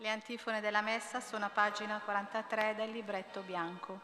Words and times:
Le 0.00 0.08
antifone 0.08 0.62
della 0.62 0.80
messa 0.80 1.20
sono 1.20 1.44
a 1.44 1.50
pagina 1.50 2.00
43 2.02 2.74
del 2.74 2.90
libretto 2.90 3.42
bianco. 3.42 4.00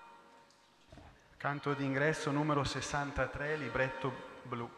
Canto 1.39 1.73
d'ingresso 1.73 2.31
numero 2.31 2.65
63, 2.65 3.57
libretto 3.57 4.13
blu. 4.43 4.69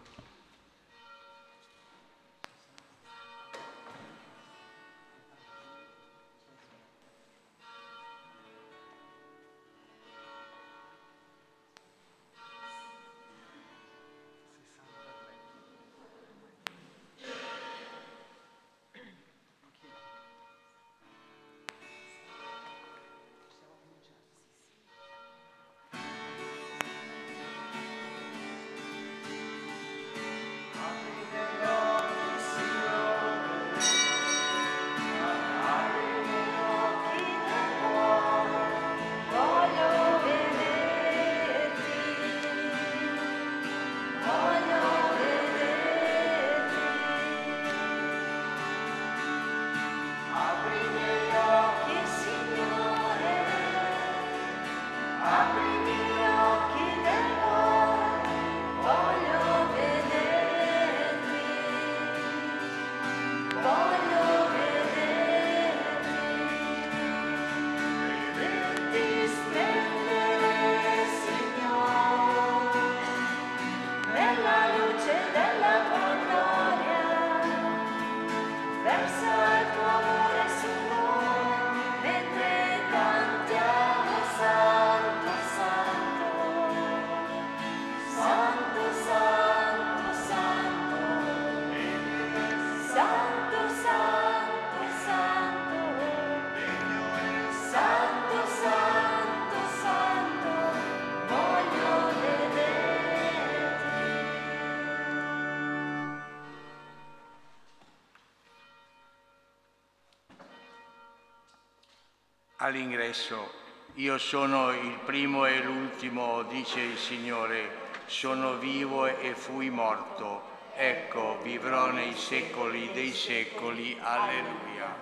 All'ingresso, 112.68 113.50
io 113.94 114.18
sono 114.18 114.70
il 114.72 114.98
primo 115.06 115.46
e 115.46 115.62
l'ultimo, 115.62 116.42
dice 116.42 116.80
il 116.80 116.98
Signore, 116.98 117.88
sono 118.04 118.58
vivo 118.58 119.06
e 119.06 119.32
fui 119.32 119.70
morto, 119.70 120.42
ecco, 120.74 121.38
vivrò 121.40 121.90
nei 121.92 122.12
secoli 122.14 122.92
dei 122.92 123.14
secoli, 123.14 123.96
alleluia. 123.98 124.94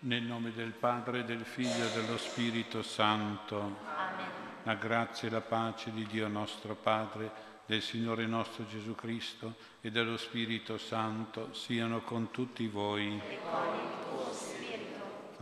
Nel 0.00 0.22
nome 0.24 0.52
del 0.52 0.72
Padre, 0.72 1.24
del 1.24 1.46
Figlio 1.46 1.86
e 1.86 1.92
dello 1.92 2.18
Spirito 2.18 2.82
Santo. 2.82 3.78
La 4.64 4.74
grazia 4.74 5.28
e 5.28 5.30
la 5.30 5.40
pace 5.40 5.92
di 5.92 6.04
Dio 6.04 6.28
nostro 6.28 6.74
Padre, 6.74 7.30
del 7.64 7.80
Signore 7.80 8.26
nostro 8.26 8.66
Gesù 8.66 8.94
Cristo 8.94 9.54
e 9.80 9.90
dello 9.90 10.18
Spirito 10.18 10.76
Santo 10.76 11.54
siano 11.54 12.02
con 12.02 12.30
tutti 12.30 12.66
voi. 12.66 14.01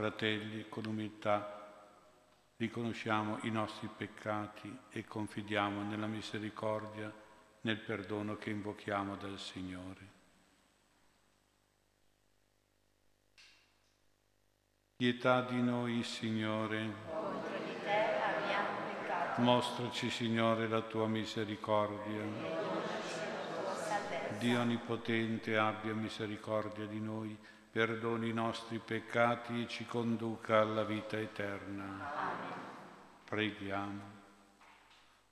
Fratelli, 0.01 0.65
con 0.71 0.87
umiltà 0.87 1.59
riconosciamo 2.57 3.39
i 3.43 3.51
nostri 3.51 3.87
peccati 3.95 4.75
e 4.89 5.05
confidiamo 5.05 5.83
nella 5.83 6.07
misericordia, 6.07 7.13
nel 7.61 7.77
perdono 7.77 8.39
che 8.39 8.49
invochiamo 8.49 9.17
dal 9.17 9.39
Signore. 9.39 10.09
Pietà 14.97 15.43
di 15.43 15.61
noi, 15.61 16.03
Signore. 16.03 16.95
Contro 17.07 17.59
di 17.59 17.75
te 17.85 18.23
abbiamo 18.23 18.79
peccato. 18.87 19.41
Mostraci, 19.43 20.09
Signore, 20.09 20.67
la 20.67 20.81
tua 20.81 21.09
misericordia. 21.09 22.23
Dio 24.39 24.61
Onnipotente 24.61 25.59
abbia 25.59 25.93
misericordia 25.93 26.87
di 26.87 27.01
noi, 27.01 27.39
perdoni 27.71 28.29
i 28.29 28.33
nostri 28.33 28.79
peccati 28.79 29.63
e 29.63 29.69
ci 29.69 29.87
conduca 29.87 30.61
alla 30.61 30.83
vita 30.83 31.17
eterna. 31.19 32.11
Preghiamo. 33.25 34.19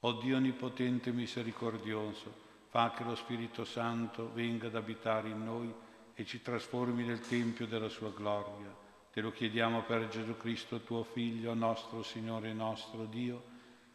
O 0.01 0.13
Dio 0.13 0.37
Onnipotente 0.37 1.11
misericordioso, 1.11 2.33
fa 2.69 2.93
che 2.97 3.03
lo 3.03 3.17
Spirito 3.17 3.65
Santo 3.65 4.31
venga 4.33 4.69
ad 4.69 4.77
abitare 4.77 5.29
in 5.29 5.43
noi 5.43 5.75
e 6.15 6.25
ci 6.25 6.41
trasformi 6.41 7.05
nel 7.05 7.21
Tempio 7.21 7.67
della 7.67 7.89
sua 7.89 8.13
gloria. 8.13 8.73
Te 9.13 9.21
lo 9.21 9.33
chiediamo 9.33 9.83
per 9.83 10.07
Gesù 10.07 10.37
Cristo, 10.37 10.81
tuo 10.83 11.03
Figlio, 11.03 11.55
nostro 11.55 12.05
Signore 12.05 12.51
e 12.51 12.53
nostro 12.55 13.07
Dio, 13.07 13.43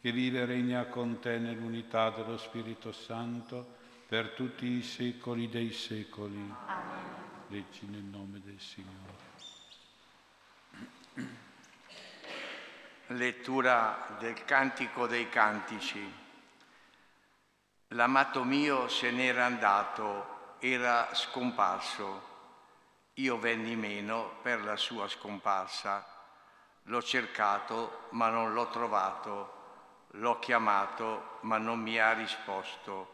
che 0.02 0.12
vive 0.12 0.40
e 0.40 0.44
regna 0.44 0.84
con 0.86 1.18
te 1.18 1.38
nell'unità 1.38 2.10
dello 2.10 2.36
Spirito 2.36 2.92
Santo 2.92 3.66
per 4.06 4.30
tutti 4.30 4.66
i 4.66 4.82
secoli 4.82 5.48
dei 5.48 5.72
secoli. 5.72 6.52
Leggi 7.54 7.86
nel 7.86 8.02
nome 8.02 8.40
del 8.40 8.58
Signore. 8.58 9.32
Lettura 13.06 14.16
del 14.18 14.44
Cantico 14.44 15.06
dei 15.06 15.28
Cantici. 15.28 16.12
L'amato 17.90 18.42
mio 18.42 18.88
se 18.88 19.12
n'era 19.12 19.44
andato, 19.44 20.56
era 20.58 21.14
scomparso. 21.14 22.22
Io 23.14 23.38
venni 23.38 23.76
meno 23.76 24.32
per 24.42 24.64
la 24.64 24.74
sua 24.74 25.06
scomparsa. 25.06 26.04
L'ho 26.82 27.02
cercato, 27.02 28.08
ma 28.10 28.30
non 28.30 28.52
l'ho 28.52 28.68
trovato. 28.68 30.06
L'ho 30.14 30.40
chiamato, 30.40 31.38
ma 31.42 31.58
non 31.58 31.78
mi 31.78 32.00
ha 32.00 32.14
risposto. 32.14 33.12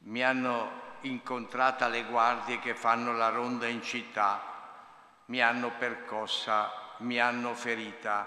Mi 0.00 0.22
hanno 0.22 0.83
incontrata 1.08 1.88
le 1.88 2.04
guardie 2.04 2.58
che 2.58 2.74
fanno 2.74 3.12
la 3.12 3.28
ronda 3.28 3.66
in 3.66 3.82
città. 3.82 4.52
Mi 5.26 5.40
hanno 5.40 5.70
percossa, 5.78 6.96
mi 6.98 7.18
hanno 7.18 7.54
ferita, 7.54 8.26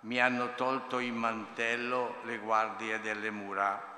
mi 0.00 0.20
hanno 0.20 0.54
tolto 0.54 0.98
il 0.98 1.12
mantello 1.12 2.20
le 2.24 2.38
guardie 2.38 3.00
delle 3.00 3.30
mura. 3.30 3.96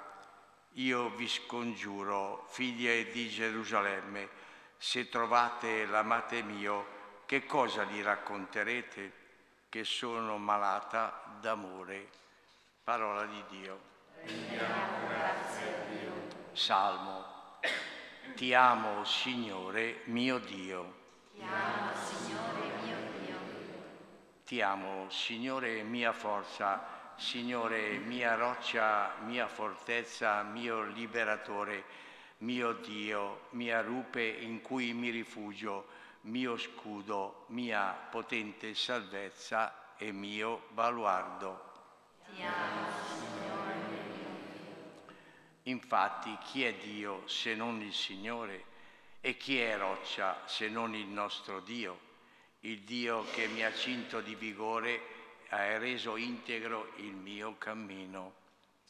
Io 0.75 1.11
vi 1.11 1.29
scongiuro, 1.29 2.47
figlie 2.49 3.11
di 3.11 3.29
Gerusalemme, 3.29 4.29
se 4.79 5.09
trovate 5.09 5.85
l'amate 5.87 6.43
mio, 6.43 6.99
che 7.27 7.45
cosa 7.45 7.85
gli 7.85 8.03
racconterete? 8.03 9.13
Che 9.69 9.85
sono 9.85 10.39
malata 10.39 11.23
d'amore. 11.41 12.09
Parola 12.83 13.25
di 13.25 13.45
Dio. 13.49 13.81
Salmo. 16.53 17.59
Ti 18.35 18.55
amo, 18.55 19.05
Signore 19.05 20.01
mio 20.05 20.39
Dio. 20.39 20.95
Ti 24.45 24.61
amo, 24.63 25.09
Signore 25.11 25.83
mia 25.83 26.13
forza, 26.13 27.15
Signore 27.17 27.99
mia 27.99 28.35
roccia, 28.35 29.15
mia 29.25 29.47
fortezza, 29.47 30.43
mio 30.43 30.83
liberatore, 30.83 31.85
mio 32.39 32.73
Dio, 32.73 33.47
mia 33.51 33.81
rupe 33.83 34.23
in 34.23 34.61
cui 34.63 34.93
mi 34.95 35.11
rifugio, 35.11 35.87
mio 36.23 36.57
scudo, 36.57 37.45
mia 37.49 37.95
potente 38.11 38.75
salvezza 38.75 39.95
e 39.97 40.13
mio 40.13 40.63
baluardo. 40.71 41.69
Infatti 45.71 46.37
chi 46.43 46.65
è 46.65 46.75
Dio 46.75 47.23
se 47.29 47.55
non 47.55 47.81
il 47.81 47.95
Signore? 47.95 48.65
E 49.21 49.37
chi 49.37 49.61
è 49.61 49.77
roccia 49.77 50.43
se 50.47 50.69
non 50.69 50.97
il 50.97 51.07
nostro 51.07 51.61
Dio? 51.61 52.09
Il 52.61 52.81
Dio 52.81 53.25
che 53.31 53.47
mi 53.47 53.65
ha 53.65 53.73
cinto 53.73 54.21
di 54.21 54.35
vigore 54.35 55.01
ha 55.51 55.79
reso 55.79 56.17
integro 56.17 56.93
il 56.97 57.13
mio 57.13 57.55
cammino. 57.57 58.35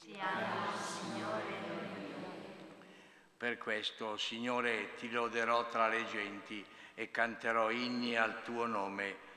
Ti 0.00 0.18
amo, 0.18 0.72
Signore 0.78 1.42
Per 3.36 3.58
questo, 3.58 4.16
Signore, 4.16 4.94
ti 4.94 5.10
loderò 5.10 5.68
tra 5.68 5.86
le 5.86 6.06
genti 6.06 6.64
e 6.94 7.10
canterò 7.10 7.70
inni 7.70 8.16
al 8.16 8.42
tuo 8.42 8.64
nome. 8.64 9.28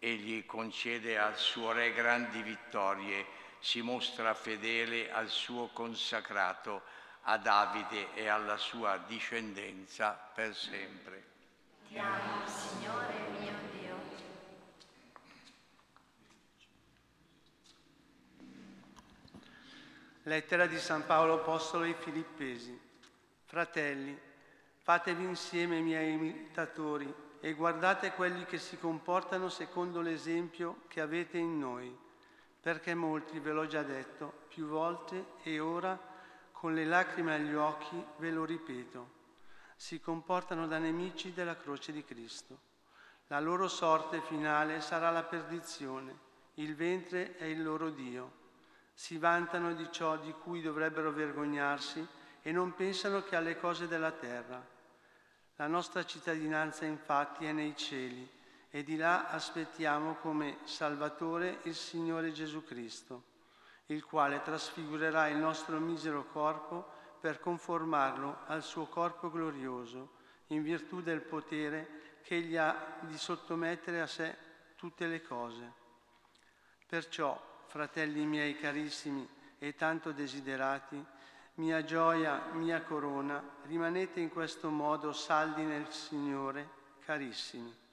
Egli 0.00 0.44
concede 0.44 1.16
al 1.16 1.36
suo 1.38 1.70
Re 1.70 1.92
grandi 1.92 2.42
vittorie, 2.42 3.24
si 3.60 3.82
mostra 3.82 4.34
fedele 4.34 5.10
al 5.10 5.28
suo 5.28 5.68
consacrato, 5.68 6.82
a 7.22 7.36
Davide 7.36 8.14
e 8.14 8.28
alla 8.28 8.56
sua 8.56 8.96
discendenza 9.06 10.12
per 10.12 10.54
sempre. 10.54 11.24
Ti 11.88 11.98
amo, 11.98 12.46
Signore 12.46 13.14
mio 13.38 13.52
Dio. 13.72 13.96
Lettera 20.22 20.66
di 20.66 20.78
San 20.78 21.04
Paolo 21.06 21.34
Apostolo 21.34 21.84
ai 21.84 21.94
Filippesi. 21.94 22.78
Fratelli, 23.44 24.18
fatevi 24.82 25.24
insieme 25.24 25.80
miei 25.80 26.12
imitatori 26.12 27.12
e 27.40 27.52
guardate 27.54 28.12
quelli 28.12 28.44
che 28.44 28.58
si 28.58 28.78
comportano 28.78 29.48
secondo 29.48 30.00
l'esempio 30.00 30.82
che 30.88 31.00
avete 31.00 31.38
in 31.38 31.58
noi, 31.58 31.96
perché 32.60 32.94
molti, 32.94 33.38
ve 33.38 33.52
l'ho 33.52 33.66
già 33.66 33.82
detto, 33.82 34.44
più 34.48 34.66
volte 34.66 35.34
e 35.42 35.60
ora, 35.60 35.98
con 36.52 36.74
le 36.74 36.84
lacrime 36.84 37.34
agli 37.34 37.54
occhi, 37.54 38.02
ve 38.16 38.30
lo 38.30 38.44
ripeto, 38.44 39.16
si 39.76 40.00
comportano 40.00 40.66
da 40.66 40.78
nemici 40.78 41.32
della 41.32 41.56
croce 41.56 41.92
di 41.92 42.04
Cristo. 42.04 42.66
La 43.28 43.40
loro 43.40 43.68
sorte 43.68 44.20
finale 44.22 44.80
sarà 44.80 45.10
la 45.10 45.22
perdizione, 45.22 46.26
il 46.54 46.74
ventre 46.74 47.36
è 47.36 47.44
il 47.44 47.62
loro 47.62 47.90
Dio. 47.90 48.46
Si 48.92 49.18
vantano 49.18 49.74
di 49.74 49.86
ciò 49.92 50.16
di 50.16 50.32
cui 50.32 50.60
dovrebbero 50.60 51.12
vergognarsi 51.12 52.04
e 52.42 52.50
non 52.50 52.74
pensano 52.74 53.22
che 53.22 53.36
alle 53.36 53.56
cose 53.56 53.86
della 53.86 54.10
terra. 54.10 54.60
La 55.56 55.66
nostra 55.68 56.04
cittadinanza 56.04 56.84
infatti 56.84 57.44
è 57.44 57.52
nei 57.52 57.76
cieli 57.76 58.36
e 58.70 58.82
di 58.82 58.96
là 58.96 59.28
aspettiamo 59.28 60.14
come 60.16 60.58
Salvatore 60.64 61.60
il 61.62 61.74
Signore 61.74 62.32
Gesù 62.32 62.64
Cristo, 62.64 63.22
il 63.86 64.04
quale 64.04 64.42
trasfigurerà 64.42 65.28
il 65.28 65.38
nostro 65.38 65.78
misero 65.78 66.26
corpo 66.26 66.86
per 67.20 67.40
conformarlo 67.40 68.40
al 68.46 68.62
suo 68.62 68.86
corpo 68.86 69.30
glorioso, 69.30 70.16
in 70.48 70.62
virtù 70.62 71.00
del 71.00 71.22
potere 71.22 72.20
che 72.22 72.36
egli 72.36 72.56
ha 72.56 72.98
di 73.00 73.16
sottomettere 73.16 74.00
a 74.00 74.06
sé 74.06 74.36
tutte 74.76 75.06
le 75.06 75.22
cose. 75.22 75.72
Perciò, 76.86 77.40
fratelli 77.66 78.24
miei 78.24 78.56
carissimi 78.56 79.26
e 79.58 79.74
tanto 79.74 80.12
desiderati, 80.12 81.02
mia 81.54 81.82
gioia, 81.84 82.50
mia 82.52 82.82
corona, 82.82 83.42
rimanete 83.64 84.20
in 84.20 84.28
questo 84.28 84.70
modo 84.70 85.12
saldi 85.12 85.62
nel 85.62 85.90
Signore, 85.90 86.68
carissimi. 87.04 87.86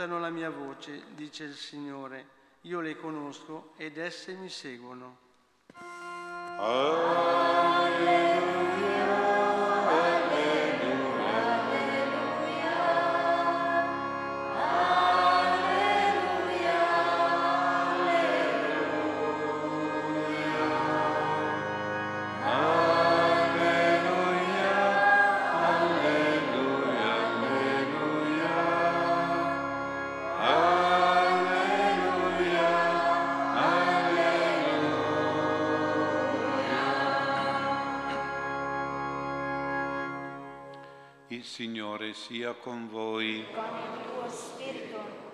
ascoltano 0.00 0.18
la 0.18 0.30
mia 0.30 0.48
voce, 0.48 1.02
dice 1.14 1.44
il 1.44 1.54
Signore. 1.54 2.38
Io 2.62 2.80
le 2.80 2.96
conosco 2.96 3.72
ed 3.76 3.98
esse 3.98 4.32
mi 4.32 4.48
seguono. 4.48 5.18
Il 6.58 7.59
Signore 41.60 42.14
sia 42.14 42.54
con 42.54 42.88
voi. 42.88 43.44
Con 43.52 43.64
il 43.64 44.04
tuo 44.06 44.28
spirito, 44.30 45.32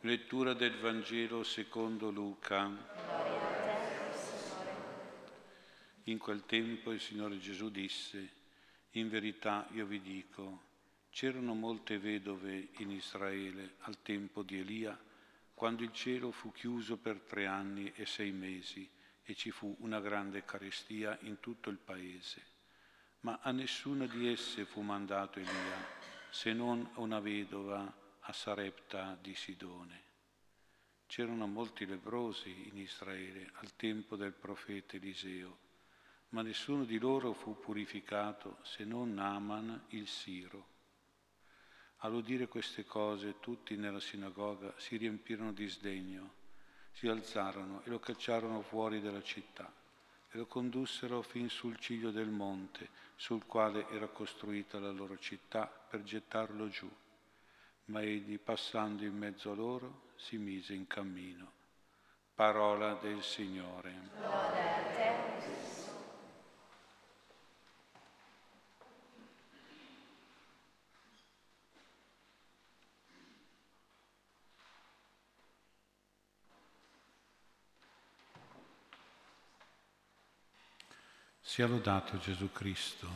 Lettura 0.00 0.52
del 0.52 0.76
Vangelo 0.80 1.44
secondo 1.44 2.10
Luca. 2.10 2.66
te, 2.66 4.18
Signore. 4.18 4.74
In 6.06 6.18
quel 6.18 6.44
tempo 6.44 6.90
il 6.90 7.00
Signore 7.00 7.38
Gesù 7.38 7.70
disse, 7.70 8.30
in 8.94 9.08
verità 9.08 9.68
io 9.70 9.86
vi 9.86 10.00
dico, 10.00 10.62
c'erano 11.08 11.54
molte 11.54 12.00
vedove 12.00 12.70
in 12.78 12.90
Israele 12.90 13.74
al 13.82 14.02
tempo 14.02 14.42
di 14.42 14.58
Elia, 14.58 14.98
quando 15.54 15.84
il 15.84 15.92
cielo 15.92 16.32
fu 16.32 16.50
chiuso 16.50 16.96
per 16.96 17.20
tre 17.20 17.46
anni 17.46 17.92
e 17.94 18.06
sei 18.06 18.32
mesi 18.32 18.90
e 19.22 19.36
ci 19.36 19.52
fu 19.52 19.72
una 19.82 20.00
grande 20.00 20.44
carestia 20.44 21.16
in 21.20 21.38
tutto 21.38 21.70
il 21.70 21.78
paese. 21.78 22.58
Ma 23.22 23.38
a 23.42 23.50
nessuna 23.50 24.06
di 24.06 24.28
esse 24.32 24.64
fu 24.64 24.80
mandato 24.80 25.40
Elia, 25.40 25.86
se 26.30 26.54
non 26.54 26.88
a 26.94 27.00
una 27.00 27.20
vedova 27.20 27.92
a 28.20 28.32
Sarepta 28.32 29.18
di 29.20 29.34
Sidone. 29.34 30.02
C'erano 31.06 31.46
molti 31.46 31.84
leprosi 31.84 32.68
in 32.68 32.78
Israele 32.78 33.50
al 33.54 33.76
tempo 33.76 34.16
del 34.16 34.32
profeta 34.32 34.96
Eliseo, 34.96 35.58
ma 36.30 36.40
nessuno 36.40 36.84
di 36.84 36.98
loro 36.98 37.34
fu 37.34 37.58
purificato 37.58 38.56
se 38.62 38.84
non 38.84 39.12
Naaman 39.12 39.86
il 39.88 40.08
Siro. 40.08 40.68
All'udire 41.98 42.48
queste 42.48 42.86
cose 42.86 43.38
tutti 43.38 43.76
nella 43.76 44.00
sinagoga 44.00 44.72
si 44.78 44.96
riempirono 44.96 45.52
di 45.52 45.68
sdegno, 45.68 46.36
si 46.92 47.06
alzarono 47.06 47.82
e 47.84 47.90
lo 47.90 47.98
cacciarono 47.98 48.62
fuori 48.62 49.02
dalla 49.02 49.22
città 49.22 49.79
e 50.32 50.38
lo 50.38 50.46
condussero 50.46 51.22
fin 51.22 51.48
sul 51.48 51.78
ciglio 51.78 52.10
del 52.10 52.28
monte 52.28 52.88
sul 53.20 53.44
quale 53.44 53.86
era 53.90 54.06
costruita 54.06 54.78
la 54.78 54.90
loro 54.90 55.18
città 55.18 55.66
per 55.66 56.02
gettarlo 56.02 56.68
giù. 56.68 56.90
Ma 57.86 58.00
egli, 58.00 58.38
passando 58.38 59.04
in 59.04 59.14
mezzo 59.14 59.50
a 59.50 59.54
loro, 59.54 60.12
si 60.16 60.38
mise 60.38 60.72
in 60.72 60.86
cammino. 60.86 61.52
Parola 62.34 62.94
del 62.94 63.22
Signore. 63.22 63.92
Lode 64.14 64.68
a 64.68 64.82
te, 64.94 65.39
Sia 81.50 81.66
lodato 81.66 82.16
Gesù 82.18 82.52
Cristo. 82.52 83.08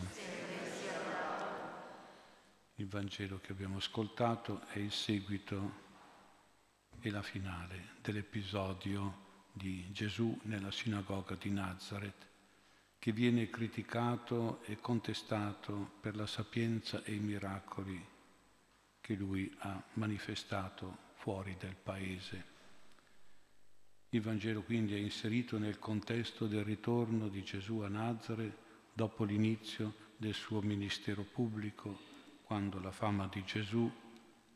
Il 2.75 2.89
Vangelo 2.89 3.39
che 3.39 3.53
abbiamo 3.53 3.77
ascoltato 3.77 4.63
è 4.71 4.81
il 4.81 4.91
seguito 4.91 5.73
e 6.99 7.11
la 7.13 7.23
finale 7.23 7.91
dell'episodio 8.03 9.47
di 9.53 9.87
Gesù 9.93 10.37
nella 10.43 10.73
sinagoga 10.73 11.37
di 11.37 11.51
Nazareth, 11.51 12.27
che 12.99 13.13
viene 13.13 13.49
criticato 13.51 14.65
e 14.65 14.81
contestato 14.81 15.93
per 16.01 16.17
la 16.17 16.27
sapienza 16.27 17.05
e 17.05 17.15
i 17.15 17.21
miracoli 17.21 18.05
che 19.01 19.15
lui 19.15 19.49
ha 19.61 19.81
manifestato 19.93 21.13
fuori 21.15 21.55
del 21.57 21.77
paese. 21.77 22.54
Il 24.15 24.21
Vangelo 24.21 24.63
quindi 24.63 24.95
è 24.95 24.99
inserito 24.99 25.59
nel 25.59 25.81
contesto 25.81 26.47
del 26.47 26.63
ritorno 26.63 27.27
di 27.27 27.43
Gesù 27.43 27.81
a 27.81 27.89
Nazareth 27.89 28.57
dopo 28.93 29.25
l'inizio 29.25 29.93
del 30.17 30.35
suo 30.35 30.63
ministero 30.63 31.25
pubblico, 31.25 31.99
quando 32.45 32.79
la 32.79 32.93
fama 32.93 33.27
di 33.27 33.43
Gesù, 33.43 33.93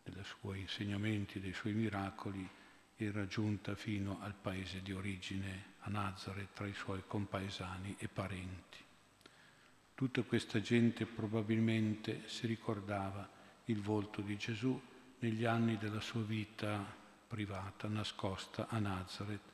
dei 0.05 0.23
suoi 0.23 0.61
insegnamenti, 0.61 1.41
dei 1.41 1.53
suoi 1.53 1.73
miracoli, 1.73 2.49
era 2.95 3.27
giunta 3.27 3.75
fino 3.75 4.21
al 4.21 4.35
paese 4.41 4.81
di 4.81 4.93
origine, 4.93 5.75
a 5.81 5.91
Nazareth, 5.91 6.53
tra 6.55 6.69
i 6.69 6.75
suoi 6.75 7.03
compaesani 7.05 7.97
e 7.99 8.07
parenti. 8.07 8.79
Tutta 9.93 10.23
questa 10.23 10.61
gente 10.61 11.05
probabilmente 11.05 12.23
si 12.27 12.47
ricordava 12.47 13.29
il 13.65 13.81
volto 13.81 14.21
di 14.21 14.37
Gesù 14.37 14.81
negli 15.19 15.45
anni 15.45 15.77
della 15.79 16.01
sua 16.01 16.23
vita 16.23 17.07
privata, 17.29 17.87
nascosta 17.87 18.67
a 18.69 18.79
Nazareth. 18.79 19.53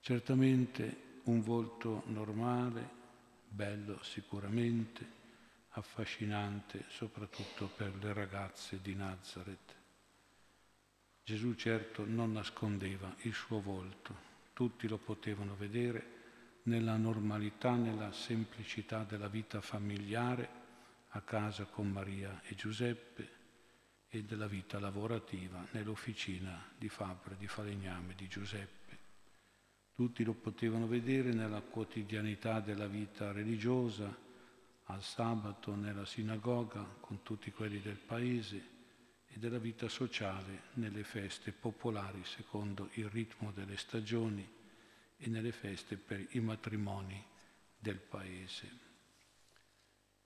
Certamente 0.00 1.20
un 1.24 1.42
volto 1.42 2.02
normale, 2.06 2.88
bello 3.48 4.02
sicuramente, 4.02 5.14
affascinante 5.70 6.84
soprattutto 6.88 7.68
per 7.68 7.94
le 8.02 8.12
ragazze 8.12 8.80
di 8.80 8.94
Nazareth. 8.94 9.74
Gesù 11.22 11.54
certo 11.54 12.04
non 12.06 12.32
nascondeva 12.32 13.14
il 13.22 13.34
suo 13.34 13.60
volto, 13.60 14.14
tutti 14.52 14.88
lo 14.88 14.96
potevano 14.96 15.54
vedere 15.54 16.14
nella 16.62 16.96
normalità, 16.96 17.74
nella 17.74 18.12
semplicità 18.12 19.04
della 19.04 19.28
vita 19.28 19.60
familiare, 19.60 20.64
a 21.10 21.20
casa 21.20 21.64
con 21.64 21.90
Maria 21.90 22.40
e 22.44 22.54
Giuseppe, 22.54 23.35
e 24.16 24.24
della 24.24 24.46
vita 24.46 24.78
lavorativa 24.78 25.66
nell'officina 25.72 26.70
di 26.76 26.88
Fabre, 26.88 27.36
di 27.36 27.46
falegname 27.46 28.14
di 28.14 28.26
Giuseppe. 28.28 28.98
Tutti 29.94 30.24
lo 30.24 30.32
potevano 30.32 30.86
vedere 30.86 31.32
nella 31.32 31.60
quotidianità 31.60 32.60
della 32.60 32.86
vita 32.86 33.32
religiosa, 33.32 34.24
al 34.88 35.02
sabato 35.02 35.74
nella 35.74 36.04
sinagoga 36.04 36.82
con 37.00 37.22
tutti 37.22 37.50
quelli 37.50 37.80
del 37.80 37.96
paese 37.96 38.74
e 39.26 39.38
della 39.38 39.58
vita 39.58 39.88
sociale 39.88 40.64
nelle 40.74 41.02
feste 41.02 41.50
popolari 41.52 42.22
secondo 42.24 42.90
il 42.94 43.08
ritmo 43.08 43.50
delle 43.52 43.76
stagioni 43.76 44.48
e 45.18 45.28
nelle 45.28 45.50
feste 45.50 45.96
per 45.96 46.24
i 46.30 46.40
matrimoni 46.40 47.22
del 47.78 47.98
paese. 47.98 48.84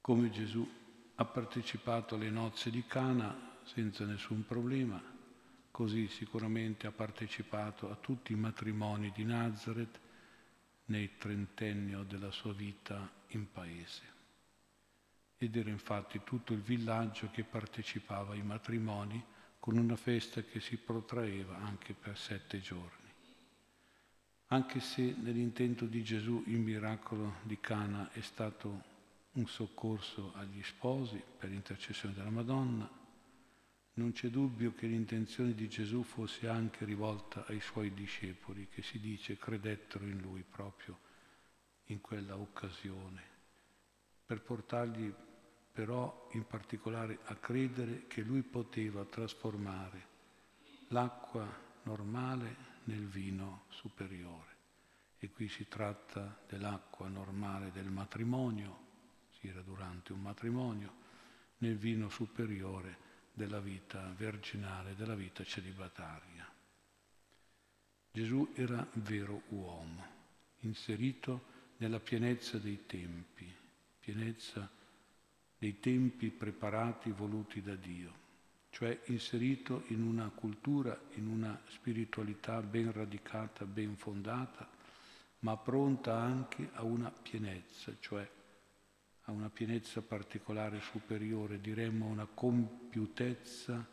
Come 0.01 0.31
Gesù 0.31 0.69
ha 1.15 1.25
partecipato 1.25 2.15
alle 2.15 2.31
nozze 2.31 2.71
di 2.71 2.85
Cana, 2.87 3.50
senza 3.65 4.05
nessun 4.05 4.45
problema, 4.45 5.03
così 5.71 6.09
sicuramente 6.09 6.87
ha 6.87 6.93
partecipato 6.93 7.91
a 7.91 7.97
tutti 7.97 8.33
i 8.33 8.37
matrimoni 8.37 9.13
di 9.15 9.25
Nazareth 9.25 9.99
nel 10.87 11.17
trentennio 11.17 12.03
della 12.03 12.31
sua 12.31 12.53
vita 12.53 13.11
in 13.29 13.51
paese. 13.51 14.19
Ed 15.39 15.57
era 15.57 15.71
infatti 15.71 16.21
tutto 16.25 16.53
il 16.53 16.61
villaggio 16.61 17.31
che 17.31 17.45
partecipava 17.45 18.35
ai 18.35 18.43
matrimoni 18.43 19.25
con 19.59 19.77
una 19.77 19.97
festa 19.97 20.43
che 20.43 20.61
si 20.61 20.77
protraeva 20.77 21.57
anche 21.59 21.95
per 21.95 22.19
sette 22.19 22.61
giorni. 22.61 23.09
Anche 24.49 24.81
se 24.81 25.15
nell'intento 25.19 25.87
di 25.87 26.03
Gesù 26.03 26.43
il 26.47 26.59
miracolo 26.59 27.37
di 27.43 27.59
Cana 27.61 28.11
è 28.11 28.21
stato 28.21 28.83
un 29.33 29.47
soccorso 29.47 30.33
agli 30.35 30.63
sposi 30.63 31.23
per 31.39 31.53
intercessione 31.53 32.15
della 32.15 32.31
Madonna, 32.31 33.00
non 33.95 34.13
c'è 34.13 34.29
dubbio 34.29 34.73
che 34.73 34.87
l'intenzione 34.87 35.55
di 35.55 35.69
Gesù 35.69 36.03
fosse 36.03 36.49
anche 36.49 36.85
rivolta 36.85 37.45
ai 37.47 37.61
suoi 37.61 37.93
discepoli, 37.93 38.69
che 38.69 38.83
si 38.83 39.01
dice 39.01 39.37
credettero 39.37 40.05
in 40.05 40.19
lui 40.21 40.43
proprio 40.43 40.99
in 41.87 42.01
quella 42.01 42.37
occasione, 42.37 43.23
per 44.25 44.43
portargli 44.43 45.13
però 45.73 46.29
in 46.33 46.47
particolare 46.47 47.19
a 47.25 47.37
credere 47.37 48.07
che 48.07 48.23
lui 48.23 48.43
poteva 48.43 49.05
trasformare 49.05 50.07
l'acqua 50.89 51.47
normale 51.85 52.69
nel 52.85 53.07
vino 53.07 53.65
superiore. 53.69 54.49
E 55.19 55.31
qui 55.31 55.49
si 55.49 55.69
tratta 55.69 56.41
dell'acqua 56.49 57.09
normale 57.09 57.71
del 57.73 57.91
matrimonio, 57.91 58.89
si 59.39 59.49
era 59.49 59.61
durante 59.61 60.13
un 60.13 60.21
matrimonio, 60.21 60.93
nel 61.59 61.77
vino 61.77 62.09
superiore 62.09 63.09
della 63.41 63.59
vita 63.59 64.13
virginale, 64.19 64.95
della 64.95 65.15
vita 65.15 65.43
celibataria. 65.43 66.47
Gesù 68.13 68.53
era 68.55 68.87
vero 68.93 69.45
uomo, 69.49 70.05
inserito 70.61 71.45
nella 71.79 72.01
pienezza 72.01 72.59
dei 72.59 72.85
tempi, 72.85 73.51
pienezza 73.99 74.69
dei 75.57 75.81
tempi 75.81 76.29
preparati, 76.29 77.13
voluti 77.13 77.63
da 77.63 77.75
Dio, 77.77 78.13
cioè 78.69 79.01
inserito 79.07 79.85
in 79.87 80.03
una 80.03 80.29
cultura, 80.29 81.01
in 81.15 81.27
una 81.27 81.59
spiritualità 81.69 82.61
ben 82.61 82.93
radicata, 82.93 83.65
ben 83.65 83.97
fondata, 83.97 84.69
ma 85.39 85.57
pronta 85.57 86.15
anche 86.15 86.69
a 86.75 86.83
una 86.83 87.11
pienezza, 87.11 87.91
cioè 88.01 88.29
a 89.31 89.33
una 89.33 89.49
pienezza 89.49 90.03
particolare 90.03 90.81
superiore, 90.81 91.61
diremmo 91.61 92.07
una 92.07 92.27
compiutezza 92.27 93.89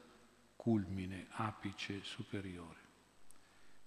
culmine, 0.56 1.27
apice 1.29 2.00
superiore. 2.03 2.86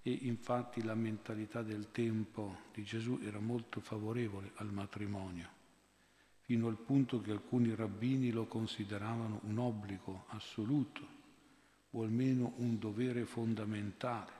E 0.02 0.12
infatti 0.22 0.82
la 0.82 0.94
mentalità 0.94 1.62
del 1.62 1.90
tempo 1.90 2.68
di 2.72 2.84
Gesù 2.84 3.18
era 3.22 3.40
molto 3.40 3.80
favorevole 3.80 4.52
al 4.56 4.72
matrimonio, 4.72 5.48
fino 6.42 6.68
al 6.68 6.78
punto 6.78 7.20
che 7.20 7.32
alcuni 7.32 7.74
rabbini 7.74 8.30
lo 8.30 8.46
consideravano 8.46 9.40
un 9.42 9.58
obbligo 9.58 10.26
assoluto 10.28 11.18
o 11.90 12.02
almeno 12.04 12.54
un 12.58 12.78
dovere 12.78 13.24
fondamentale 13.24 14.38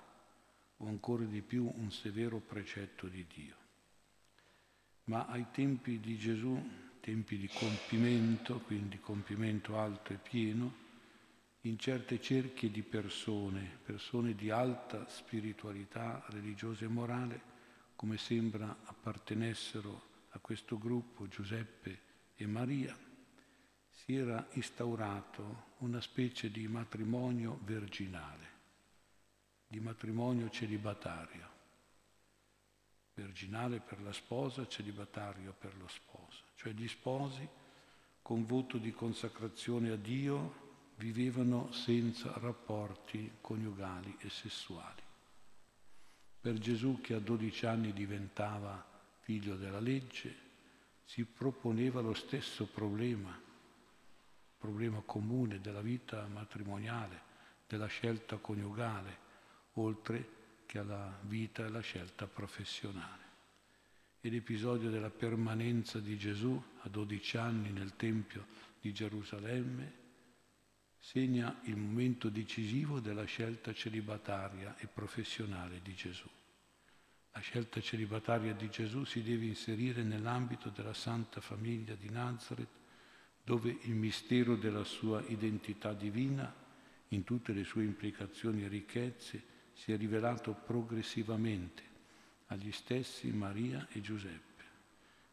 o 0.76 0.86
ancora 0.86 1.24
di 1.24 1.42
più 1.42 1.70
un 1.76 1.90
severo 1.90 2.38
precetto 2.38 3.08
di 3.08 3.26
Dio. 3.26 3.56
Ma 5.04 5.26
ai 5.26 5.46
tempi 5.50 5.98
di 5.98 6.16
Gesù 6.16 6.88
tempi 7.00 7.38
di 7.38 7.48
compimento, 7.48 8.60
quindi 8.60 9.00
compimento 9.00 9.78
alto 9.78 10.12
e 10.12 10.16
pieno, 10.16 10.88
in 11.62 11.78
certe 11.78 12.20
cerchie 12.20 12.70
di 12.70 12.82
persone, 12.82 13.78
persone 13.84 14.34
di 14.34 14.50
alta 14.50 15.08
spiritualità 15.08 16.24
religiosa 16.28 16.84
e 16.84 16.88
morale, 16.88 17.42
come 17.96 18.16
sembra 18.16 18.76
appartenessero 18.84 20.08
a 20.30 20.38
questo 20.38 20.78
gruppo 20.78 21.26
Giuseppe 21.28 22.00
e 22.36 22.46
Maria, 22.46 22.96
si 23.88 24.14
era 24.14 24.46
instaurato 24.52 25.72
una 25.78 26.00
specie 26.00 26.50
di 26.50 26.66
matrimonio 26.68 27.58
virginale, 27.64 28.48
di 29.66 29.80
matrimonio 29.80 30.48
celibatario 30.48 31.58
virginale 33.20 33.80
per 33.80 34.00
la 34.00 34.12
sposa, 34.12 34.66
celibatario 34.66 35.54
per 35.58 35.76
lo 35.76 35.88
sposo. 35.88 36.49
Cioè 36.60 36.74
gli 36.74 36.88
sposi 36.88 37.48
con 38.20 38.44
voto 38.44 38.76
di 38.76 38.92
consacrazione 38.92 39.92
a 39.92 39.96
Dio 39.96 40.92
vivevano 40.96 41.72
senza 41.72 42.34
rapporti 42.36 43.38
coniugali 43.40 44.14
e 44.20 44.28
sessuali. 44.28 45.00
Per 46.38 46.58
Gesù 46.58 47.00
che 47.00 47.14
a 47.14 47.18
12 47.18 47.64
anni 47.64 47.94
diventava 47.94 48.86
figlio 49.20 49.56
della 49.56 49.80
legge, 49.80 50.36
si 51.06 51.24
proponeva 51.24 52.02
lo 52.02 52.12
stesso 52.12 52.66
problema, 52.66 53.34
problema 54.58 55.00
comune 55.00 55.62
della 55.62 55.80
vita 55.80 56.26
matrimoniale, 56.26 57.22
della 57.66 57.86
scelta 57.86 58.36
coniugale, 58.36 59.18
oltre 59.74 60.28
che 60.66 60.78
alla 60.78 61.18
vita 61.22 61.62
e 61.62 61.66
alla 61.68 61.80
scelta 61.80 62.26
professionale. 62.26 63.29
E 64.22 64.28
l'episodio 64.28 64.90
della 64.90 65.08
permanenza 65.08 65.98
di 65.98 66.18
Gesù 66.18 66.62
a 66.80 66.88
12 66.90 67.38
anni 67.38 67.70
nel 67.70 67.96
Tempio 67.96 68.46
di 68.78 68.92
Gerusalemme 68.92 69.98
segna 70.98 71.58
il 71.64 71.76
momento 71.78 72.28
decisivo 72.28 73.00
della 73.00 73.24
scelta 73.24 73.72
celibataria 73.72 74.76
e 74.76 74.86
professionale 74.88 75.80
di 75.82 75.94
Gesù. 75.94 76.28
La 77.32 77.40
scelta 77.40 77.80
celibataria 77.80 78.52
di 78.52 78.68
Gesù 78.68 79.04
si 79.04 79.22
deve 79.22 79.46
inserire 79.46 80.02
nell'ambito 80.02 80.68
della 80.68 80.92
Santa 80.92 81.40
Famiglia 81.40 81.94
di 81.94 82.10
Nazareth, 82.10 82.68
dove 83.42 83.78
il 83.84 83.94
mistero 83.94 84.54
della 84.54 84.84
sua 84.84 85.24
identità 85.28 85.94
divina, 85.94 86.54
in 87.08 87.24
tutte 87.24 87.54
le 87.54 87.64
sue 87.64 87.84
implicazioni 87.84 88.64
e 88.64 88.68
ricchezze, 88.68 89.42
si 89.72 89.92
è 89.92 89.96
rivelato 89.96 90.52
progressivamente 90.52 91.89
agli 92.50 92.72
stessi 92.72 93.30
Maria 93.30 93.86
e 93.92 94.00
Giuseppe. 94.00 94.48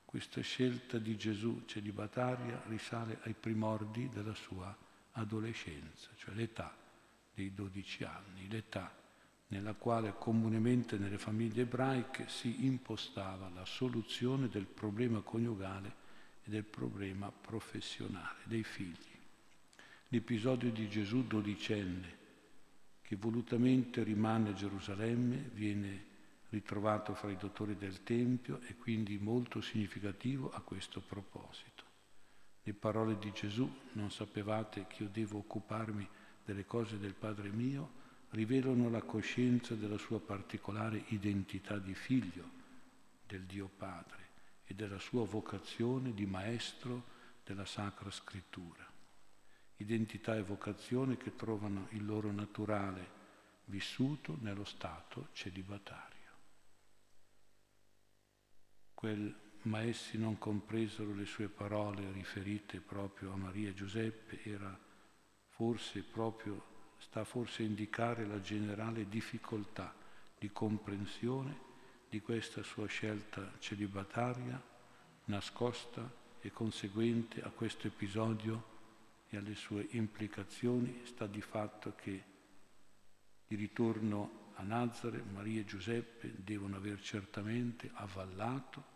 Questa 0.05 0.41
scelta 0.41 0.97
di 0.97 1.17
Gesù 1.17 1.63
celibataria 1.65 2.63
risale 2.67 3.19
ai 3.23 3.33
primordi 3.33 4.09
della 4.09 4.33
sua 4.33 4.75
adolescenza, 5.13 6.09
cioè 6.15 6.33
l'età 6.33 6.75
dei 7.33 7.53
12 7.53 8.03
anni, 8.03 8.47
l'età 8.49 8.95
nella 9.47 9.73
quale 9.73 10.13
comunemente 10.17 10.97
nelle 10.97 11.17
famiglie 11.17 11.61
ebraiche 11.61 12.27
si 12.27 12.65
impostava 12.65 13.49
la 13.49 13.65
soluzione 13.65 14.49
del 14.49 14.65
problema 14.65 15.21
coniugale 15.21 16.05
e 16.43 16.49
del 16.49 16.65
problema 16.65 17.31
professionale 17.31 18.39
dei 18.43 18.63
figli. 18.63 19.15
L'episodio 20.09 20.71
di 20.71 20.87
Gesù 20.87 21.25
dodicenne, 21.25 22.15
che 23.01 23.15
volutamente 23.15 24.03
rimane 24.03 24.49
a 24.49 24.53
Gerusalemme, 24.53 25.49
viene 25.53 26.15
ritrovato 26.49 27.13
fra 27.13 27.29
i 27.29 27.37
dottori 27.37 27.77
del 27.77 28.03
Tempio 28.03 28.59
e 28.61 28.75
quindi 28.75 29.17
molto 29.17 29.61
significativo 29.61 30.51
a 30.51 30.61
questo 30.61 31.01
proposito. 31.01 31.83
Le 32.63 32.73
parole 32.73 33.17
di 33.17 33.31
Gesù, 33.31 33.69
non 33.93 34.11
sapevate 34.11 34.87
che 34.87 35.03
io 35.03 35.09
devo 35.09 35.39
occuparmi 35.39 36.07
delle 36.43 36.65
cose 36.65 36.99
del 36.99 37.13
Padre 37.13 37.49
mio, 37.49 38.05
rivelano 38.31 38.89
la 38.89 39.01
coscienza 39.01 39.73
della 39.75 39.97
sua 39.97 40.19
particolare 40.19 41.03
identità 41.07 41.77
di 41.77 41.93
figlio 41.93 42.55
del 43.25 43.43
Dio 43.43 43.69
Padre 43.75 44.25
e 44.65 44.73
della 44.73 44.99
sua 44.99 45.25
vocazione 45.25 46.13
di 46.13 46.25
maestro 46.25 47.15
della 47.43 47.65
Sacra 47.65 48.11
Scrittura. 48.11 48.85
Identità 49.77 50.35
e 50.35 50.41
vocazione 50.41 51.15
che 51.15 51.35
trovano 51.35 51.87
il 51.91 52.05
loro 52.05 52.31
naturale 52.31 53.15
vissuto 53.65 54.37
nello 54.41 54.65
stato 54.65 55.29
celibatario. 55.33 56.06
Quel 58.97 59.31
ma 59.63 59.83
essi 59.83 60.17
non 60.17 60.39
compresero 60.39 61.13
le 61.13 61.25
sue 61.25 61.49
parole 61.49 62.11
riferite 62.11 62.79
proprio 62.79 63.31
a 63.31 63.35
Maria 63.35 63.71
Giuseppe 63.71 64.41
era 64.43 64.75
forse 65.49 66.01
proprio 66.01 66.95
sta 66.97 67.23
forse 67.23 67.61
a 67.61 67.67
indicare 67.67 68.25
la 68.25 68.41
generale 68.41 69.07
difficoltà 69.07 69.93
di 70.39 70.51
comprensione 70.51 71.59
di 72.09 72.21
questa 72.21 72.63
sua 72.63 72.87
scelta 72.87 73.51
celibataria, 73.59 74.59
nascosta 75.25 76.11
e 76.39 76.51
conseguente 76.51 77.43
a 77.43 77.51
questo 77.51 77.85
episodio 77.85 78.75
e 79.29 79.37
alle 79.37 79.53
sue 79.53 79.89
implicazioni, 79.91 81.01
sta 81.03 81.27
di 81.27 81.41
fatto 81.41 81.93
che 81.93 82.23
di 83.45 83.55
ritorno 83.55 84.46
a 84.59 84.63
Nazare 84.63 85.21
Maria 85.21 85.61
e 85.61 85.65
Giuseppe 85.65 86.33
devono 86.35 86.77
aver 86.77 86.99
certamente 86.99 87.91
avvallato, 87.93 88.95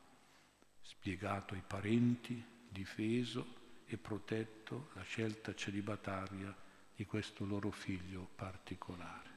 spiegato 0.81 1.53
ai 1.53 1.63
parenti, 1.65 2.43
difeso 2.67 3.59
e 3.85 3.97
protetto 3.97 4.89
la 4.93 5.03
scelta 5.03 5.53
celibataria 5.53 6.55
di 6.95 7.05
questo 7.05 7.45
loro 7.45 7.69
figlio 7.69 8.29
particolare. 8.35 9.29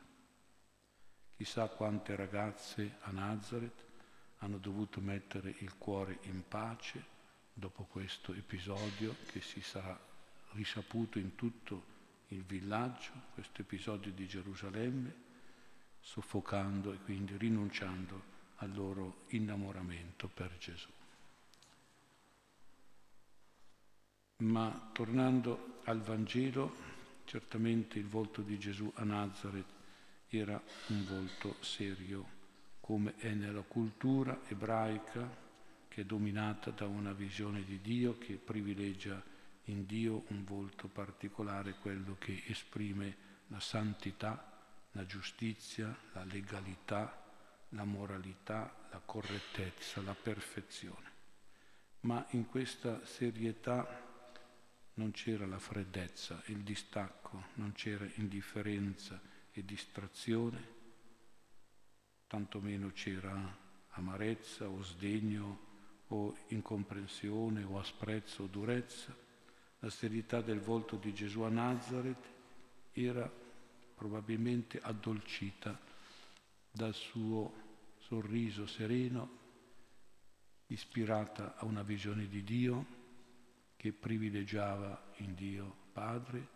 Chissà 1.36 1.66
quante 1.68 2.16
ragazze 2.16 2.96
a 3.00 3.10
Nazareth 3.10 3.84
hanno 4.38 4.58
dovuto 4.58 5.00
mettere 5.00 5.54
il 5.58 5.76
cuore 5.76 6.18
in 6.22 6.42
pace 6.46 7.12
dopo 7.52 7.84
questo 7.84 8.32
episodio 8.32 9.16
che 9.30 9.40
si 9.40 9.60
sarà 9.60 9.98
risaputo 10.52 11.18
in 11.18 11.34
tutto 11.34 11.92
il 12.28 12.44
villaggio, 12.44 13.12
questo 13.34 13.60
episodio 13.60 14.10
di 14.12 14.26
Gerusalemme, 14.26 15.23
soffocando 16.04 16.92
e 16.92 16.99
quindi 16.99 17.37
rinunciando 17.37 18.32
al 18.56 18.73
loro 18.73 19.25
innamoramento 19.30 20.28
per 20.28 20.56
Gesù. 20.58 20.90
Ma 24.37 24.90
tornando 24.92 25.80
al 25.84 26.00
Vangelo, 26.00 26.92
Certamente 27.25 27.99
il 27.99 28.06
volto 28.06 28.42
di 28.42 28.58
Gesù 28.58 28.90
a 28.96 29.04
Nazareth 29.04 29.73
era 30.28 30.61
un 30.88 31.04
volto 31.06 31.56
serio, 31.61 32.42
come 32.80 33.14
è 33.16 33.32
nella 33.32 33.62
cultura 33.62 34.40
ebraica 34.46 35.42
che 35.88 36.02
è 36.02 36.04
dominata 36.04 36.70
da 36.70 36.87
una 36.87 37.12
visione 37.12 37.64
di 37.64 37.81
Dio 37.81 38.18
che 38.18 38.35
privilegia 38.35 39.22
in 39.64 39.87
Dio 39.87 40.24
un 40.28 40.44
volto 40.44 40.88
particolare, 40.88 41.76
quello 41.81 42.16
che 42.18 42.42
esprime 42.46 43.16
la 43.48 43.61
santità, 43.61 44.53
la 44.94 45.07
giustizia, 45.07 45.94
la 46.12 46.24
legalità, 46.24 47.22
la 47.70 47.85
moralità, 47.85 48.72
la 48.90 49.00
correttezza, 49.04 50.00
la 50.02 50.14
perfezione. 50.14 51.12
Ma 52.00 52.24
in 52.30 52.46
questa 52.46 53.04
serietà 53.04 54.02
non 54.94 55.11
c'era 55.11 55.46
la 55.46 55.59
freddezza, 55.59 56.40
il 56.46 56.62
distacco, 56.62 57.46
non 57.54 57.72
c'era 57.72 58.07
indifferenza 58.14 59.20
e 59.50 59.64
distrazione, 59.64 60.72
tantomeno 62.26 62.90
c'era 62.92 63.62
amarezza 63.90 64.68
o 64.68 64.83
sdegno 64.83 65.72
o 66.09 66.37
incomprensione 66.48 67.64
o 67.64 67.78
asprezzo 67.78 68.44
o 68.44 68.46
durezza. 68.46 69.16
La 69.80 69.90
serietà 69.90 70.40
del 70.40 70.61
volto 70.61 70.96
di 70.96 71.12
Gesù 71.12 71.40
a 71.42 71.48
Nazareth 71.48 72.33
era 72.92 73.42
probabilmente 73.94 74.80
addolcita 74.80 75.78
dal 76.70 76.94
suo 76.94 77.52
sorriso 77.98 78.66
sereno, 78.66 79.42
ispirata 80.66 81.57
a 81.57 81.64
una 81.64 81.83
visione 81.83 82.26
di 82.26 82.42
Dio 82.42 82.87
che 83.76 83.92
privilegiava 83.92 85.12
in 85.18 85.35
Dio 85.35 85.83
Padre 85.92 86.48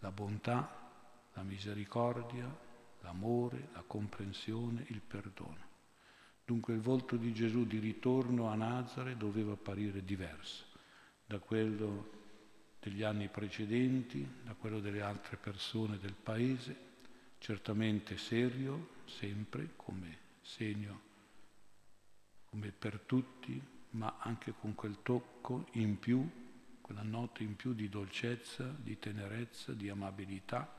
la 0.00 0.10
bontà, 0.10 1.30
la 1.32 1.42
misericordia, 1.42 2.46
l'amore, 3.00 3.68
la 3.72 3.82
comprensione, 3.86 4.84
il 4.88 5.00
perdono. 5.00 5.64
Dunque 6.44 6.74
il 6.74 6.80
volto 6.80 7.16
di 7.16 7.32
Gesù 7.32 7.66
di 7.66 7.78
ritorno 7.78 8.48
a 8.48 8.54
Nazare 8.54 9.16
doveva 9.16 9.52
apparire 9.52 10.04
diverso 10.04 10.64
da 11.24 11.38
quello 11.38 12.15
degli 12.88 13.02
anni 13.02 13.26
precedenti, 13.26 14.24
da 14.44 14.54
quello 14.54 14.78
delle 14.78 15.02
altre 15.02 15.36
persone 15.36 15.98
del 15.98 16.14
paese, 16.14 16.76
certamente 17.38 18.16
serio, 18.16 18.90
sempre 19.06 19.70
come 19.74 20.18
segno, 20.40 21.00
come 22.44 22.70
per 22.70 23.00
tutti, 23.00 23.60
ma 23.90 24.18
anche 24.20 24.52
con 24.52 24.76
quel 24.76 24.98
tocco 25.02 25.66
in 25.72 25.98
più 25.98 26.44
quella 26.86 27.02
nota 27.02 27.42
in 27.42 27.56
più 27.56 27.74
di 27.74 27.88
dolcezza, 27.88 28.72
di 28.78 28.96
tenerezza, 29.00 29.72
di 29.72 29.88
amabilità, 29.88 30.72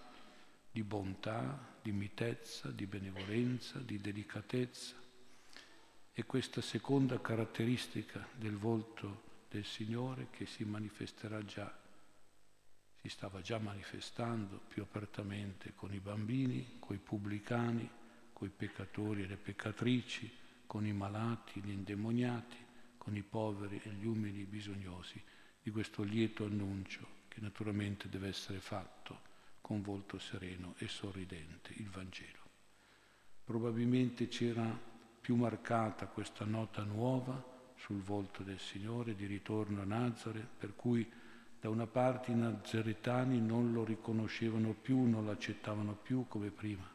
di 0.72 0.82
bontà, 0.82 1.76
di 1.82 1.92
mitezza, 1.92 2.72
di 2.72 2.86
benevolenza, 2.86 3.80
di 3.80 4.00
delicatezza. 4.00 4.96
E 6.14 6.26
questa 6.26 6.62
seconda 6.62 7.20
caratteristica 7.20 8.26
del 8.34 8.56
volto 8.56 9.24
del 9.50 9.66
Signore 9.66 10.28
che 10.32 10.46
si 10.46 10.64
manifesterà 10.64 11.44
già, 11.44 11.78
si 13.08 13.14
stava 13.14 13.40
già 13.40 13.58
manifestando 13.58 14.60
più 14.68 14.82
apertamente 14.82 15.72
con 15.74 15.94
i 15.94 16.00
bambini, 16.02 16.76
con 16.78 16.94
i 16.94 17.00
pubblicani, 17.00 17.90
con 18.34 18.50
i 18.50 18.52
peccatori 18.52 19.24
e 19.24 19.28
le 19.28 19.38
peccatrici, 19.38 20.30
con 20.66 20.86
i 20.86 20.92
malati, 20.92 21.62
gli 21.62 21.70
indemoniati, 21.70 22.58
con 22.98 23.16
i 23.16 23.22
poveri 23.22 23.80
e 23.82 23.92
gli 23.92 24.06
umili 24.06 24.44
bisognosi 24.44 25.24
di 25.64 25.72
questo 25.72 26.04
lieto 26.04 26.44
annuncio 26.44 27.08
che 27.30 27.40
naturalmente 27.40 28.10
deve 28.10 28.28
essere 28.28 28.60
fatto 28.60 29.22
con 29.62 29.82
volto 29.82 30.20
sereno 30.20 30.76
e 30.80 30.90
sorridente, 30.90 31.72
il 31.78 31.90
Vangelo. 31.90 32.42
Probabilmente 33.46 34.28
c'era 34.28 34.78
più 35.22 35.36
marcata 35.36 36.08
questa 36.08 36.44
nota 36.44 36.84
nuova 36.84 37.72
sul 37.78 38.02
volto 38.02 38.44
del 38.44 38.60
Signore 38.60 39.16
di 39.16 39.26
ritorno 39.26 39.82
a 39.82 39.86
Nazare, 39.86 40.46
per 40.58 40.76
cui 40.76 41.10
da 41.60 41.70
una 41.70 41.88
parte 41.88 42.32
i 42.32 42.36
nazaretani 42.36 43.42
non 43.42 43.72
lo 43.72 43.84
riconoscevano 43.84 44.74
più, 44.74 45.04
non 45.04 45.26
lo 45.26 45.32
accettavano 45.32 45.94
più 45.96 46.26
come 46.28 46.52
prima. 46.52 46.88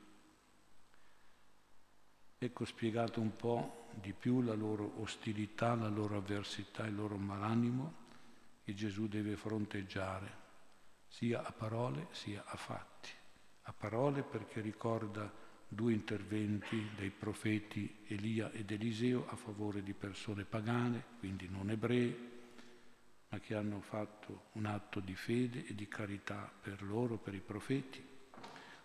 Ecco 2.39 2.65
spiegato 2.65 3.21
un 3.21 3.37
po' 3.37 3.89
di 3.95 4.13
più 4.13 4.41
la 4.41 4.55
loro 4.55 5.01
ostilità, 5.01 5.75
la 5.75 5.89
loro 5.89 6.17
avversità, 6.17 6.87
il 6.87 6.95
loro 6.95 7.17
malanimo 7.17 8.01
che 8.65 8.75
Gesù 8.75 9.09
deve 9.09 9.37
fronteggiare, 9.37 10.41
sia 11.07 11.45
a 11.45 11.53
parole 11.53 12.09
sia 12.11 12.43
a 12.47 12.57
fatti. 12.57 13.11
A 13.63 13.73
parole 13.73 14.23
perché 14.23 14.61
ricorda 14.61 15.31
due 15.69 15.93
interventi 15.93 16.91
dei 16.97 17.11
profeti 17.11 18.05
Elia 18.09 18.51
ed 18.51 18.71
Eliseo 18.71 19.27
a 19.29 19.37
favore 19.37 19.83
di 19.83 19.95
persone 19.95 20.45
pagane, 20.45 21.05
quindi 21.19 21.49
non 21.49 21.71
ebree, 21.71 22.32
ma 23.33 23.41
che 23.41 23.55
hanno 23.55 23.81
fatto 23.81 24.49
un 24.53 24.67
atto 24.67 25.01
di 25.01 25.15
fede 25.15 25.65
e 25.65 25.75
di 25.75 25.89
carità 25.89 26.53
per 26.61 26.83
loro, 26.83 27.17
per 27.17 27.33
i 27.33 27.41
profeti, 27.41 28.07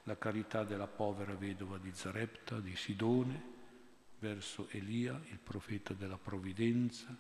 la 0.04 0.18
carità 0.18 0.64
della 0.64 0.88
povera 0.88 1.36
vedova 1.36 1.78
di 1.78 1.92
Zarepta, 1.94 2.62
di 2.62 2.74
Sidone, 2.74 3.56
verso 4.20 4.70
Elia, 4.70 5.20
il 5.32 5.38
profeta 5.38 5.94
della 5.94 6.18
provvidenza, 6.18 7.14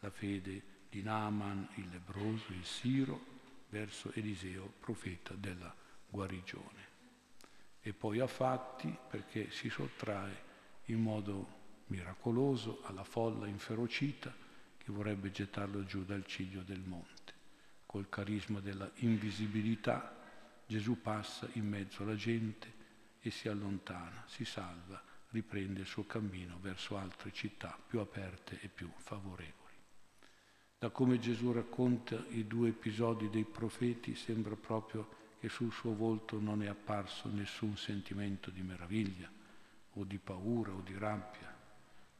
la 0.00 0.10
fede 0.10 0.62
di 0.88 1.02
Naaman 1.02 1.68
il 1.74 1.88
lebroso, 1.90 2.52
il 2.52 2.64
Siro, 2.64 3.20
verso 3.68 4.10
Eliseo, 4.14 4.72
profeta 4.80 5.34
della 5.34 5.74
guarigione. 6.08 6.90
e 7.84 7.92
poi 7.92 8.20
a 8.20 8.26
fatti 8.28 8.96
perché 9.10 9.50
si 9.50 9.68
sottrae 9.68 10.50
in 10.86 11.00
modo 11.00 11.60
miracoloso 11.86 12.80
alla 12.84 13.02
folla 13.02 13.48
inferocita 13.48 14.41
che 14.82 14.90
vorrebbe 14.90 15.30
gettarlo 15.30 15.84
giù 15.84 16.04
dal 16.04 16.26
ciglio 16.26 16.62
del 16.62 16.80
monte. 16.80 17.32
Col 17.86 18.08
carisma 18.08 18.58
della 18.58 18.90
invisibilità 18.96 20.18
Gesù 20.66 21.00
passa 21.00 21.48
in 21.52 21.68
mezzo 21.68 22.02
alla 22.02 22.16
gente 22.16 22.80
e 23.20 23.30
si 23.30 23.48
allontana, 23.48 24.24
si 24.26 24.44
salva, 24.44 25.00
riprende 25.30 25.80
il 25.80 25.86
suo 25.86 26.04
cammino 26.04 26.58
verso 26.60 26.96
altre 26.96 27.32
città 27.32 27.78
più 27.86 28.00
aperte 28.00 28.58
e 28.60 28.68
più 28.68 28.90
favorevoli. 28.96 29.60
Da 30.78 30.90
come 30.90 31.20
Gesù 31.20 31.52
racconta 31.52 32.20
i 32.30 32.46
due 32.48 32.70
episodi 32.70 33.30
dei 33.30 33.44
profeti 33.44 34.16
sembra 34.16 34.56
proprio 34.56 35.20
che 35.38 35.48
sul 35.48 35.70
suo 35.70 35.94
volto 35.94 36.40
non 36.40 36.62
è 36.62 36.66
apparso 36.66 37.28
nessun 37.28 37.76
sentimento 37.76 38.50
di 38.50 38.62
meraviglia 38.62 39.30
o 39.92 40.04
di 40.04 40.18
paura 40.18 40.72
o 40.72 40.80
di 40.80 40.96
rabbia. 40.98 41.54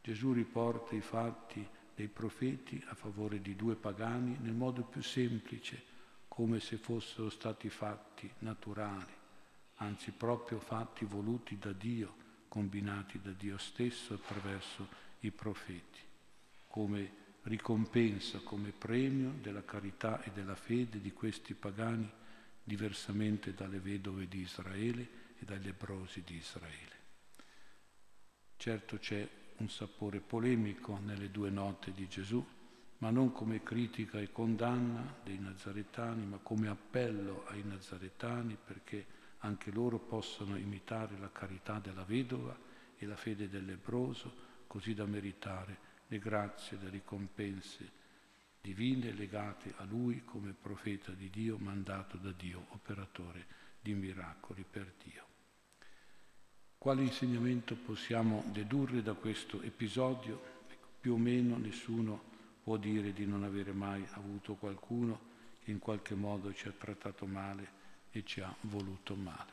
Gesù 0.00 0.32
riporta 0.32 0.94
i 0.94 1.00
fatti 1.00 1.66
dei 1.94 2.08
profeti 2.08 2.82
a 2.88 2.94
favore 2.94 3.40
di 3.40 3.54
due 3.54 3.74
pagani 3.74 4.36
nel 4.40 4.54
modo 4.54 4.82
più 4.82 5.02
semplice, 5.02 5.90
come 6.28 6.60
se 6.60 6.76
fossero 6.76 7.28
stati 7.28 7.68
fatti 7.68 8.30
naturali, 8.38 9.12
anzi 9.76 10.10
proprio 10.12 10.58
fatti 10.58 11.04
voluti 11.04 11.58
da 11.58 11.72
Dio, 11.72 12.16
combinati 12.48 13.20
da 13.20 13.32
Dio 13.32 13.58
stesso 13.58 14.14
attraverso 14.14 14.88
i 15.20 15.30
profeti, 15.30 16.00
come 16.68 17.20
ricompensa, 17.42 18.38
come 18.38 18.70
premio 18.70 19.34
della 19.40 19.64
carità 19.64 20.22
e 20.22 20.30
della 20.30 20.54
fede 20.54 21.00
di 21.00 21.12
questi 21.12 21.54
pagani, 21.54 22.10
diversamente 22.64 23.52
dalle 23.54 23.80
vedove 23.80 24.28
di 24.28 24.40
Israele 24.40 25.34
e 25.38 25.44
dagli 25.44 25.68
ebrosi 25.68 26.22
di 26.22 26.36
Israele. 26.36 27.00
Certo 28.56 28.98
c'è 28.98 29.28
un 29.62 29.70
sapore 29.70 30.18
polemico 30.18 30.98
nelle 30.98 31.30
due 31.30 31.48
note 31.48 31.92
di 31.92 32.08
Gesù, 32.08 32.44
ma 32.98 33.10
non 33.10 33.30
come 33.30 33.62
critica 33.62 34.18
e 34.18 34.32
condanna 34.32 35.14
dei 35.22 35.38
nazaretani, 35.38 36.26
ma 36.26 36.38
come 36.38 36.66
appello 36.66 37.46
ai 37.46 37.62
nazaretani 37.62 38.58
perché 38.62 39.06
anche 39.38 39.70
loro 39.70 39.98
possano 40.00 40.56
imitare 40.56 41.16
la 41.16 41.30
carità 41.30 41.78
della 41.78 42.02
vedova 42.02 42.58
e 42.96 43.06
la 43.06 43.14
fede 43.14 43.48
dell'ebroso, 43.48 44.50
così 44.66 44.94
da 44.94 45.06
meritare 45.06 45.90
le 46.08 46.18
grazie, 46.18 46.78
le 46.80 46.90
ricompense 46.90 48.00
divine 48.60 49.12
legate 49.12 49.74
a 49.76 49.84
lui 49.84 50.24
come 50.24 50.54
profeta 50.60 51.12
di 51.12 51.30
Dio, 51.30 51.56
mandato 51.58 52.16
da 52.16 52.32
Dio, 52.32 52.66
operatore 52.70 53.46
di 53.80 53.94
miracoli 53.94 54.64
per 54.68 54.92
Dio. 55.02 55.31
Quale 56.82 57.02
insegnamento 57.02 57.76
possiamo 57.76 58.42
dedurre 58.48 59.02
da 59.02 59.12
questo 59.12 59.62
episodio? 59.62 60.42
Ecco, 60.68 60.88
più 61.00 61.12
o 61.12 61.16
meno 61.16 61.56
nessuno 61.56 62.20
può 62.60 62.76
dire 62.76 63.12
di 63.12 63.24
non 63.24 63.44
avere 63.44 63.70
mai 63.70 64.04
avuto 64.14 64.56
qualcuno 64.56 65.20
che 65.62 65.70
in 65.70 65.78
qualche 65.78 66.16
modo 66.16 66.52
ci 66.52 66.66
ha 66.66 66.72
trattato 66.76 67.24
male 67.24 67.70
e 68.10 68.24
ci 68.24 68.40
ha 68.40 68.52
voluto 68.62 69.14
male. 69.14 69.52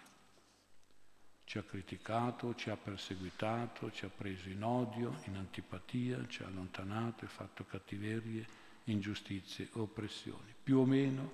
Ci 1.44 1.60
ha 1.60 1.62
criticato, 1.62 2.56
ci 2.56 2.72
ha 2.72 2.76
perseguitato, 2.76 3.92
ci 3.92 4.06
ha 4.06 4.10
preso 4.10 4.50
in 4.50 4.64
odio, 4.64 5.22
in 5.26 5.36
antipatia, 5.36 6.26
ci 6.28 6.42
ha 6.42 6.48
allontanato 6.48 7.26
e 7.26 7.28
fatto 7.28 7.64
cattiverie, 7.64 8.44
ingiustizie, 8.86 9.70
oppressioni. 9.74 10.52
Più 10.64 10.80
o 10.80 10.86
meno 10.86 11.32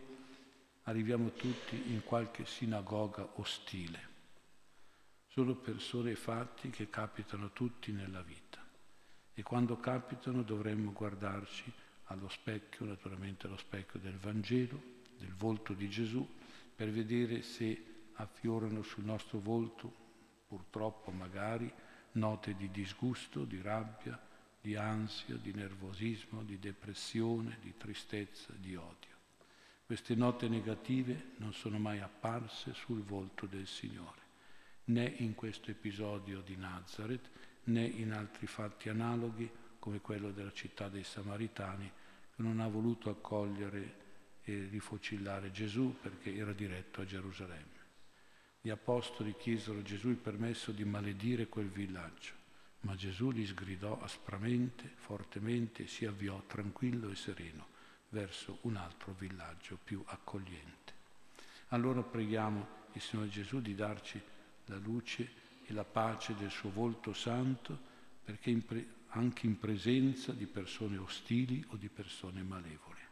arriviamo 0.84 1.32
tutti 1.32 1.94
in 1.94 2.04
qualche 2.04 2.46
sinagoga 2.46 3.26
ostile. 3.36 4.15
Sono 5.36 5.54
persone 5.56 6.12
e 6.12 6.16
fatti 6.16 6.70
che 6.70 6.90
capitano 6.90 7.52
tutti 7.52 7.92
nella 7.92 8.22
vita 8.22 8.66
e 9.34 9.44
quando 9.44 9.76
capitano 9.82 10.44
dovremmo 10.44 10.94
guardarci 10.94 11.70
allo 12.06 12.30
specchio, 12.30 12.86
naturalmente 12.86 13.46
allo 13.46 13.58
specchio 13.58 14.00
del 14.00 14.16
Vangelo, 14.16 14.82
del 15.18 15.34
volto 15.34 15.74
di 15.74 15.90
Gesù, 15.90 16.26
per 16.74 16.90
vedere 16.90 17.42
se 17.42 18.12
affiorano 18.14 18.82
sul 18.82 19.04
nostro 19.04 19.40
volto 19.40 19.94
purtroppo 20.48 21.12
magari 21.12 21.70
note 22.14 22.56
di 22.56 22.72
disgusto, 22.72 23.44
di 23.44 23.62
rabbia, 23.62 24.18
di 24.62 24.78
ansia, 24.78 25.36
di 25.36 25.52
nervosismo, 25.52 26.44
di 26.44 26.58
depressione, 26.60 27.58
di 27.60 27.74
tristezza, 27.76 28.54
di 28.54 28.78
odio. 28.78 29.18
Queste 29.86 30.16
note 30.16 30.48
negative 30.48 31.32
non 31.40 31.52
sono 31.52 31.78
mai 31.78 32.00
apparse 32.00 32.74
sul 32.74 33.04
volto 33.04 33.46
del 33.48 33.68
Signore, 33.68 34.24
né 34.86 35.06
in 35.18 35.36
questo 35.36 35.72
episodio 35.72 36.42
di 36.42 36.56
Nazareth, 36.56 37.30
né 37.66 37.84
in 37.86 38.12
altri 38.12 38.48
fatti 38.48 38.90
analoghi 38.90 39.50
come 39.80 40.00
quello 40.02 40.32
della 40.32 40.52
città 40.52 40.90
dei 40.90 41.04
Samaritani, 41.04 41.92
che 42.36 42.42
non 42.42 42.60
ha 42.60 42.68
voluto 42.68 43.10
accogliere 43.10 44.04
e 44.44 44.68
rifocillare 44.70 45.52
Gesù 45.52 45.96
perché 46.02 46.36
era 46.36 46.54
diretto 46.54 47.02
a 47.02 47.06
Gerusalemme. 47.06 47.84
Gli 48.62 48.70
apostoli 48.70 49.36
chiesero 49.38 49.80
a 49.80 49.84
Gesù 49.84 50.10
il 50.10 50.18
permesso 50.18 50.72
di 50.72 50.84
maledire 50.84 51.48
quel 51.48 51.70
villaggio, 51.70 52.34
ma 52.82 52.96
Gesù 52.96 53.32
li 53.32 53.46
sgridò 53.46 54.00
aspramente, 54.02 54.92
fortemente 54.96 55.84
e 55.84 55.88
si 55.88 56.06
avviò 56.06 56.44
tranquillo 56.46 57.10
e 57.10 57.16
sereno 57.16 57.68
verso 58.10 58.60
un 58.62 58.76
altro 58.76 59.14
villaggio 59.18 59.78
più 59.84 60.04
accogliente. 60.06 60.94
Allora 61.70 62.02
preghiamo 62.02 62.84
il 62.94 63.02
Signore 63.02 63.30
Gesù 63.30 63.60
di 63.60 63.76
darci 63.76 64.22
la 64.66 64.78
luce 64.78 65.44
e 65.66 65.74
la 65.74 65.84
pace 65.84 66.36
del 66.36 66.52
suo 66.52 66.70
volto 66.70 67.14
santo, 67.14 67.78
perché 68.24 68.50
in 68.50 68.66
pre- 68.66 68.94
anche 69.10 69.46
in 69.46 69.58
presenza 69.58 70.32
di 70.34 70.46
persone 70.46 70.98
ostili 70.98 71.64
o 71.70 71.78
di 71.78 71.90
persone 71.90 72.44
malevole. 72.44 73.04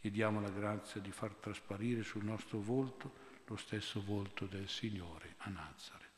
Chiediamo 0.00 0.40
la 0.40 0.50
grazia 0.50 1.00
di 1.00 1.10
far 1.10 1.34
trasparire 1.34 2.02
sul 2.02 2.24
nostro 2.24 2.60
volto 2.60 3.28
lo 3.46 3.56
stesso 3.56 4.00
volto 4.02 4.46
del 4.46 4.68
Signore 4.68 5.34
a 5.38 5.50
Nazareth. 5.50 6.09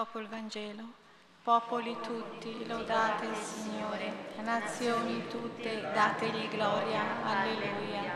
Dopo 0.00 0.18
il 0.18 0.28
Vangelo, 0.28 0.94
popoli 1.42 1.94
tutti, 2.00 2.66
lodate 2.66 3.26
il 3.26 3.36
Signore, 3.36 4.32
nazioni 4.42 5.28
tutte, 5.28 5.78
dategli 5.92 6.48
gloria, 6.48 7.22
alleluia. 7.22 8.14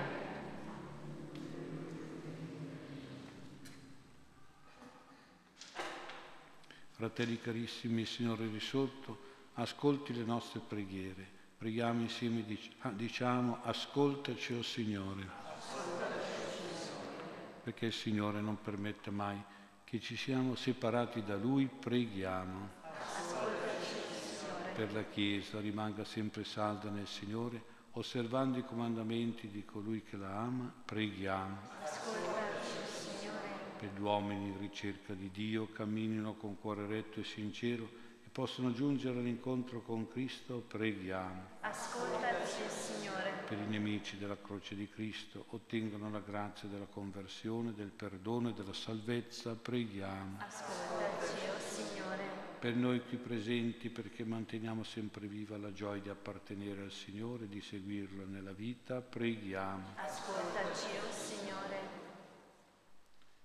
Fratelli 6.93 7.39
carissimi, 7.39 8.01
il 8.01 8.07
Signore 8.07 8.47
risorto, 8.47 9.19
ascolti 9.57 10.15
le 10.15 10.25
nostre 10.25 10.61
preghiere. 10.61 11.29
Preghiamo 11.59 12.01
insieme, 12.01 12.47
ah, 12.79 12.93
diciamo, 12.93 13.59
ascoltaci, 13.63 14.55
o 14.55 14.61
oh 14.61 14.63
Signore. 14.63 15.29
Perché 17.63 17.85
il 17.85 17.93
Signore 17.93 18.41
non 18.41 18.59
permette 18.59 19.11
mai 19.11 19.53
che 19.95 20.01
ci 20.01 20.17
siamo 20.17 20.57
separati 20.57 21.23
da 21.23 21.37
Lui, 21.37 21.67
preghiamo. 21.67 22.69
Per 24.75 24.93
la 24.93 25.05
Chiesa 25.05 25.61
rimanga 25.61 26.03
sempre 26.03 26.43
salda 26.43 26.91
nel 26.91 27.07
Signore, 27.07 27.63
osservando 27.93 28.59
i 28.59 28.65
comandamenti 28.65 29.47
di 29.47 29.65
colui 29.65 30.03
che 30.03 30.17
la 30.17 30.37
ama, 30.37 30.75
preghiamo. 30.85 31.59
Per 33.79 33.89
gli 33.95 34.01
uomini 34.01 34.49
in 34.49 34.59
ricerca 34.59 35.15
di 35.15 35.31
Dio 35.31 35.69
camminino 35.71 36.35
con 36.35 36.59
cuore 36.59 36.89
retto 36.89 37.21
e 37.21 37.25
sincero 37.25 37.89
e 38.25 38.29
possano 38.33 38.73
giungere 38.73 39.21
all'incontro 39.21 39.81
con 39.81 40.09
Cristo, 40.09 40.65
preghiamo. 40.67 41.41
Ascoltaci, 41.61 42.63
Signore. 42.69 42.84
Per 43.55 43.63
i 43.63 43.69
nemici 43.69 44.19
della 44.19 44.37
croce 44.37 44.75
di 44.75 44.89
Cristo 44.89 45.45
ottengano 45.51 46.11
la 46.11 46.19
grazia 46.19 46.69
della 46.69 46.87
conversione, 46.87 47.73
del 47.73 47.93
perdono 47.93 48.49
e 48.49 48.53
della 48.53 48.73
salvezza, 48.73 49.55
preghiamo. 49.55 50.39
Ascoltaci, 50.41 51.47
oh 51.55 51.61
Signore. 51.61 52.25
per 52.59 52.75
noi 52.75 53.01
qui 53.07 53.17
presenti 53.17 53.91
perché 53.91 54.25
manteniamo 54.25 54.83
sempre 54.83 55.29
viva 55.29 55.57
la 55.57 55.73
gioia 55.73 56.03
di 56.03 56.09
appartenere 56.09 56.83
al 56.83 56.91
Signore, 56.91 57.47
di 57.47 57.61
seguirlo 57.61 58.27
nella 58.27 58.51
vita, 58.51 59.01
preghiamo. 59.01 59.95
Ascoltaci, 59.99 60.97
oh 60.97 61.13
Signore. 61.13 61.79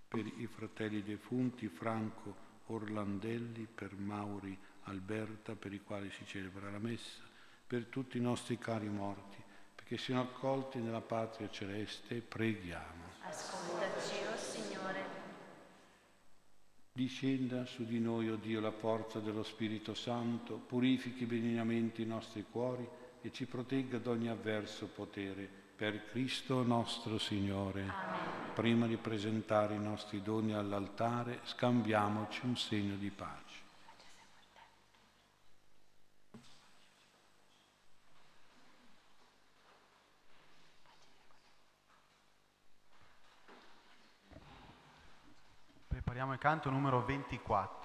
Per 0.08 0.26
i 0.26 0.48
fratelli 0.48 1.04
defunti 1.04 1.67
Franco 1.67 2.36
Orlandelli, 2.65 3.67
per 3.67 3.95
Mauri 3.95 4.58
Alberta, 4.86 5.54
per 5.54 5.72
i 5.72 5.84
quali 5.84 6.10
si 6.10 6.26
celebra 6.26 6.72
la 6.72 6.80
messa, 6.80 7.22
per 7.67 7.86
tutti 7.86 8.17
i 8.17 8.22
nostri 8.22 8.58
cari 8.58 8.89
morti, 8.89 9.45
perché 9.89 10.04
siano 10.04 10.21
accolti 10.21 10.78
nella 10.78 11.02
patria 11.02 11.49
celeste, 11.49 12.21
preghiamo. 12.21 13.06
Ascoltaci, 13.21 14.23
o 14.23 14.34
oh 14.34 14.38
Signore. 14.38 15.04
Discenda 16.91 17.65
su 17.65 17.86
di 17.86 17.99
noi, 17.99 18.30
o 18.30 18.34
oh 18.34 18.36
Dio, 18.36 18.60
la 18.60 18.71
forza 18.71 19.17
dello 19.17 19.41
Spirito 19.41 19.95
Santo, 19.95 20.58
purifichi 20.58 21.25
benignamente 21.25 22.04
i 22.04 22.06
nostri 22.06 22.45
cuori 22.52 22.88
e 23.21 23.32
ci 23.32 23.47
protegga 23.47 23.97
da 23.97 24.12
ogni 24.12 24.30
avverso 24.30 24.86
potere. 24.86 25.49
Per 25.75 26.06
Cristo 26.12 26.62
nostro 26.62 27.17
Signore. 27.17 27.82
Amen. 27.82 28.54
Prima 28.54 28.86
di 28.86 28.97
presentare 28.97 29.73
i 29.73 29.80
nostri 29.80 30.21
doni 30.21 30.54
all'altare, 30.54 31.39
scambiamoci 31.45 32.45
un 32.45 32.56
segno 32.56 32.95
di 32.95 33.10
pace. 33.10 33.49
Prepariamo 46.20 46.34
il 46.34 46.40
canto 46.40 46.70
numero 46.70 47.06
24. 47.06 47.79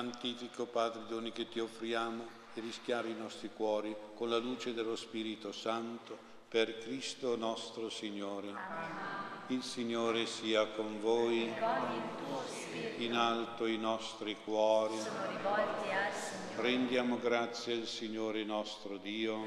Santifico 0.00 0.64
Padre 0.64 1.02
i 1.02 1.08
doni 1.08 1.30
che 1.30 1.46
ti 1.50 1.60
offriamo 1.60 2.26
e 2.54 2.60
rischiari 2.62 3.10
i 3.10 3.18
nostri 3.18 3.50
cuori 3.54 3.94
con 4.14 4.30
la 4.30 4.38
luce 4.38 4.72
dello 4.72 4.96
Spirito 4.96 5.52
Santo 5.52 6.16
per 6.48 6.78
Cristo 6.78 7.36
nostro 7.36 7.90
Signore. 7.90 8.48
Il 9.48 9.62
Signore 9.62 10.24
sia 10.24 10.68
con 10.68 11.02
voi. 11.02 11.52
In 12.96 13.14
alto 13.14 13.66
i 13.66 13.76
nostri 13.76 14.38
cuori. 14.42 14.96
Rendiamo 16.56 17.18
grazie 17.18 17.74
al 17.74 17.84
Signore 17.84 18.42
nostro 18.42 18.96
Dio. 18.96 19.44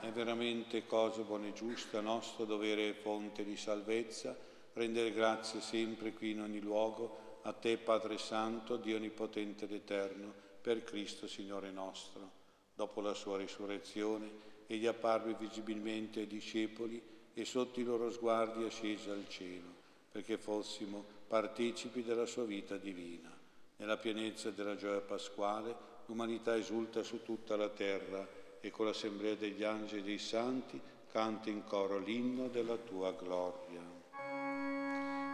È 0.00 0.10
veramente 0.12 0.86
cosa 0.86 1.22
buona 1.22 1.46
e 1.46 1.54
giusta, 1.54 2.02
nostro 2.02 2.44
dovere 2.44 2.88
e 2.88 2.92
fonte 2.92 3.44
di 3.44 3.56
salvezza, 3.56 4.36
rendere 4.74 5.10
grazie 5.12 5.62
sempre 5.62 6.12
qui 6.12 6.32
in 6.32 6.42
ogni 6.42 6.60
luogo 6.60 7.24
a 7.46 7.52
te 7.52 7.76
Padre 7.76 8.18
Santo, 8.18 8.76
Dio 8.76 8.96
Onnipotente 8.96 9.66
ed 9.66 9.72
Eterno, 9.72 10.34
per 10.60 10.82
Cristo 10.82 11.28
Signore 11.28 11.70
nostro. 11.70 12.32
Dopo 12.74 13.00
la 13.00 13.14
sua 13.14 13.36
risurrezione, 13.36 14.28
egli 14.66 14.86
apparve 14.86 15.36
visibilmente 15.38 16.20
ai 16.20 16.26
discepoli 16.26 17.00
e 17.32 17.44
sotto 17.44 17.78
i 17.78 17.84
loro 17.84 18.10
sguardi 18.10 18.64
ascese 18.64 19.10
al 19.10 19.28
cielo, 19.28 19.68
perché 20.10 20.38
fossimo 20.38 21.04
partecipi 21.28 22.02
della 22.02 22.26
sua 22.26 22.42
vita 22.42 22.76
divina. 22.78 23.32
Nella 23.76 23.96
pienezza 23.96 24.50
della 24.50 24.74
gioia 24.74 25.00
pasquale, 25.00 25.74
l'umanità 26.06 26.56
esulta 26.56 27.04
su 27.04 27.22
tutta 27.22 27.54
la 27.54 27.68
terra 27.68 28.26
e 28.60 28.70
con 28.72 28.86
l'assemblea 28.86 29.36
degli 29.36 29.62
angeli 29.62 30.00
e 30.00 30.04
dei 30.04 30.18
santi 30.18 30.80
canta 31.12 31.48
in 31.48 31.62
coro 31.62 31.98
l'inno 31.98 32.48
della 32.48 32.76
tua 32.76 33.12
gloria. 33.12 33.95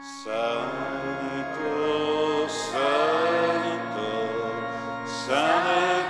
Santo, 0.05 1.69
Santo, 2.49 4.27
Santo 5.07 6.02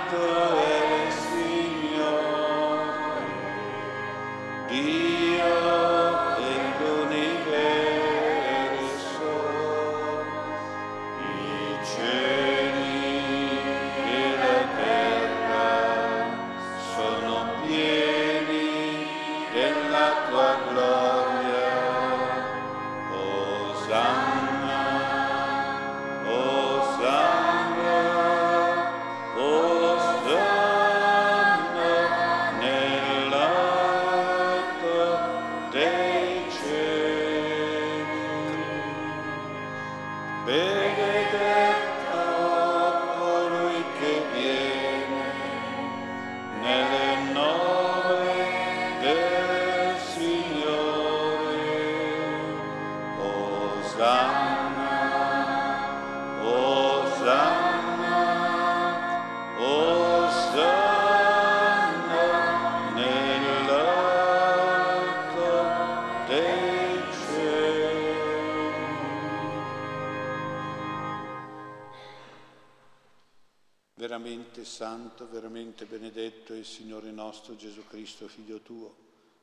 santo, 74.83 75.29
veramente 75.29 75.85
benedetto 75.85 76.51
è 76.53 76.57
il 76.57 76.65
Signore 76.65 77.09
nostro 77.09 77.55
Gesù 77.55 77.85
Cristo, 77.87 78.27
Figlio 78.27 78.59
tuo. 78.59 78.93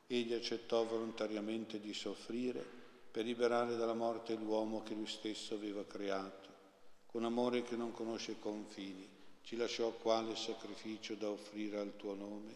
Egli 0.05 0.33
accettò 0.33 0.85
volontariamente 0.85 1.79
di 1.79 1.95
soffrire 1.95 2.63
per 3.09 3.25
liberare 3.25 3.75
dalla 3.75 3.95
morte 3.95 4.35
l'uomo 4.35 4.83
che 4.83 4.93
lui 4.93 5.07
stesso 5.07 5.55
aveva 5.55 5.83
creato. 5.83 6.49
Con 7.07 7.25
amore 7.25 7.63
che 7.63 7.75
non 7.75 7.91
conosce 7.91 8.37
confini, 8.37 9.09
ci 9.41 9.55
lasciò 9.55 9.89
quale 9.93 10.35
sacrificio 10.35 11.15
da 11.15 11.31
offrire 11.31 11.79
al 11.79 11.95
tuo 11.95 12.13
nome, 12.13 12.55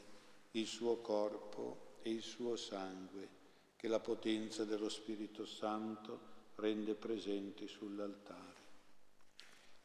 il 0.51 0.67
suo 0.67 0.97
corpo 0.97 1.95
e 2.03 2.11
il 2.11 2.21
suo 2.21 2.55
sangue, 2.55 3.27
che 3.77 3.87
la 3.87 3.99
potenza 3.99 4.63
dello 4.63 4.89
Spirito 4.89 5.47
Santo 5.47 6.19
rende 6.57 6.93
presenti 6.93 7.67
sull'altare. 7.67 8.61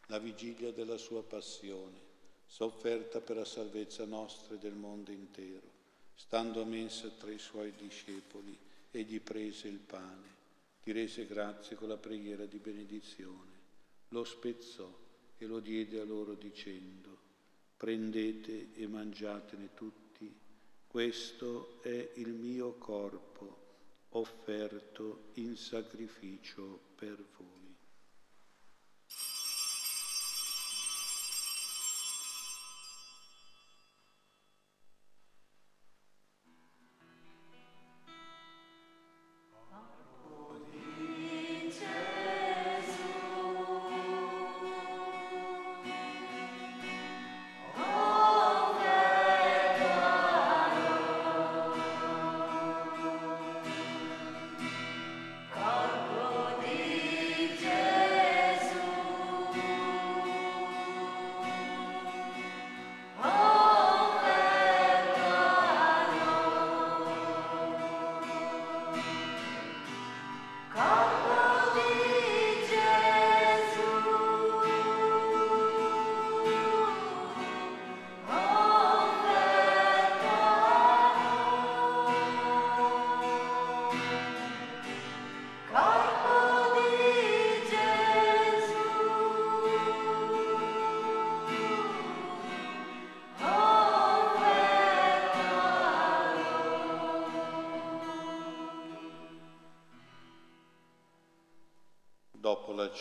La 0.09 0.19
vigilia 0.19 0.71
della 0.71 0.99
sua 0.99 1.23
passione, 1.23 2.10
sofferta 2.51 3.21
per 3.21 3.37
la 3.37 3.45
salvezza 3.45 4.05
nostra 4.05 4.57
e 4.57 4.59
del 4.59 4.75
mondo 4.75 5.13
intero, 5.13 5.71
stando 6.17 6.61
a 6.61 6.65
mensa 6.65 7.09
tra 7.11 7.31
i 7.31 7.39
suoi 7.39 7.73
discepoli, 7.77 8.59
egli 8.91 9.21
prese 9.21 9.69
il 9.69 9.79
pane, 9.79 10.39
ti 10.83 10.91
rese 10.91 11.27
grazie 11.27 11.77
con 11.77 11.87
la 11.87 11.97
preghiera 11.97 12.47
di 12.47 12.59
benedizione, 12.59 13.53
lo 14.09 14.25
spezzò 14.25 14.93
e 15.39 15.47
lo 15.47 15.61
diede 15.61 16.01
a 16.01 16.05
loro 16.05 16.35
dicendo, 16.35 17.17
prendete 17.77 18.75
e 18.75 18.89
mangiatene 18.89 19.73
tutti, 19.75 20.35
questo 20.89 21.81
è 21.83 22.11
il 22.17 22.31
mio 22.31 22.73
corpo 22.79 23.59
offerto 24.09 25.31
in 25.35 25.57
sacrificio 25.57 26.81
per 26.97 27.25
voi. 27.39 27.60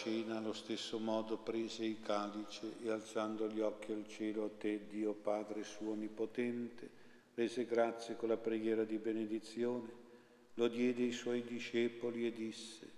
Cena 0.01 0.37
allo 0.37 0.53
stesso 0.53 0.97
modo 0.97 1.35
prese 1.35 1.83
il 1.83 1.99
calice 1.99 2.75
e 2.81 2.89
alzando 2.89 3.49
gli 3.49 3.59
occhi 3.59 3.91
al 3.91 4.07
cielo 4.07 4.45
a 4.45 4.49
te, 4.49 4.87
Dio 4.87 5.13
Padre 5.13 5.63
suo 5.63 5.91
onnipotente, 5.91 6.89
rese 7.33 7.65
grazie 7.65 8.15
con 8.15 8.29
la 8.29 8.37
preghiera 8.37 8.85
di 8.85 8.97
benedizione, 8.97 9.89
lo 10.53 10.69
diede 10.69 11.03
ai 11.03 11.11
suoi 11.11 11.43
discepoli 11.43 12.25
e 12.25 12.31
disse, 12.31 12.89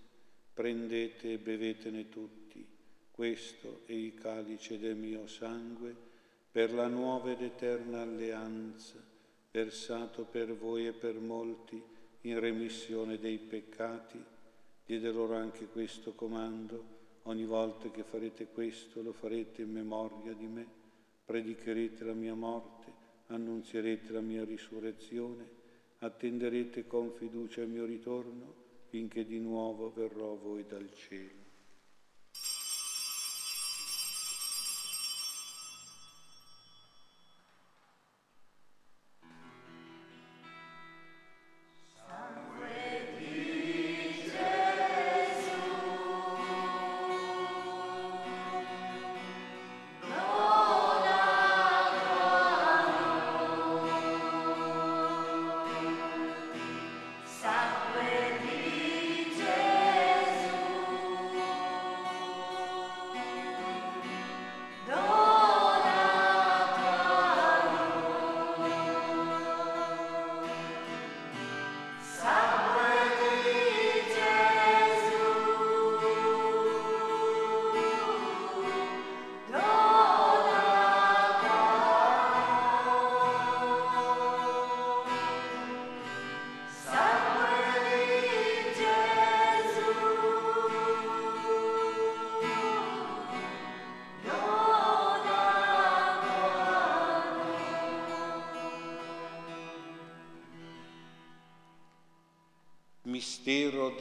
prendete 0.54 1.34
e 1.34 1.38
bevetene 1.40 2.08
tutti, 2.08 2.64
questo 3.10 3.82
è 3.88 3.94
il 3.94 4.14
calice 4.14 4.78
del 4.78 4.96
mio 4.96 5.26
sangue 5.26 5.96
per 6.52 6.72
la 6.72 6.88
nuova 6.88 7.32
ed 7.32 7.42
eterna 7.42 8.02
alleanza, 8.02 9.04
versato 9.50 10.24
per 10.24 10.56
voi 10.56 10.86
e 10.86 10.92
per 10.92 11.20
molti 11.20 11.82
in 12.22 12.40
remissione 12.40 13.18
dei 13.18 13.40
peccati 13.40 14.24
Diede 14.92 15.10
loro 15.10 15.36
anche 15.38 15.68
questo 15.68 16.12
comando, 16.12 16.84
ogni 17.24 17.46
volta 17.46 17.90
che 17.90 18.04
farete 18.04 18.48
questo 18.48 19.02
lo 19.02 19.14
farete 19.14 19.62
in 19.62 19.72
memoria 19.72 20.34
di 20.34 20.48
me, 20.48 20.68
predicherete 21.24 22.04
la 22.04 22.14
mia 22.14 22.34
morte, 22.34 22.92
annunzierete 23.28 24.12
la 24.12 24.20
mia 24.20 24.44
risurrezione, 24.44 25.50
attenderete 26.00 26.88
con 26.88 27.10
fiducia 27.14 27.62
il 27.62 27.70
mio 27.70 27.86
ritorno 27.86 28.54
finché 28.90 29.24
di 29.24 29.40
nuovo 29.40 29.94
verrò 29.96 30.36
voi 30.36 30.66
dal 30.66 30.92
cielo. 30.92 31.41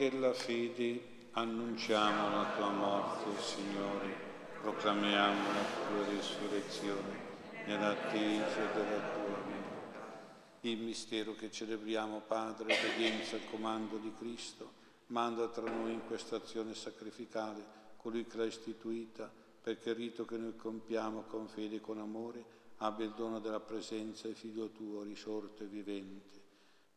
Della 0.09 0.33
fede, 0.33 1.27
annunciamo 1.33 2.35
la 2.35 2.55
tua 2.55 2.71
morte, 2.71 3.39
Signore, 3.39 4.11
proclamiamo 4.59 5.51
la 5.51 5.65
tua 5.87 6.09
risurrezione 6.09 7.19
nell'attesa 7.67 8.65
della 8.73 9.09
tua 9.13 9.37
venuta. 9.45 10.59
Il 10.61 10.79
mistero 10.79 11.35
che 11.35 11.51
celebriamo, 11.51 12.23
Padre, 12.25 12.73
obbedienza 12.73 13.35
al 13.35 13.47
comando 13.51 13.97
di 13.97 14.11
Cristo, 14.17 14.71
manda 15.07 15.49
tra 15.49 15.69
noi 15.69 15.93
in 15.93 16.01
questa 16.07 16.37
azione 16.37 16.73
sacrificale 16.73 17.63
colui 17.97 18.25
che 18.25 18.37
l'ha 18.37 18.45
istituita, 18.45 19.31
perché 19.61 19.91
il 19.91 19.97
rito 19.97 20.25
che 20.25 20.37
noi 20.37 20.55
compiamo 20.55 21.25
con 21.27 21.47
fede 21.47 21.75
e 21.75 21.79
con 21.79 21.99
amore 21.99 22.43
abbia 22.77 23.05
il 23.05 23.13
dono 23.13 23.39
della 23.39 23.59
presenza 23.59 24.25
del 24.25 24.35
Figlio 24.35 24.69
tuo 24.69 25.03
risorto 25.03 25.61
e 25.61 25.67
vivente 25.67 26.40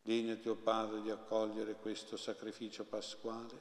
Degnati, 0.05 0.49
o 0.49 0.55
Padre, 0.55 1.01
di 1.01 1.09
accogliere 1.09 1.77
questo 1.77 2.15
sacrificio 2.15 2.83
pasquale, 2.83 3.59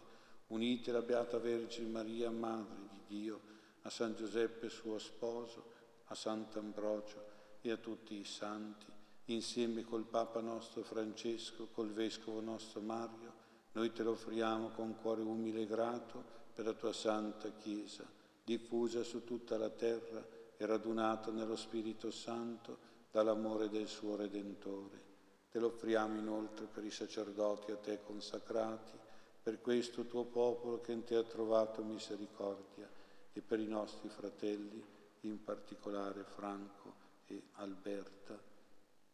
unite 0.48 0.92
la 0.92 1.00
Beata 1.00 1.38
Vergine 1.38 1.88
Maria, 1.88 2.30
Madre 2.30 2.86
di 2.90 3.00
Dio, 3.06 3.40
a 3.80 3.88
San 3.88 4.14
Giuseppe 4.14 4.68
suo 4.68 4.98
sposo, 4.98 5.72
a 6.04 6.14
Sant'Ambrogio 6.14 7.24
e 7.62 7.70
a 7.70 7.78
tutti 7.78 8.16
i 8.16 8.24
santi, 8.24 8.84
insieme 9.32 9.84
col 9.84 10.04
Papa 10.04 10.42
nostro 10.42 10.82
Francesco, 10.82 11.68
col 11.72 11.92
Vescovo 11.92 12.42
nostro 12.42 12.82
Mario, 12.82 13.32
noi 13.72 13.90
te 13.92 14.02
lo 14.02 14.10
offriamo 14.10 14.68
con 14.68 14.96
cuore 15.00 15.22
umile 15.22 15.62
e 15.62 15.66
grato 15.66 16.22
per 16.52 16.66
la 16.66 16.74
tua 16.74 16.92
santa 16.92 17.52
Chiesa, 17.52 18.04
diffusa 18.44 19.02
su 19.02 19.24
tutta 19.24 19.56
la 19.56 19.70
terra 19.70 20.22
e 20.58 20.66
radunata 20.66 21.30
nello 21.30 21.56
Spirito 21.56 22.10
Santo 22.10 22.76
dall'amore 23.10 23.70
del 23.70 23.88
suo 23.88 24.14
Redentore. 24.14 25.13
Te 25.54 25.60
lo 25.60 25.68
offriamo 25.68 26.18
inoltre 26.18 26.66
per 26.66 26.82
i 26.82 26.90
sacerdoti 26.90 27.70
a 27.70 27.76
te 27.76 28.00
consacrati, 28.02 28.98
per 29.40 29.60
questo 29.60 30.04
tuo 30.04 30.24
popolo 30.24 30.80
che 30.80 30.90
in 30.90 31.04
te 31.04 31.14
ha 31.14 31.22
trovato 31.22 31.80
misericordia 31.84 32.90
e 33.32 33.40
per 33.40 33.60
i 33.60 33.68
nostri 33.68 34.08
fratelli, 34.08 34.84
in 35.20 35.44
particolare 35.44 36.24
Franco 36.24 36.94
e 37.26 37.40
Alberta, 37.52 38.36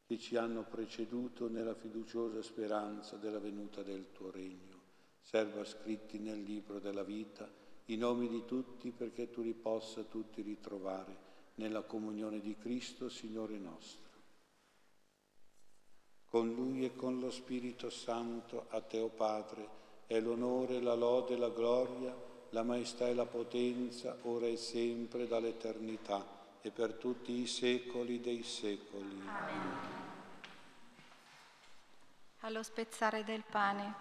che 0.07 0.18
ci 0.18 0.36
hanno 0.36 0.62
preceduto 0.62 1.47
nella 1.47 1.74
fiduciosa 1.74 2.41
speranza 2.41 3.16
della 3.16 3.38
venuta 3.38 3.82
del 3.82 4.11
tuo 4.11 4.30
regno. 4.30 4.80
Serva 5.20 5.62
scritti 5.66 6.18
nel 6.18 6.41
libro 6.41 6.78
della 6.78 7.05
vita 7.05 7.47
i 7.84 7.99
nomi 7.99 8.28
di 8.28 8.47
tutti 8.47 8.93
perché 8.93 9.28
tu 9.28 9.43
li 9.43 9.53
possa 9.53 10.05
tutti 10.05 10.41
ritrovare 10.41 11.14
nella 11.57 11.82
comunione 11.82 12.41
di 12.41 12.57
Cristo, 12.57 13.11
Signore 13.11 13.59
nostro. 13.59 14.10
Con 16.31 16.55
Lui 16.55 16.85
e 16.85 16.95
con 16.95 17.18
lo 17.18 17.31
Spirito 17.31 17.91
Santo, 17.91 18.66
a 18.68 18.81
Te, 18.81 19.01
o 19.01 19.09
Padre, 19.09 19.68
è 20.07 20.20
l'onore, 20.20 20.81
la 20.81 20.95
lode, 20.95 21.37
la 21.37 21.49
gloria, 21.49 22.14
la 22.51 22.62
maestà 22.62 23.09
e 23.09 23.14
la 23.14 23.26
potenza, 23.26 24.16
ora 24.22 24.47
e 24.47 24.57
sempre, 24.57 25.26
dall'eternità 25.26 26.24
e 26.62 26.70
per 26.70 26.95
tutti 26.95 27.33
i 27.33 27.47
secoli 27.47 28.20
dei 28.20 28.45
secoli. 28.45 29.22
Amen. 29.26 29.99
Allo 32.41 32.62
spezzare 32.62 33.24
del 33.24 33.43
pane, 33.49 33.95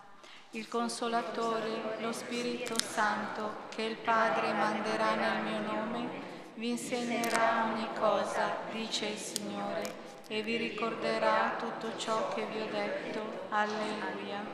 il 0.52 0.68
Consolatore, 0.68 2.00
lo 2.00 2.12
Spirito 2.12 2.80
Santo, 2.80 3.68
che 3.70 3.82
il 3.82 3.98
Padre 3.98 4.54
manderà 4.54 5.16
nel 5.16 5.44
mio 5.44 5.74
nome, 5.74 6.10
vi 6.56 6.70
insegnerà 6.70 7.72
ogni 7.72 7.88
cosa, 7.98 8.58
dice 8.72 9.08
il 9.08 9.18
Signore, 9.18 10.09
e 10.30 10.44
vi 10.44 10.58
ricorderà 10.58 11.56
tutto 11.58 11.98
ciò 11.98 12.30
che 12.30 12.46
vi 12.46 12.62
ho 12.62 12.68
detto. 12.70 13.48
Alleluia. 13.50 14.46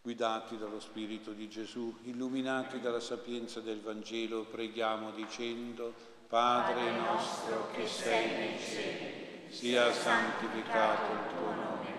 Guidati 0.00 0.56
dallo 0.56 0.78
Spirito 0.78 1.32
di 1.32 1.48
Gesù, 1.48 1.98
illuminati 2.04 2.80
dalla 2.80 3.00
sapienza 3.00 3.58
del 3.60 3.80
Vangelo, 3.80 4.44
preghiamo 4.44 5.10
dicendo, 5.10 5.92
Padre 6.28 6.92
nostro 6.92 7.70
che 7.72 7.86
sei 7.88 8.30
nei 8.30 8.58
cieli, 8.58 9.50
sia 9.50 9.92
santificato 9.92 11.12
il 11.12 11.36
tuo 11.36 11.54
nome, 11.54 11.92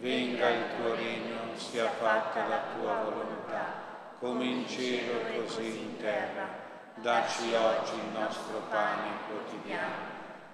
venga 0.00 0.50
il 0.50 0.64
tuo 0.76 0.94
regno, 0.94 1.56
sia 1.56 1.88
fatta 1.88 2.46
la 2.46 2.62
tua 2.76 3.02
volontà, 3.04 4.12
come 4.18 4.44
in 4.44 4.68
cielo 4.68 5.20
così 5.34 5.66
in 5.66 5.96
terra. 5.96 6.66
Dacci 6.96 7.54
oggi 7.54 7.94
il 7.94 8.12
nostro 8.12 8.60
pane 8.68 9.10
quotidiano 9.26 10.07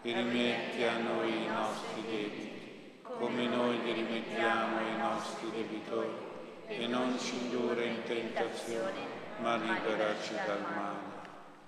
e 0.07 0.12
rimetti 0.12 0.84
a 0.84 0.98
noi 0.98 1.44
i 1.44 1.46
nostri 1.46 2.02
debiti, 2.02 3.00
come 3.00 3.46
noi 3.46 3.82
li 3.82 3.92
rimettiamo 3.92 4.76
ai 4.76 4.98
nostri 4.98 5.50
debitori, 5.50 6.12
e 6.66 6.86
non 6.86 7.18
ci 7.18 7.34
indurre 7.36 7.86
in 7.86 8.02
tentazione, 8.02 9.00
ma 9.38 9.57
liberaci 9.57 10.34
dal 10.46 10.61
male. 10.61 11.12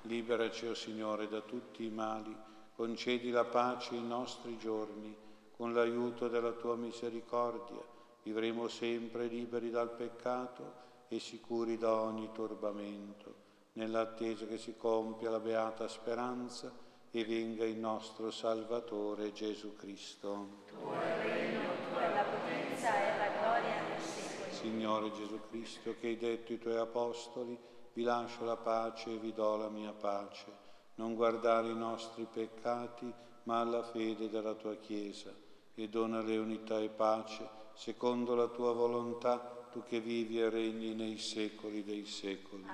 Liberaci, 0.02 0.66
o 0.66 0.70
oh 0.70 0.74
Signore, 0.74 1.28
da 1.28 1.40
tutti 1.40 1.86
i 1.86 1.90
mali, 1.90 2.36
concedi 2.74 3.30
la 3.30 3.44
pace 3.44 3.94
ai 3.94 4.04
nostri 4.04 4.58
giorni, 4.58 5.16
con 5.56 5.72
l'aiuto 5.72 6.28
della 6.28 6.52
tua 6.52 6.76
misericordia, 6.76 7.80
vivremo 8.22 8.68
sempre 8.68 9.28
liberi 9.28 9.70
dal 9.70 9.90
peccato 9.90 10.84
e 11.08 11.18
sicuri 11.20 11.78
da 11.78 11.94
ogni 11.94 12.28
turbamento 12.32 13.44
nell'attesa 13.74 14.46
che 14.46 14.58
si 14.58 14.76
compia 14.76 15.30
la 15.30 15.40
beata 15.40 15.86
speranza 15.88 16.84
e 17.18 17.24
venga 17.24 17.64
il 17.64 17.78
nostro 17.78 18.30
Salvatore 18.30 19.32
Gesù 19.32 19.74
Cristo. 19.74 20.64
Tuo 20.66 20.92
è 21.00 21.14
il 21.14 21.22
regno, 21.22 21.70
tua 21.90 22.08
la 22.08 22.24
potenza 22.24 22.94
e 22.94 23.16
la 23.16 23.28
gloria 23.38 23.88
nel 23.88 24.00
secolo. 24.02 24.52
Signore 24.52 25.12
Gesù 25.12 25.40
Cristo, 25.48 25.94
che 25.98 26.08
hai 26.08 26.18
detto 26.18 26.52
ai 26.52 26.58
tuoi 26.58 26.76
apostoli, 26.76 27.58
vi 27.94 28.02
lascio 28.02 28.44
la 28.44 28.58
pace 28.58 29.14
e 29.14 29.16
vi 29.16 29.32
do 29.32 29.56
la 29.56 29.70
mia 29.70 29.92
pace. 29.92 30.44
Non 30.96 31.14
guardare 31.14 31.68
i 31.68 31.74
nostri 31.74 32.26
peccati, 32.30 33.10
ma 33.44 33.60
alla 33.60 33.82
fede 33.82 34.28
della 34.28 34.52
tua 34.52 34.74
Chiesa, 34.74 35.32
e 35.74 35.88
donale 35.88 36.36
unità 36.36 36.78
e 36.80 36.90
pace, 36.90 37.48
secondo 37.72 38.34
la 38.34 38.48
tua 38.48 38.74
volontà, 38.74 39.65
tu 39.76 39.82
che 39.86 40.00
vivi 40.00 40.40
e 40.40 40.48
regni 40.48 40.94
nei 40.94 41.18
secoli 41.18 41.84
dei 41.84 42.06
secoli. 42.06 42.64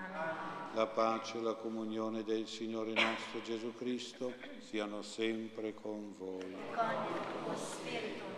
La 0.75 0.87
pace 0.87 1.39
e 1.39 1.43
la 1.43 1.55
comunione 1.55 2.23
del 2.23 2.47
Signore 2.47 2.93
nostro 2.93 3.43
Gesù 3.43 3.75
Cristo 3.75 4.33
siano 4.61 5.03
sempre 5.03 5.75
con 5.75 6.15
voi. 6.17 6.55
Con 6.73 6.91
il 7.09 7.45
tuo 7.45 7.57
spirito. 7.57 8.31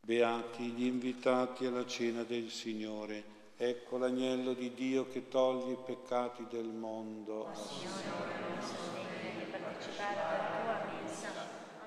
Beati 0.00 0.62
gli 0.70 0.84
invitati 0.84 1.66
alla 1.66 1.86
cena 1.86 2.22
del 2.22 2.50
Signore 2.50 3.38
Ecco 3.62 3.98
l'agnello 3.98 4.54
di 4.54 4.72
Dio 4.72 5.06
che 5.06 5.28
toglie 5.28 5.72
i 5.72 5.76
peccati 5.84 6.46
del 6.48 6.68
mondo. 6.68 7.42
Oh, 7.42 7.54
Signore, 7.54 8.38
non 8.38 8.62
sono 8.62 8.92
degno 8.94 9.44
di 9.44 9.50
partecipare 9.50 10.18
alla 10.18 10.80
tua 10.80 10.90
messa, 10.90 11.28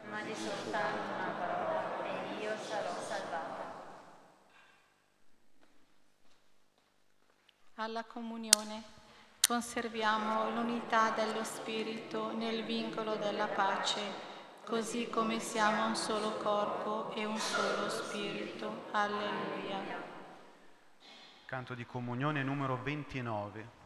ma 0.08 0.22
di 0.22 0.36
soltanto 0.36 1.14
una 1.16 1.34
parola 1.36 2.06
e 2.06 2.44
io 2.44 2.52
sarò 2.64 2.94
salvata. 3.02 3.82
Alla 7.74 8.04
comunione 8.04 8.84
conserviamo 9.48 10.52
l'unità 10.52 11.10
dello 11.10 11.44
Spirito 11.44 12.36
nel 12.36 12.64
vincolo 12.66 13.16
della 13.16 13.48
pace, 13.48 14.00
così 14.64 15.10
come 15.10 15.40
siamo 15.40 15.88
un 15.88 15.96
solo 15.96 16.34
corpo 16.34 17.12
e 17.16 17.26
un 17.26 17.40
solo 17.40 17.90
Spirito. 17.90 18.84
Alleluia. 18.92 20.13
Canto 21.54 21.76
di 21.76 21.86
comunione 21.86 22.42
numero 22.42 22.82
29. 22.82 23.83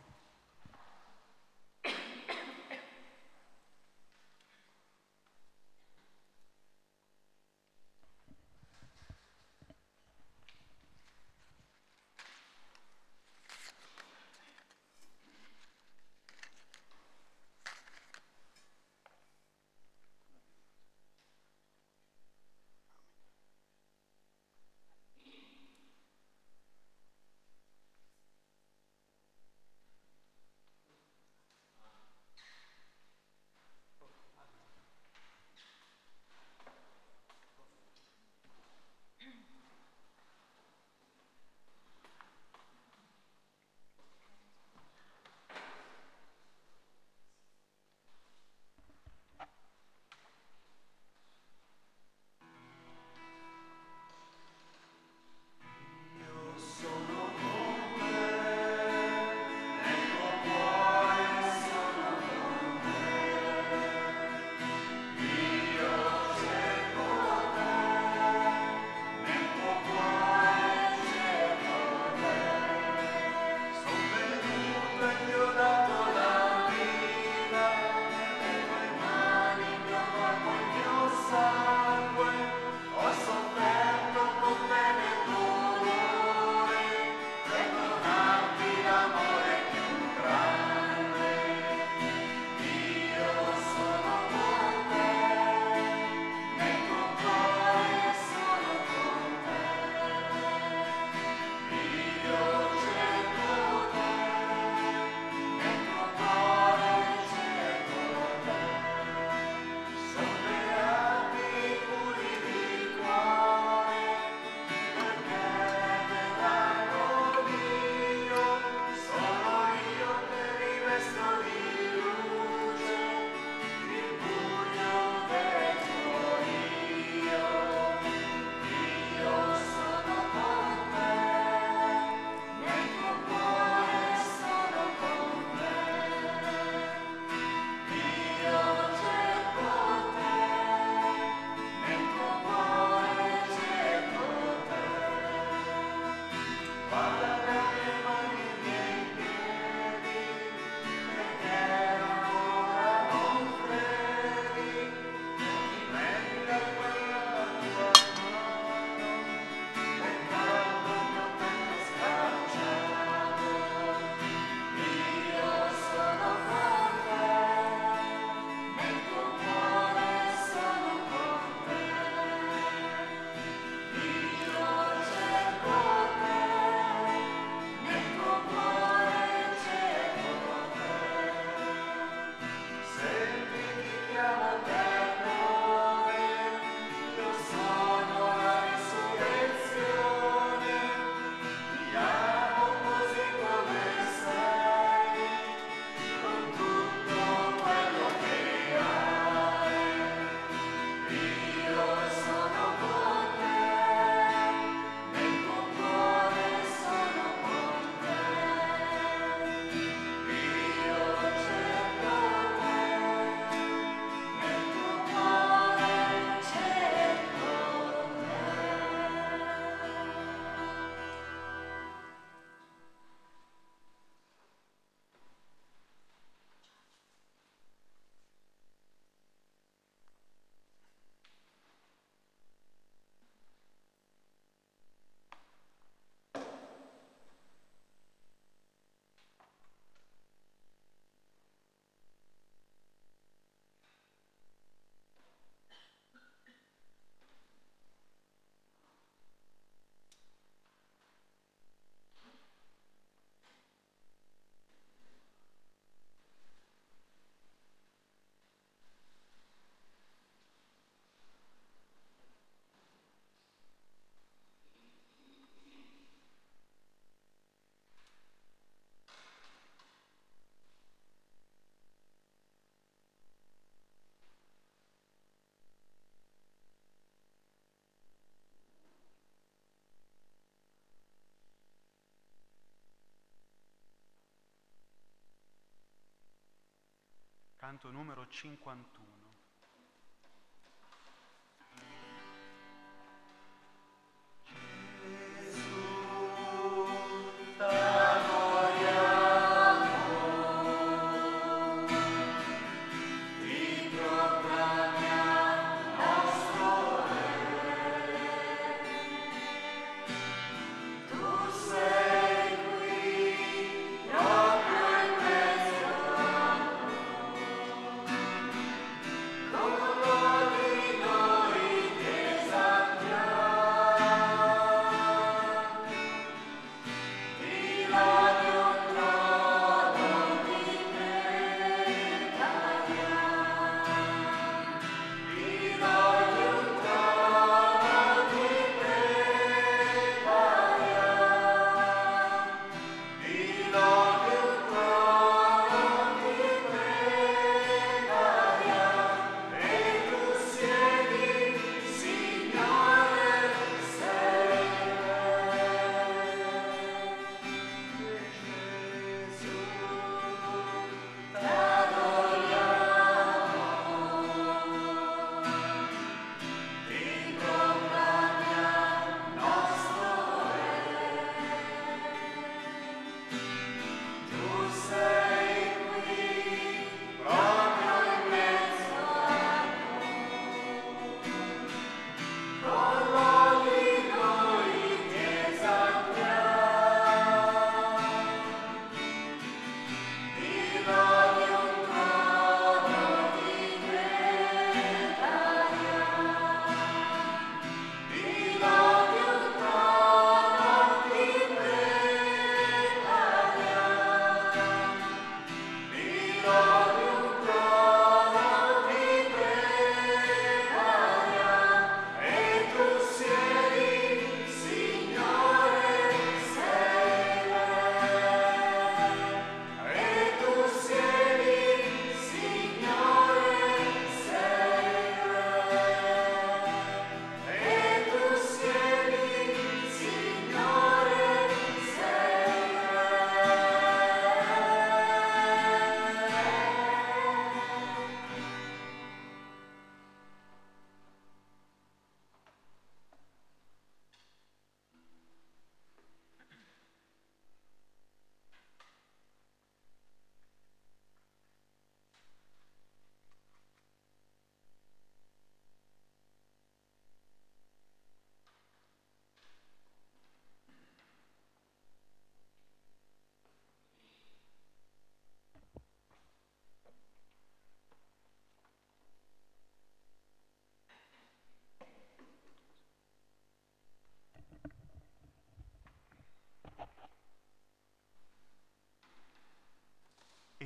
Canto 287.68 287.92
numero 287.92 288.26
51. 288.30 289.07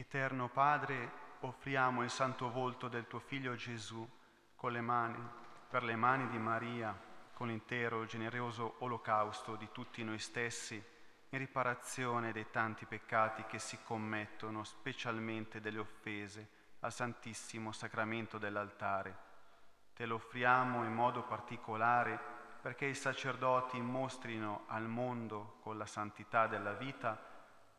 Eterno 0.02 0.50
Padre, 0.50 1.12
offriamo 1.42 2.02
il 2.02 2.10
santo 2.10 2.50
volto 2.50 2.88
del 2.88 3.06
tuo 3.06 3.20
Figlio 3.20 3.54
Gesù 3.54 4.04
con 4.56 4.72
le 4.72 4.82
mani, 4.82 5.24
per 5.70 5.84
le 5.84 5.96
mani 5.96 6.28
di 6.30 6.40
Maria, 6.40 7.00
con 7.34 7.50
l'intero 7.50 8.06
generoso 8.06 8.78
olocausto 8.80 9.56
di 9.56 9.70
tutti 9.72 10.04
noi 10.04 10.18
stessi, 10.18 10.84
in 11.30 11.38
riparazione 11.38 12.32
dei 12.32 12.50
tanti 12.50 12.88
peccati 12.88 13.46
che 13.46 13.60
si 13.60 13.78
commettono, 13.84 14.64
specialmente 14.64 15.62
delle 15.62 15.78
offese 15.78 16.50
al 16.80 16.92
Santissimo 16.92 17.72
Sacramento 17.72 18.40
dell'altare. 18.40 19.16
Te 19.94 20.08
lo 20.08 20.16
offriamo 20.16 20.84
in 20.84 20.96
modo 20.96 21.22
particolare 21.26 22.20
perché 22.60 22.88
i 22.88 22.96
sacerdoti 22.96 23.80
mostrino 23.80 24.64
al 24.66 24.88
mondo, 24.88 25.58
con 25.62 25.78
la 25.78 25.86
santità 25.86 26.48
della 26.48 26.74
vita, 26.74 27.30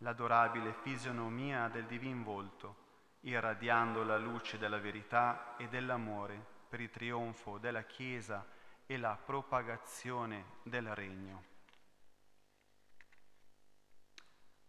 l'adorabile 0.03 0.73
fisionomia 0.73 1.69
del 1.69 1.87
divin 1.87 2.23
volto, 2.23 2.77
irradiando 3.21 4.03
la 4.03 4.19
luce 4.19 4.59
della 4.59 4.79
verità 4.79 5.57
e 5.57 5.69
dell'amore 5.69 6.45
per 6.69 6.81
il 6.81 6.91
trionfo 6.91 7.59
della 7.59 7.85
Chiesa 7.85 8.45
e 8.85 8.97
la 8.97 9.17
propagazione 9.17 10.57
del 10.65 10.93
Regno. 10.95 11.51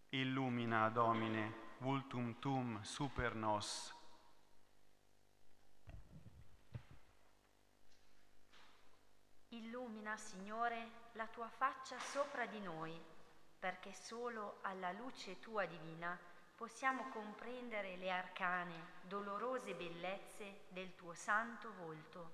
Illumina, 0.09 0.89
Domine, 0.89 1.71
vultum 1.79 2.37
tum 2.37 2.79
super 2.81 3.33
nos. 3.33 3.91
Illumina, 9.49 10.15
Signore, 10.15 11.09
la 11.13 11.25
tua 11.25 11.47
faccia 11.47 11.97
sopra 11.97 12.45
di 12.45 12.59
noi 12.59 13.11
perché 13.63 13.93
solo 13.93 14.57
alla 14.63 14.91
luce 14.91 15.39
tua 15.39 15.65
divina 15.65 16.19
possiamo 16.53 17.07
comprendere 17.11 17.95
le 17.95 18.11
arcane, 18.11 18.75
dolorose 19.03 19.73
bellezze 19.73 20.65
del 20.67 20.93
tuo 20.95 21.13
santo 21.13 21.71
volto. 21.75 22.33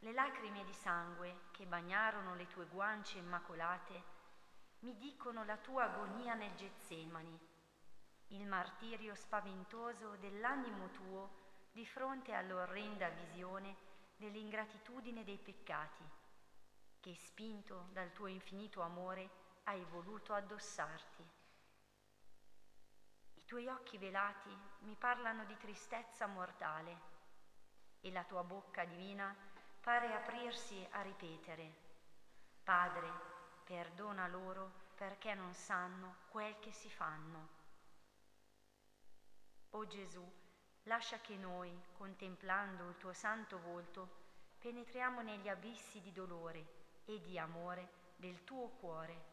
Le 0.00 0.12
lacrime 0.12 0.64
di 0.64 0.72
sangue 0.74 1.44
che 1.50 1.64
bagnarono 1.64 2.34
le 2.34 2.46
tue 2.48 2.66
guance 2.66 3.16
immacolate 3.16 4.02
mi 4.80 4.98
dicono 4.98 5.46
la 5.46 5.56
tua 5.56 5.84
agonia 5.84 6.34
nel 6.34 6.54
Getsemani, 6.56 7.38
il 8.32 8.46
martirio 8.46 9.14
spaventoso 9.14 10.16
dell'animo 10.16 10.90
tuo 10.90 11.30
di 11.72 11.86
fronte 11.86 12.34
all'orrenda 12.34 13.08
visione 13.08 13.74
dell'ingratitudine 14.18 15.24
dei 15.24 15.38
peccati, 15.38 16.04
che 17.00 17.14
spinto 17.14 17.86
dal 17.92 18.12
tuo 18.12 18.26
infinito 18.26 18.82
amore 18.82 19.43
hai 19.64 19.84
voluto 19.84 20.34
addossarti. 20.34 21.24
I 23.34 23.44
tuoi 23.44 23.66
occhi 23.68 23.98
velati 23.98 24.54
mi 24.80 24.94
parlano 24.94 25.44
di 25.44 25.56
tristezza 25.56 26.26
mortale 26.26 27.12
e 28.00 28.10
la 28.10 28.24
tua 28.24 28.42
bocca 28.42 28.84
divina 28.84 29.34
pare 29.80 30.12
aprirsi 30.14 30.86
a 30.92 31.02
ripetere, 31.02 31.82
Padre, 32.62 33.10
perdona 33.64 34.26
loro 34.26 34.82
perché 34.94 35.34
non 35.34 35.52
sanno 35.54 36.16
quel 36.28 36.58
che 36.60 36.70
si 36.70 36.90
fanno. 36.90 37.48
O 39.70 39.86
Gesù, 39.86 40.26
lascia 40.84 41.18
che 41.20 41.36
noi, 41.36 41.70
contemplando 41.92 42.88
il 42.88 42.96
tuo 42.96 43.12
santo 43.12 43.58
volto, 43.60 44.22
penetriamo 44.58 45.20
negli 45.20 45.48
abissi 45.48 46.00
di 46.00 46.12
dolore 46.12 47.02
e 47.04 47.20
di 47.20 47.38
amore 47.38 48.12
del 48.16 48.44
tuo 48.44 48.68
cuore 48.68 49.32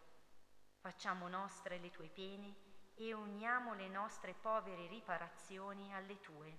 Facciamo 0.81 1.27
nostre 1.27 1.77
le 1.77 1.91
tue 1.91 2.07
pene 2.07 2.55
e 2.95 3.13
uniamo 3.13 3.75
le 3.75 3.87
nostre 3.87 4.33
povere 4.33 4.87
riparazioni 4.87 5.93
alle 5.93 6.19
tue. 6.19 6.57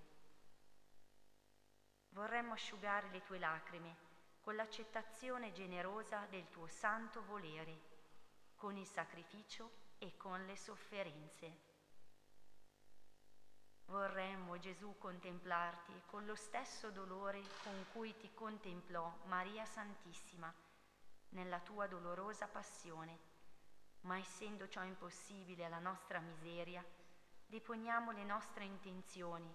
Vorremmo 2.10 2.52
asciugare 2.52 3.08
le 3.10 3.24
tue 3.24 3.40
lacrime 3.40 3.96
con 4.40 4.54
l'accettazione 4.54 5.50
generosa 5.50 6.24
del 6.30 6.48
tuo 6.50 6.68
santo 6.68 7.24
volere, 7.24 7.80
con 8.54 8.76
il 8.76 8.86
sacrificio 8.86 9.70
e 9.98 10.16
con 10.16 10.46
le 10.46 10.56
sofferenze. 10.56 11.70
Vorremmo, 13.86 14.56
Gesù, 14.60 14.96
contemplarti 14.98 16.02
con 16.06 16.24
lo 16.26 16.36
stesso 16.36 16.90
dolore 16.90 17.42
con 17.64 17.86
cui 17.90 18.16
ti 18.16 18.32
contemplò 18.32 19.12
Maria 19.24 19.64
Santissima 19.64 20.54
nella 21.30 21.58
tua 21.58 21.88
dolorosa 21.88 22.46
passione 22.46 23.31
ma 24.03 24.18
essendo 24.18 24.68
ciò 24.68 24.82
impossibile 24.82 25.64
alla 25.64 25.78
nostra 25.78 26.18
miseria, 26.20 26.84
deponiamo 27.46 28.11
le 28.12 28.24
nostre 28.24 28.64
intenzioni, 28.64 29.53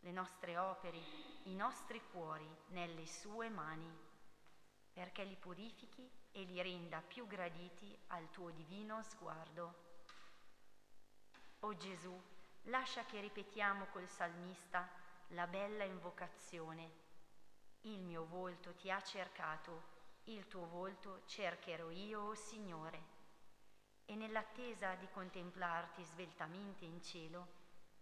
le 0.00 0.10
nostre 0.12 0.56
opere, 0.56 0.98
i 1.44 1.54
nostri 1.54 2.00
cuori 2.10 2.48
nelle 2.68 3.06
sue 3.06 3.48
mani, 3.48 3.90
perché 4.92 5.24
li 5.24 5.36
purifichi 5.36 6.08
e 6.32 6.42
li 6.44 6.60
renda 6.62 7.00
più 7.00 7.26
graditi 7.26 7.96
al 8.08 8.30
tuo 8.30 8.50
divino 8.50 9.02
sguardo. 9.02 9.88
O 11.60 11.76
Gesù, 11.76 12.18
lascia 12.64 13.04
che 13.04 13.20
ripetiamo 13.20 13.86
col 13.86 14.08
salmista 14.08 14.88
la 15.28 15.46
bella 15.46 15.84
invocazione. 15.84 17.08
Il 17.82 18.00
mio 18.02 18.24
volto 18.26 18.74
ti 18.74 18.90
ha 18.90 19.00
cercato, 19.02 19.98
il 20.24 20.46
tuo 20.48 20.66
volto 20.66 21.22
cercherò 21.26 21.90
io, 21.90 22.20
o 22.22 22.34
Signore 22.34 23.09
e 24.10 24.16
nell'attesa 24.16 24.96
di 24.96 25.08
contemplarti 25.12 26.02
sveltamente 26.02 26.84
in 26.84 27.00
cielo, 27.00 27.46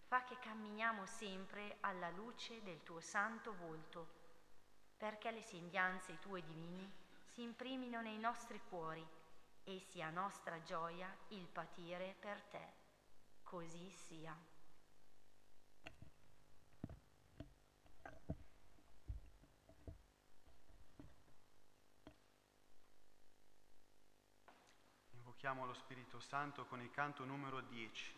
fa 0.06 0.24
che 0.24 0.38
camminiamo 0.38 1.04
sempre 1.04 1.76
alla 1.80 2.08
luce 2.08 2.62
del 2.62 2.82
tuo 2.82 2.98
santo 2.98 3.54
volto, 3.54 4.08
perché 4.96 5.30
le 5.30 5.42
sembianze 5.42 6.18
tue 6.18 6.42
divine 6.42 6.90
si 7.26 7.42
imprimino 7.42 8.00
nei 8.00 8.16
nostri 8.16 8.58
cuori 8.70 9.06
e 9.64 9.78
sia 9.80 10.08
nostra 10.08 10.62
gioia 10.62 11.14
il 11.28 11.46
patire 11.46 12.16
per 12.18 12.40
te. 12.40 12.72
Così 13.42 13.90
sia. 13.90 14.47
Invochiamo 25.38 25.66
lo 25.66 25.74
Spirito 25.74 26.18
Santo 26.18 26.64
con 26.64 26.80
il 26.80 26.90
canto 26.90 27.24
numero 27.24 27.60
10. 27.60 28.17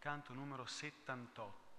Canto 0.00 0.32
numero 0.32 0.64
78. 0.64 1.69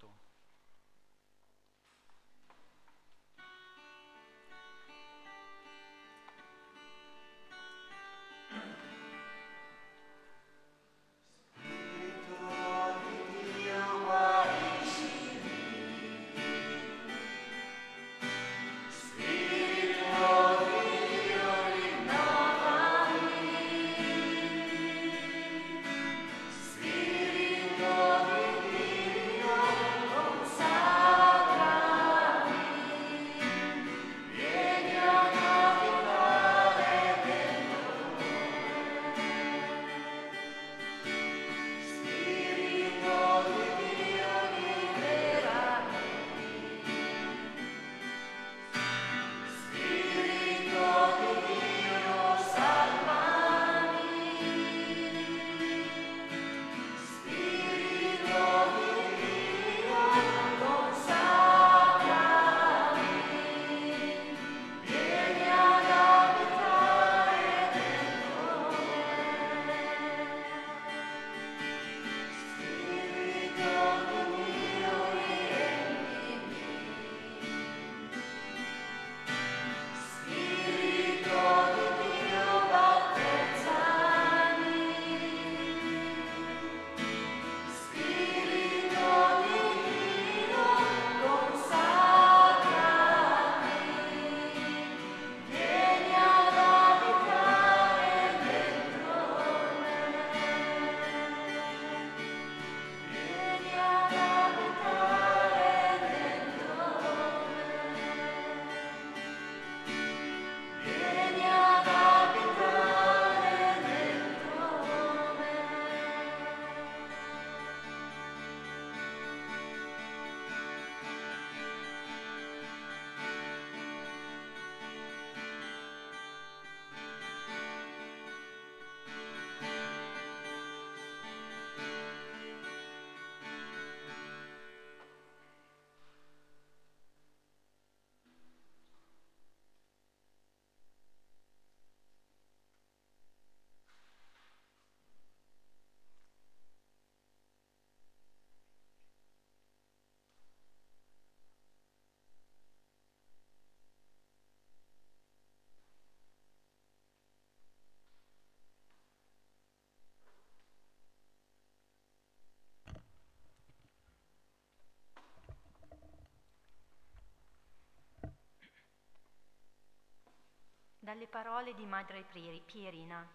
Dalle 171.11 171.27
parole 171.27 171.73
di 171.73 171.85
Madre 171.85 172.23
Pierina. 172.23 173.27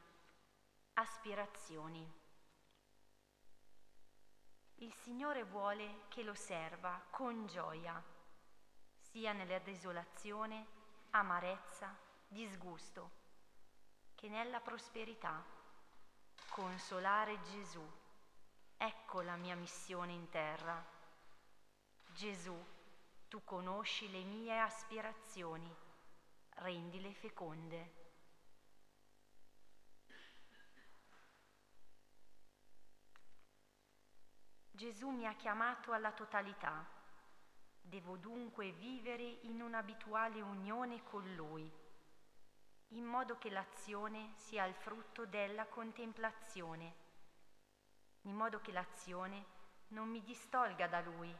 Aspirazioni. 0.94 2.10
Il 4.76 4.94
Signore 4.94 5.44
vuole 5.44 6.04
che 6.08 6.22
lo 6.22 6.32
serva 6.32 6.98
con 7.10 7.46
gioia, 7.46 8.02
sia 8.98 9.34
nella 9.34 9.58
desolazione, 9.58 10.66
amarezza, 11.10 11.94
disgusto, 12.26 13.10
che 14.14 14.30
nella 14.30 14.60
prosperità. 14.60 15.44
Consolare 16.48 17.42
Gesù. 17.42 17.86
Ecco 18.78 19.20
la 19.20 19.36
mia 19.36 19.54
missione 19.54 20.14
in 20.14 20.30
terra. 20.30 20.82
Gesù, 22.14 22.56
tu 23.28 23.44
conosci 23.44 24.10
le 24.10 24.22
mie 24.22 24.58
aspirazioni 24.60 25.84
rendile 26.56 27.12
feconde. 27.14 28.04
Gesù 34.70 35.08
mi 35.08 35.26
ha 35.26 35.34
chiamato 35.34 35.92
alla 35.92 36.12
totalità. 36.12 36.86
Devo 37.80 38.16
dunque 38.16 38.72
vivere 38.72 39.22
in 39.22 39.62
un'abituale 39.62 40.40
unione 40.40 41.02
con 41.04 41.34
Lui, 41.34 41.70
in 42.88 43.04
modo 43.04 43.38
che 43.38 43.48
l'azione 43.48 44.32
sia 44.34 44.64
il 44.64 44.74
frutto 44.74 45.24
della 45.24 45.66
contemplazione, 45.66 46.94
in 48.22 48.34
modo 48.34 48.60
che 48.60 48.72
l'azione 48.72 49.44
non 49.88 50.08
mi 50.08 50.22
distolga 50.22 50.88
da 50.88 51.00
Lui 51.00 51.34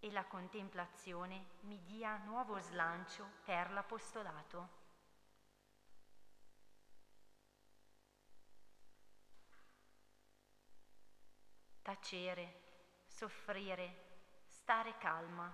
e 0.00 0.10
la 0.10 0.24
contemplazione 0.24 1.58
mi 1.60 1.80
dia 1.84 2.16
nuovo 2.24 2.58
slancio 2.58 3.28
per 3.44 3.70
l'apostolato. 3.70 4.78
Tacere, 11.82 12.60
soffrire, 13.06 14.42
stare 14.46 14.96
calma. 14.98 15.52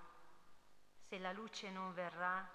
Se 1.08 1.18
la 1.18 1.32
luce 1.32 1.70
non 1.70 1.92
verrà, 1.92 2.48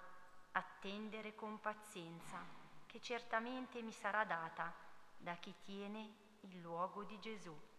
attendere 0.52 1.34
con 1.34 1.60
pazienza, 1.60 2.38
che 2.86 3.00
certamente 3.00 3.82
mi 3.82 3.92
sarà 3.92 4.24
data 4.24 4.72
da 5.16 5.34
chi 5.36 5.54
tiene 5.62 6.38
il 6.40 6.60
luogo 6.60 7.04
di 7.04 7.18
Gesù. 7.18 7.71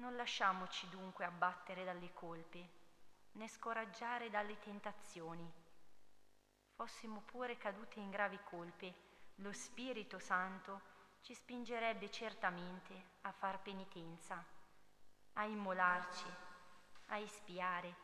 Non 0.00 0.16
lasciamoci 0.16 0.88
dunque 0.88 1.26
abbattere 1.26 1.84
dalle 1.84 2.14
colpe, 2.14 2.68
né 3.32 3.46
scoraggiare 3.46 4.30
dalle 4.30 4.58
tentazioni. 4.58 5.46
Fossimo 6.74 7.20
pure 7.20 7.58
cadute 7.58 8.00
in 8.00 8.08
gravi 8.08 8.38
colpe, 8.44 8.94
lo 9.36 9.52
Spirito 9.52 10.18
Santo 10.18 10.80
ci 11.20 11.34
spingerebbe 11.34 12.10
certamente 12.10 13.18
a 13.22 13.32
far 13.32 13.60
penitenza, 13.60 14.42
a 15.34 15.44
immolarci, 15.44 16.26
a 17.08 17.18
espiare, 17.18 17.94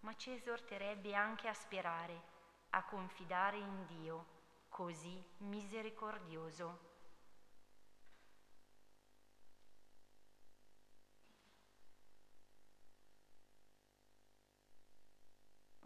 ma 0.00 0.14
ci 0.14 0.30
esorterebbe 0.30 1.16
anche 1.16 1.48
a 1.48 1.52
sperare, 1.52 2.22
a 2.70 2.84
confidare 2.84 3.58
in 3.58 3.86
Dio, 3.86 4.26
così 4.68 5.20
misericordioso. 5.38 6.89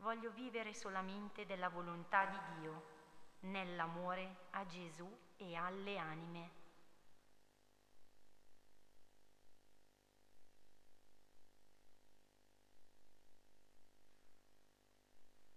Voglio 0.04 0.30
vivere 0.32 0.74
solamente 0.74 1.46
della 1.46 1.70
volontà 1.70 2.26
di 2.26 2.60
Dio 2.60 2.92
nell'amore 3.40 4.48
a 4.50 4.66
Gesù 4.66 5.10
e 5.38 5.54
alle 5.54 5.96
anime. 5.96 6.50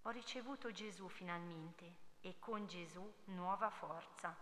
Ho 0.03 0.09
ricevuto 0.11 0.71
Gesù 0.71 1.09
finalmente 1.09 1.97
e 2.21 2.39
con 2.39 2.65
Gesù 2.67 3.05
nuova 3.25 3.69
forza. 3.69 4.33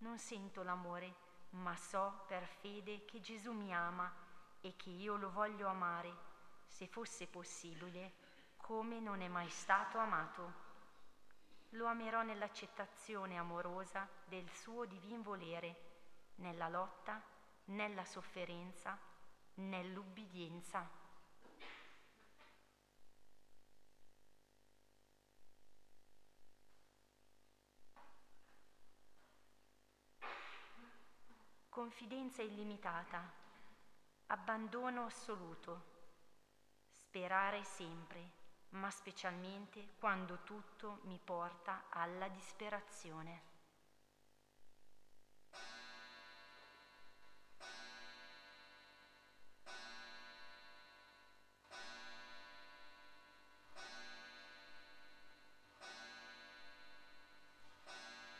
Non 0.00 0.18
sento 0.18 0.62
l'amore, 0.62 1.14
ma 1.52 1.74
so 1.74 2.24
per 2.26 2.44
fede 2.44 3.06
che 3.06 3.22
Gesù 3.22 3.52
mi 3.52 3.72
ama 3.72 4.12
e 4.60 4.76
che 4.76 4.90
io 4.90 5.16
lo 5.16 5.30
voglio 5.30 5.66
amare, 5.66 6.14
se 6.66 6.86
fosse 6.86 7.26
possibile, 7.26 8.17
come 8.68 9.00
non 9.00 9.22
è 9.22 9.28
mai 9.28 9.48
stato 9.48 9.96
amato. 9.96 10.66
Lo 11.70 11.86
amerò 11.86 12.20
nell'accettazione 12.20 13.38
amorosa 13.38 14.06
del 14.26 14.46
suo 14.50 14.84
divin 14.84 15.22
volere, 15.22 15.76
nella 16.36 16.68
lotta, 16.68 17.18
nella 17.66 18.04
sofferenza, 18.04 18.98
nell'ubbidienza. 19.54 21.06
confidenza 31.70 32.42
illimitata, 32.42 33.22
abbandono 34.26 35.04
assoluto, 35.04 35.84
sperare 36.90 37.62
sempre, 37.62 38.37
ma 38.70 38.90
specialmente 38.90 39.94
quando 39.98 40.38
tutto 40.44 41.00
mi 41.04 41.20
porta 41.22 41.84
alla 41.90 42.28
disperazione. 42.28 43.42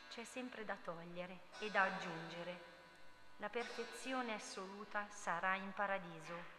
C'è 0.08 0.24
sempre 0.24 0.64
da 0.64 0.76
togliere 0.82 1.40
e 1.60 1.70
da 1.70 1.82
aggiungere 1.82 2.76
la 3.40 3.48
perfezione 3.48 4.34
assoluta 4.34 5.06
sarà 5.10 5.54
in 5.54 5.72
paradiso. 5.72 6.57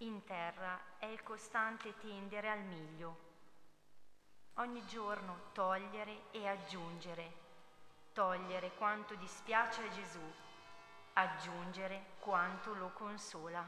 In 0.00 0.24
terra 0.24 0.78
è 0.98 1.06
il 1.06 1.22
costante 1.22 1.96
tendere 1.98 2.50
al 2.50 2.60
miglio. 2.60 3.16
Ogni 4.56 4.84
giorno 4.86 5.44
togliere 5.52 6.30
e 6.32 6.46
aggiungere. 6.46 7.44
Togliere 8.12 8.72
quanto 8.76 9.14
dispiace 9.14 9.82
a 9.82 9.90
Gesù, 9.92 10.20
aggiungere 11.14 12.16
quanto 12.18 12.74
lo 12.74 12.90
consola. 12.90 13.66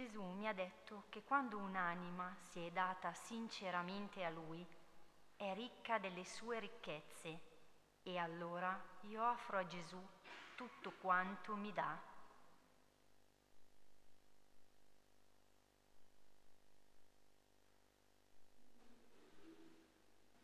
Gesù 0.00 0.22
mi 0.22 0.48
ha 0.48 0.54
detto 0.54 1.04
che 1.10 1.22
quando 1.24 1.58
un'anima 1.58 2.34
si 2.48 2.64
è 2.64 2.70
data 2.70 3.12
sinceramente 3.12 4.24
a 4.24 4.30
Lui, 4.30 4.66
è 5.36 5.52
ricca 5.52 5.98
delle 5.98 6.24
sue 6.24 6.58
ricchezze 6.58 7.40
e 8.02 8.16
allora 8.16 8.82
io 9.02 9.22
offro 9.22 9.58
a 9.58 9.66
Gesù 9.66 10.02
tutto 10.54 10.94
quanto 11.02 11.54
mi 11.54 11.70
dà. 11.74 11.98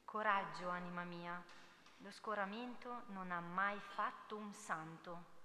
Coraggio, 0.05 0.69
anima 0.69 1.05
mia, 1.05 1.43
lo 2.01 2.11
scoramento 2.11 3.05
non 3.07 3.31
ha 3.31 3.41
mai 3.41 3.81
fatto 3.81 4.37
un 4.37 4.53
santo. 4.53 5.36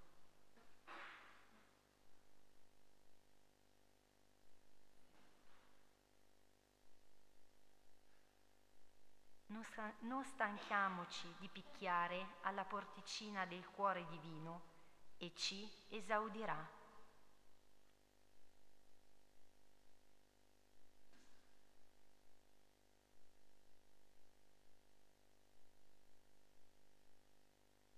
Non, 9.52 9.64
sta- 9.64 9.94
non 10.00 10.24
stanchiamoci 10.24 11.34
di 11.38 11.48
picchiare 11.48 12.38
alla 12.42 12.64
porticina 12.64 13.46
del 13.46 13.68
cuore 13.70 14.06
divino 14.08 14.62
e 15.18 15.34
ci 15.36 15.70
esaudirà. 15.90 16.80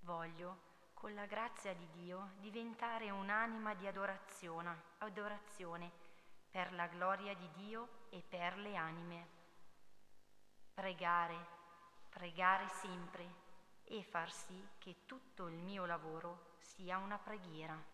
Voglio, 0.01 0.71
con 0.93 1.13
la 1.13 1.25
grazia 1.25 1.73
di 1.73 1.87
Dio, 1.91 2.33
diventare 2.39 3.09
un'anima 3.09 3.73
di 3.73 3.87
adorazione, 3.87 4.81
adorazione 4.97 5.89
per 6.51 6.73
la 6.73 6.87
gloria 6.87 7.33
di 7.35 7.49
Dio 7.53 7.87
e 8.09 8.21
per 8.21 8.57
le 8.57 8.75
anime 8.75 9.41
pregare, 10.73 11.35
pregare 12.09 12.67
sempre 12.67 13.41
e 13.83 14.03
far 14.03 14.31
sì 14.31 14.67
che 14.79 15.05
tutto 15.05 15.47
il 15.47 15.55
mio 15.55 15.85
lavoro 15.85 16.55
sia 16.59 16.97
una 16.97 17.17
preghiera. 17.17 17.91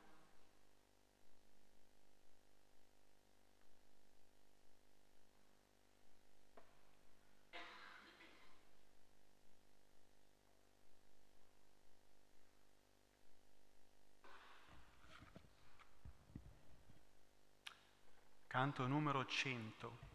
Canto 18.47 18.87
numero 18.87 19.25
100. 19.25 20.08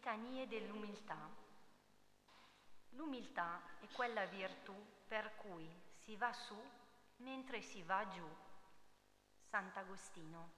Litanie 0.00 0.48
dell'umiltà. 0.48 1.28
L'umiltà 2.92 3.60
è 3.80 3.86
quella 3.88 4.24
virtù 4.24 4.74
per 5.06 5.36
cui 5.36 5.70
si 6.04 6.16
va 6.16 6.32
su 6.32 6.58
mentre 7.16 7.60
si 7.60 7.82
va 7.82 8.08
giù. 8.08 8.26
Sant'Agostino. 9.50 10.52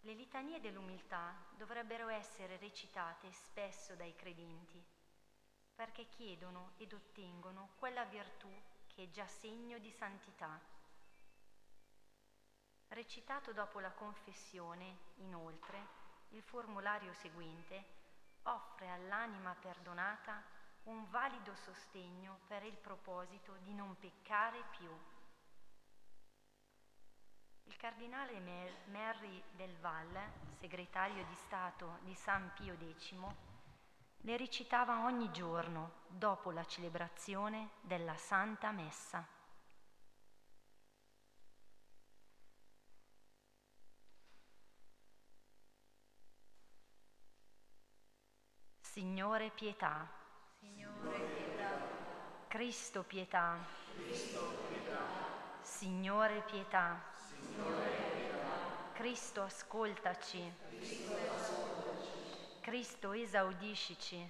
Le 0.00 0.14
litanie 0.14 0.60
dell'umiltà 0.60 1.36
dovrebbero 1.58 2.08
essere 2.08 2.56
recitate 2.56 3.30
spesso 3.32 3.94
dai 3.94 4.16
credenti, 4.16 4.82
perché 5.74 6.08
chiedono 6.08 6.72
ed 6.78 6.94
ottengono 6.94 7.72
quella 7.78 8.06
virtù 8.06 8.50
che 8.86 9.02
è 9.02 9.10
già 9.10 9.26
segno 9.26 9.76
di 9.76 9.90
santità. 9.90 10.58
Recitato 12.88 13.52
dopo 13.52 13.78
la 13.78 13.92
confessione, 13.92 14.96
inoltre, 15.16 15.99
il 16.30 16.42
formulario 16.42 17.12
seguente 17.14 17.98
offre 18.44 18.90
all'anima 18.90 19.54
perdonata 19.54 20.42
un 20.84 21.08
valido 21.10 21.54
sostegno 21.54 22.40
per 22.46 22.64
il 22.64 22.76
proposito 22.76 23.56
di 23.62 23.74
non 23.74 23.96
peccare 23.98 24.62
più. 24.70 24.90
Il 27.64 27.76
cardinale 27.76 28.40
Merry 28.86 29.42
del 29.52 29.76
Val, 29.76 30.18
segretario 30.58 31.24
di 31.24 31.34
Stato 31.34 31.98
di 32.00 32.14
San 32.14 32.52
Pio 32.54 32.76
X, 32.76 33.14
le 34.22 34.36
recitava 34.36 35.04
ogni 35.04 35.30
giorno 35.30 36.02
dopo 36.08 36.50
la 36.50 36.64
celebrazione 36.64 37.70
della 37.80 38.16
Santa 38.16 38.70
Messa. 38.70 39.39
Signore 48.92 49.52
pietà. 49.54 50.04
Signore 50.58 51.18
pietà. 51.20 51.70
Cristo 52.48 53.04
pietà. 53.04 53.56
Cristo 53.94 54.64
pietà. 54.66 54.98
Signore 55.60 56.42
pietà. 56.50 57.00
Cristo 58.94 59.42
ascoltaci. 59.42 60.52
Cristo 62.60 63.12
esaudiscici. 63.12 64.28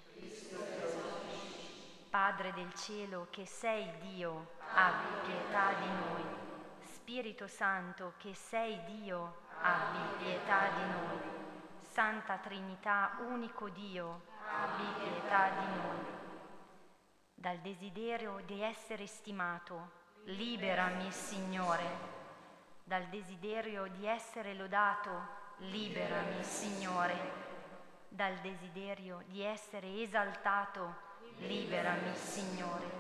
Padre 2.11 2.53
del 2.53 2.75
cielo 2.75 3.29
che 3.31 3.47
sei 3.47 3.91
Dio, 4.01 4.57
abbi 4.75 5.31
pietà 5.31 5.73
di 5.73 5.87
noi. 5.87 6.25
Spirito 6.83 7.47
Santo 7.47 8.13
che 8.19 8.35
sei 8.35 8.79
Dio, 8.85 9.37
abbi 9.63 10.23
pietà 10.23 10.69
di 10.69 10.83
noi. 10.83 11.21
Santa 11.81 12.37
Trinità, 12.37 13.17
unico 13.21 13.69
Dio, 13.71 14.29
abbi 14.53 14.85
pietà 14.99 15.51
di 15.51 15.77
noi. 15.77 16.05
Dal 17.35 17.59
desiderio 17.59 18.43
di 18.45 18.61
essere 18.61 19.07
stimato, 19.07 19.91
liberami, 20.25 21.11
Signore. 21.13 22.19
Dal 22.85 23.07
desiderio 23.07 23.87
di 23.87 24.07
essere 24.07 24.55
lodato, 24.55 25.39
liberami, 25.59 26.43
Signore, 26.43 27.49
dal 28.09 28.37
desiderio 28.41 29.23
di 29.27 29.43
essere 29.43 30.01
esaltato, 30.03 30.97
liberami, 31.39 32.15
Signore, 32.17 32.91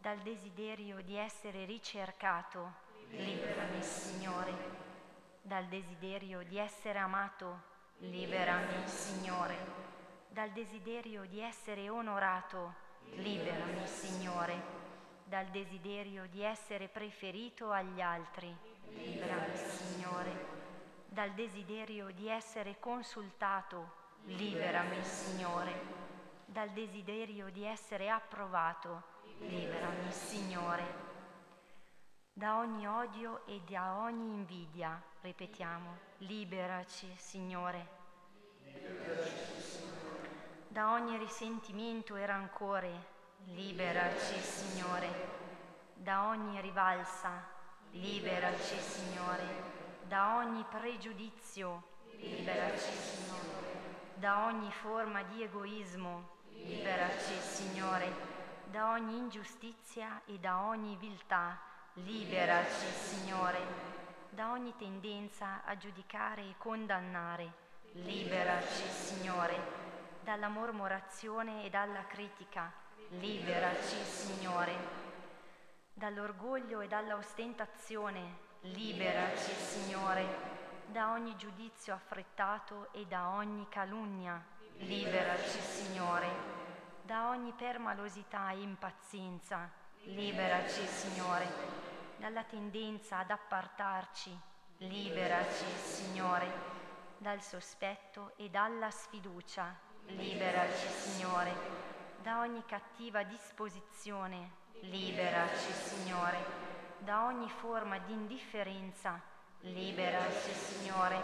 dal 0.00 0.18
desiderio 0.20 1.02
di 1.02 1.16
essere 1.16 1.66
ricercato, 1.66 2.72
liberami, 3.10 3.82
Signore, 3.82 4.54
dal 5.42 5.66
desiderio 5.66 6.42
di 6.42 6.56
essere 6.56 6.98
amato, 6.98 7.60
liberami, 7.98 8.86
Signore, 8.86 9.89
dal 10.30 10.50
desiderio 10.52 11.24
di 11.26 11.40
essere 11.40 11.88
onorato, 11.88 12.74
liberami, 13.14 13.86
Signore, 13.86 14.62
dal 15.24 15.46
desiderio 15.46 16.26
di 16.28 16.42
essere 16.42 16.88
preferito 16.88 17.70
agli 17.70 18.00
altri, 18.00 18.54
Liberami, 18.94 19.56
Signore, 19.56 20.46
dal 21.06 21.32
desiderio 21.32 22.10
di 22.12 22.28
essere 22.28 22.78
consultato. 22.78 23.98
Liberami, 24.24 25.02
Signore, 25.02 25.72
dal 26.44 26.70
desiderio 26.70 27.50
di 27.50 27.64
essere 27.64 28.10
approvato. 28.10 29.02
Liberami, 29.38 30.12
Signore, 30.12 31.08
da 32.32 32.58
ogni 32.58 32.86
odio 32.86 33.46
e 33.46 33.60
da 33.68 33.98
ogni 33.98 34.34
invidia. 34.34 35.00
Ripetiamo, 35.22 35.98
liberaci, 36.18 37.12
Signore. 37.16 37.98
Da 40.70 40.92
ogni 40.92 41.18
risentimento 41.18 42.14
e 42.14 42.24
rancore. 42.24 42.92
Liberaci, 43.46 44.38
Signore. 44.38 45.08
Da 45.94 46.28
ogni 46.28 46.60
rivalsa 46.60 47.44
Liberaci, 47.90 48.78
Signore, 48.78 49.42
da 50.06 50.36
ogni 50.36 50.64
pregiudizio. 50.70 51.82
Liberaci, 52.12 52.92
Signore, 52.92 54.14
da 54.14 54.44
ogni 54.44 54.70
forma 54.70 55.24
di 55.24 55.42
egoismo. 55.42 56.36
Liberaci, 56.50 57.34
Signore, 57.40 58.12
da 58.70 58.90
ogni 58.90 59.16
ingiustizia 59.16 60.22
e 60.24 60.38
da 60.38 60.60
ogni 60.62 60.94
viltà. 60.94 61.58
Liberaci, 61.94 62.86
Signore, 62.94 63.58
da 64.28 64.52
ogni 64.52 64.72
tendenza 64.76 65.62
a 65.64 65.76
giudicare 65.76 66.42
e 66.42 66.54
condannare. 66.58 67.52
Liberaci, 67.94 68.88
Signore, 68.88 69.89
dalla 70.30 70.46
mormorazione 70.46 71.64
e 71.64 71.70
dalla 71.70 72.04
critica. 72.06 72.72
Liberaci, 73.08 73.96
Signore 73.96 75.08
dall'orgoglio 75.92 76.80
e 76.80 76.86
dalla 76.86 77.16
ostentazione. 77.16 78.38
Liberaci, 78.60 79.50
Signore, 79.50 80.24
da 80.86 81.10
ogni 81.10 81.34
giudizio 81.36 81.94
affrettato 81.94 82.92
e 82.92 83.06
da 83.06 83.30
ogni 83.30 83.66
calunnia. 83.68 84.40
Liberaci, 84.76 85.58
Signore, 85.58 86.28
da 87.02 87.28
ogni 87.28 87.52
permalosità 87.52 88.52
e 88.52 88.60
impazienza. 88.60 89.68
Liberaci, 90.04 90.86
Signore, 90.86 91.48
dalla 92.18 92.44
tendenza 92.44 93.18
ad 93.18 93.32
appartarci. 93.32 94.38
Liberaci, 94.76 95.66
Signore, 95.82 96.52
dal 97.18 97.42
sospetto 97.42 98.34
e 98.36 98.48
dalla 98.48 98.92
sfiducia. 98.92 99.88
Liberaci, 100.16 100.88
Signore, 100.88 101.52
da 102.22 102.40
ogni 102.40 102.64
cattiva 102.66 103.22
disposizione 103.22 104.58
Liberaci, 104.80 105.72
Signore, 105.72 106.38
da 106.98 107.24
ogni 107.24 107.48
forma 107.48 107.98
di 107.98 108.12
indifferenza. 108.12 109.20
Liberaci, 109.60 110.52
Signore, 110.52 111.20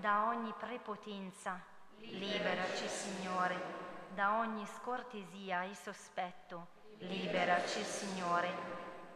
da 0.00 0.26
ogni 0.26 0.52
prepotenza. 0.58 1.60
Liberaci, 1.98 2.88
Signore, 2.88 3.60
da 4.14 4.38
ogni 4.38 4.66
scortesia 4.66 5.62
e 5.62 5.74
sospetto. 5.74 6.66
Liberaci, 6.98 7.82
Signore, 7.84 8.50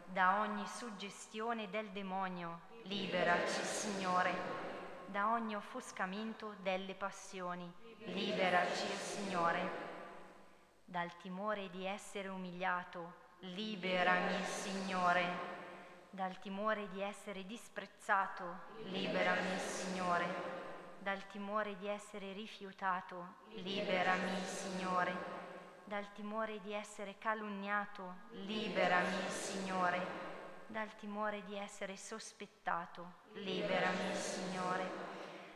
da 0.07 0.41
ogni 0.41 0.67
suggestione 0.67 1.69
del 1.69 1.91
demonio. 1.91 2.61
Liberaci, 2.85 3.63
Signore, 3.63 4.33
da 5.07 5.33
ogni 5.33 5.57
offuscamento 5.57 6.55
delle 6.63 6.95
passioni. 6.95 7.92
Liberaci, 8.07 8.87
Signore, 8.97 9.71
dal 10.85 11.17
timore 11.19 11.71
di 11.71 11.85
essere 11.87 12.29
umiliato 12.29 13.21
Liberami, 13.45 14.45
Signore, 14.45 15.25
dal 16.11 16.39
timore 16.39 16.89
di 16.91 17.01
essere 17.01 17.45
disprezzato. 17.45 18.45
Liberami, 18.85 19.59
Signore, 19.59 20.27
dal 21.01 21.27
timore 21.27 21.77
di 21.79 21.89
essere 21.89 22.33
rifiutato. 22.33 23.35
Liberami, 23.55 24.45
Signore, 24.45 25.13
dal 25.85 26.13
timore 26.13 26.61
di 26.61 26.73
essere 26.73 27.17
calunniato. 27.19 28.15
Liberami, 28.31 29.29
Signore, 29.29 30.07
dal 30.69 30.95
timore 30.95 31.43
di 31.45 31.57
essere 31.57 31.97
sospettato. 31.97 33.15
Liberami, 33.33 34.15
Signore, 34.15 34.89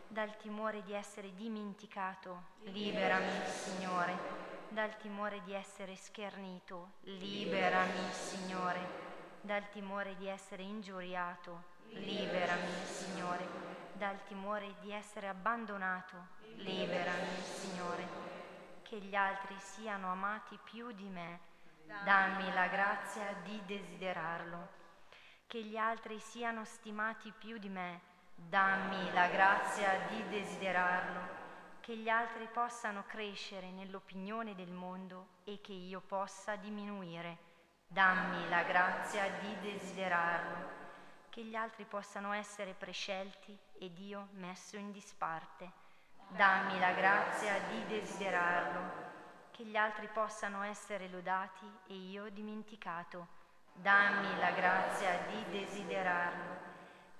dal 0.09 0.37
timore 0.37 0.83
di 0.83 0.93
essere 0.93 1.35
dimenticato. 1.35 2.55
Liberami, 2.63 3.45
Signore 3.47 4.45
dal 4.69 4.97
timore 4.99 5.43
di 5.45 5.55
essere 5.55 5.97
schernito. 5.97 6.95
Liberami, 7.03 8.11
Signore, 8.11 9.05
dal 9.41 9.69
timore 9.71 10.17
di 10.17 10.27
essere 10.27 10.63
ingiuriato. 10.63 11.75
Liberami, 11.91 12.85
Signore, 12.85 13.47
dal 13.93 14.23
timore 14.25 14.75
di 14.81 14.93
essere 14.93 15.29
abbandonato. 15.29 16.17
Liberami, 16.57 17.41
Signore, 17.43 18.07
che 18.83 18.99
gli 18.99 19.15
altri 19.15 19.55
siano 19.59 20.11
amati 20.11 20.59
più 20.63 20.93
di 20.93 21.09
me. 21.09 21.41
Dammi 22.05 22.53
la 22.53 22.67
grazia 22.67 23.35
di 23.45 23.61
desiderarlo. 23.65 24.75
Che 25.47 25.63
gli 25.63 25.77
altri 25.77 26.19
siano 26.19 26.65
stimati 26.65 27.33
più 27.39 27.59
di 27.59 27.69
me. 27.69 28.01
Dammi 28.39 29.13
la 29.13 29.29
grazia 29.29 30.07
di 30.09 30.29
desiderarlo 30.29 31.35
che 31.81 31.97
gli 31.97 32.09
altri 32.09 32.49
possano 32.53 33.05
crescere 33.07 33.71
nell'opinione 33.71 34.55
del 34.55 34.71
mondo 34.71 35.29
e 35.45 35.61
che 35.61 35.73
io 35.73 36.01
possa 36.01 36.57
diminuire. 36.57 37.39
Dammi 37.87 38.49
la 38.49 38.65
grazia 38.65 39.31
di 39.41 39.57
desiderarlo, 39.61 40.69
che 41.31 41.45
gli 41.45 41.55
altri 41.55 41.85
possano 41.85 42.33
essere 42.33 42.75
prescelti 42.75 43.57
ed 43.79 43.99
io 44.01 44.29
messo 44.33 44.77
in 44.77 44.91
disparte. 44.91 45.71
Dammi 46.29 46.79
la 46.81 46.93
grazia 46.93 47.61
di 47.69 47.87
desiderarlo, 47.87 49.05
che 49.53 49.65
gli 49.65 49.77
altri 49.77 50.09
possano 50.09 50.63
essere 50.63 51.09
lodati 51.09 51.71
e 51.87 51.95
io 51.95 52.29
dimenticato. 52.31 53.29
Dammi 53.75 54.39
la 54.41 54.51
grazia 54.51 55.19
di 55.29 55.45
desiderarlo, 55.51 56.75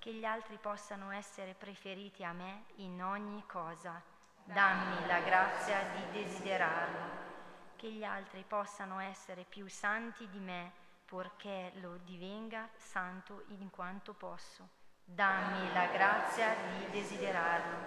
che 0.07 0.13
gli 0.13 0.23
altri 0.23 0.57
possano 0.57 1.11
essere 1.11 1.53
preferiti 1.53 2.23
a 2.23 2.31
me 2.31 2.63
in 2.75 3.03
ogni 3.03 3.43
cosa. 3.45 4.01
Dammi 4.45 5.05
la 5.05 5.19
grazia 5.19 5.83
di 5.83 6.23
desiderarlo, 6.23 7.75
che 7.75 7.91
gli 7.91 8.05
altri 8.05 8.45
possano 8.47 9.01
essere 9.01 9.43
più 9.43 9.67
santi 9.67 10.29
di 10.29 10.39
me, 10.39 10.71
purché 11.03 11.73
lo 11.81 11.97
divenga 12.05 12.69
santo 12.77 13.43
in 13.47 13.69
quanto 13.69 14.13
posso. 14.13 14.69
Dammi 15.03 15.73
la 15.73 15.87
grazia 15.87 16.55
di 16.55 16.89
desiderarlo. 16.89 17.77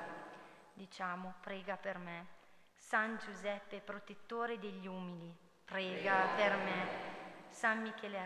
Diciamo, 0.74 1.36
prega 1.40 1.78
per 1.78 1.96
me. 1.96 2.26
San 2.76 3.16
Giuseppe, 3.16 3.80
protettore 3.80 4.58
degli 4.58 4.86
umili, 4.86 5.34
prega 5.64 6.26
per 6.36 6.56
me. 6.56 7.09
San 7.50 7.82
Michele 7.82 8.18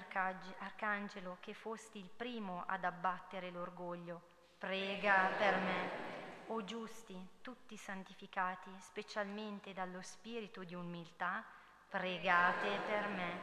Arcangelo, 0.59 1.39
che 1.41 1.55
fosti 1.55 1.99
il 1.99 2.09
primo 2.09 2.63
ad 2.67 2.85
abbattere 2.85 3.51
l'orgoglio, 3.51 4.21
prega 4.59 5.31
per 5.37 5.57
me. 5.57 6.13
O 6.49 6.63
giusti, 6.63 7.29
tutti 7.41 7.77
santificati, 7.77 8.71
specialmente 8.79 9.73
dallo 9.73 10.03
spirito 10.03 10.63
di 10.63 10.75
umiltà, 10.75 11.43
pregate 11.89 12.79
per 12.87 13.09
me. 13.09 13.41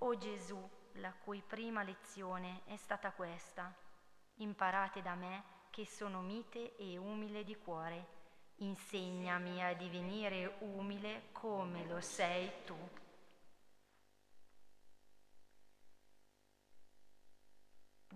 O 0.00 0.16
Gesù, 0.16 0.68
la 0.94 1.12
cui 1.12 1.42
prima 1.44 1.82
lezione 1.82 2.60
è 2.66 2.76
stata 2.76 3.10
questa, 3.12 3.74
imparate 4.36 5.00
da 5.00 5.14
me 5.14 5.42
che 5.70 5.86
sono 5.86 6.20
mite 6.20 6.76
e 6.76 6.96
umile 6.98 7.44
di 7.44 7.56
cuore. 7.56 8.16
Insegnami 8.56 9.64
a 9.64 9.72
divenire 9.74 10.56
umile 10.60 11.28
come 11.32 11.86
lo 11.86 12.00
sei 12.00 12.50
tu. 12.64 12.76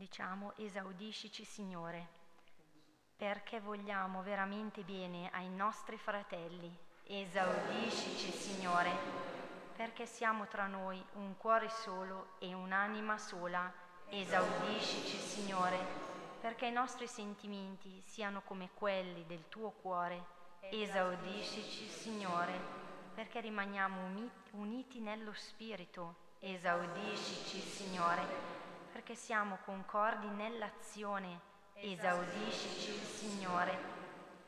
Diciamo, 0.03 0.53
esaudiscici 0.57 1.45
Signore 1.45 2.09
perché 3.15 3.61
vogliamo 3.61 4.21
veramente 4.25 4.83
bene 4.83 5.31
ai 5.31 5.49
nostri 5.49 5.97
fratelli. 5.97 6.77
Esaudiscici, 7.05 8.33
Signore, 8.33 8.91
perché 9.77 10.07
siamo 10.07 10.49
tra 10.49 10.67
noi 10.67 11.01
un 11.13 11.37
cuore 11.37 11.69
solo 11.69 12.31
e 12.41 12.53
un'anima 12.53 13.17
sola. 13.17 13.73
Esaudiscici, 14.09 15.17
Signore, 15.19 15.79
perché 16.41 16.67
i 16.67 16.73
nostri 16.73 17.07
sentimenti 17.07 18.03
siano 18.05 18.43
come 18.43 18.71
quelli 18.75 19.25
del 19.25 19.49
tuo 19.49 19.71
cuore. 19.71 20.25
Esaudiscici, 20.63 21.87
Signore, 21.87 22.59
perché 23.15 23.41
rimaniamo 23.41 24.01
uniti 24.55 24.99
nello 24.99 25.33
Spirito. 25.33 26.17
Esaudiscici, 26.41 27.61
Signore, 27.61 28.72
perché 28.93 29.15
siamo 29.15 29.59
concordi 29.65 30.29
nell'azione 30.29 31.51
Esaudiscici, 31.75 32.93
Signore, 32.93 33.77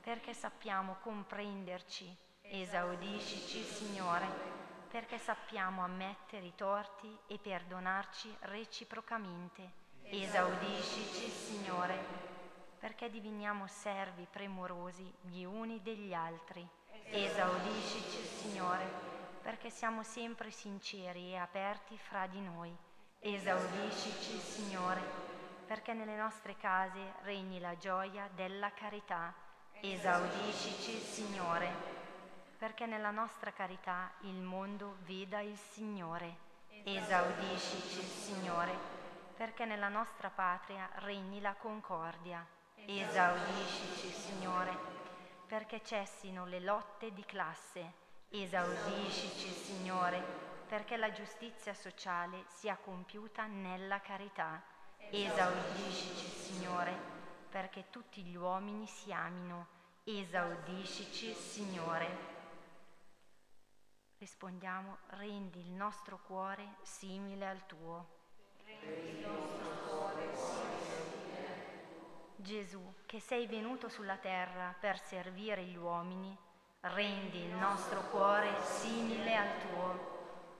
perché 0.00 0.34
sappiamo 0.34 0.98
comprenderci. 1.00 2.16
Esaudiscici, 2.42 3.62
Signore, 3.62 4.26
perché 4.88 5.18
sappiamo 5.18 5.82
ammettere 5.82 6.46
i 6.46 6.54
torti 6.54 7.18
e 7.26 7.38
perdonarci 7.38 8.36
reciprocamente. 8.42 9.82
Esaudiscici, 10.02 11.28
Signore, 11.28 11.98
perché 12.78 13.10
diviniamo 13.10 13.66
servi 13.66 14.28
premurosi 14.30 15.12
gli 15.22 15.42
uni 15.42 15.82
degli 15.82 16.12
altri. 16.12 16.64
Esaudiscici, 17.06 18.22
Signore, 18.22 18.84
perché 19.42 19.70
siamo 19.70 20.02
sempre 20.04 20.50
sinceri 20.50 21.32
e 21.32 21.36
aperti 21.36 21.98
fra 21.98 22.26
di 22.26 22.40
noi. 22.40 22.76
Esaudiscici, 23.26 24.38
Signore, 24.38 25.00
perché 25.66 25.94
nelle 25.94 26.14
nostre 26.14 26.58
case 26.58 27.14
regni 27.22 27.58
la 27.58 27.74
gioia 27.78 28.28
della 28.34 28.70
carità. 28.72 29.32
Esaudiscici, 29.80 30.98
Signore, 30.98 31.72
perché 32.58 32.84
nella 32.84 33.10
nostra 33.10 33.50
carità 33.50 34.12
il 34.24 34.42
mondo 34.42 34.96
veda 35.06 35.40
il 35.40 35.56
Signore. 35.56 36.36
Esaudiscici, 36.84 38.02
Signore, 38.02 38.76
perché 39.34 39.64
nella 39.64 39.88
nostra 39.88 40.28
patria 40.28 40.86
regni 40.96 41.40
la 41.40 41.54
concordia. 41.54 42.46
Esaudiscici, 42.74 44.10
Signore, 44.10 44.76
perché 45.46 45.82
cessino 45.82 46.44
le 46.44 46.60
lotte 46.60 47.10
di 47.14 47.24
classe. 47.24 47.90
Esaudiscici, 48.28 49.48
Signore, 49.48 50.53
perché 50.66 50.96
la 50.96 51.10
giustizia 51.12 51.74
sociale 51.74 52.44
sia 52.48 52.76
compiuta 52.76 53.46
nella 53.46 54.00
carità. 54.00 54.62
Esaudiscici, 55.10 56.26
Signore, 56.26 56.96
perché 57.50 57.90
tutti 57.90 58.22
gli 58.22 58.34
uomini 58.34 58.86
si 58.86 59.12
amino. 59.12 59.66
Esaudiscici, 60.04 61.32
Signore. 61.32 62.32
Rispondiamo, 64.18 64.98
rendi 65.08 65.60
il 65.60 65.70
nostro 65.70 66.20
cuore 66.26 66.76
simile 66.82 67.46
al 67.46 67.66
tuo. 67.66 68.22
Gesù, 72.36 72.94
che 73.06 73.20
sei 73.20 73.46
venuto 73.46 73.88
sulla 73.88 74.16
terra 74.16 74.74
per 74.78 74.98
servire 74.98 75.64
gli 75.64 75.76
uomini, 75.76 76.36
rendi 76.80 77.38
il 77.38 77.54
nostro 77.54 78.08
cuore 78.10 78.62
simile 78.62 79.36
al 79.36 79.58
tuo. 79.60 80.13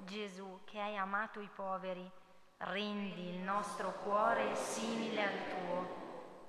Gesù, 0.05 0.60
che 0.64 0.81
hai 0.81 0.97
amato 0.97 1.40
i 1.40 1.48
poveri, 1.55 2.09
rendi 2.59 3.28
il 3.28 3.39
nostro 3.39 3.93
cuore 4.02 4.55
simile 4.55 5.22
al 5.22 5.48
tuo. 5.48 6.02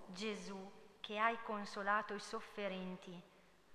Gesù, 0.08 0.72
che 1.00 1.18
hai 1.18 1.38
consolato 1.44 2.14
i 2.14 2.20
sofferenti, 2.20 3.18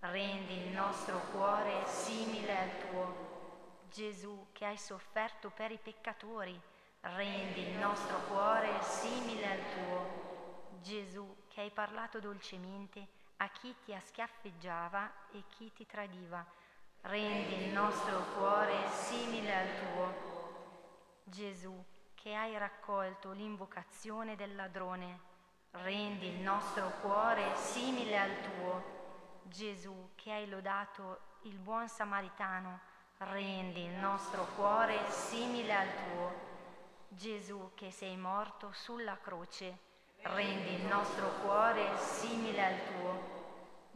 rendi 0.01 0.53
il 0.53 0.69
nostro 0.73 1.19
cuore 1.31 1.87
simile 1.87 2.59
al 2.59 2.79
tuo. 2.79 3.29
Gesù, 3.91 4.49
che 4.53 4.67
hai 4.67 4.77
sofferto 4.77 5.51
per 5.51 5.71
i 5.71 5.79
peccatori, 5.79 6.61
rendi 7.01 7.61
il 7.61 7.79
nostro 7.79 8.19
cuore 8.29 8.83
simile 8.83 9.51
al 9.51 9.63
tuo. 9.73 10.79
Gesù, 10.83 11.45
che 11.49 11.63
hai 11.63 11.71
parlato 11.71 12.21
dolcemente 12.21 13.07
a 13.39 13.49
chi 13.49 13.75
ti 13.85 13.97
schiaffeggiava 13.99 15.11
e 15.33 15.45
chi 15.49 15.73
ti 15.73 15.87
tradiva, 15.87 16.45
rendi 17.03 17.65
il 17.65 17.73
nostro 17.73 18.25
cuore 18.37 18.89
simile 18.91 19.55
al 19.55 19.69
tuo. 19.79 20.29
Gesù, 21.25 21.85
che 22.15 22.35
hai 22.35 22.57
raccolto 22.59 23.33
l'invocazione 23.33 24.37
del 24.37 24.55
ladrone, 24.55 25.21
rendi 25.73 26.27
il 26.27 26.41
nostro 26.41 26.93
cuore 27.01 27.55
simile 27.57 28.19
al 28.19 28.41
tuo. 28.43 28.99
Gesù, 29.45 30.11
che 30.15 30.33
hai 30.33 30.49
lodato 30.49 31.21
il 31.43 31.59
buon 31.59 31.89
samaritano, 31.89 32.81
rendi 33.19 33.83
il 33.83 33.95
nostro 33.95 34.47
cuore 34.55 34.99
simile 35.11 35.75
al 35.75 35.89
tuo. 35.89 36.49
Gesù, 37.09 37.73
che 37.75 37.91
sei 37.91 38.17
morto 38.17 38.71
sulla 38.73 39.17
croce, 39.19 39.79
rendi 40.23 40.75
il 40.75 40.85
nostro 40.85 41.29
cuore 41.43 41.97
simile 41.99 42.65
al 42.65 42.87
tuo. 42.87 43.40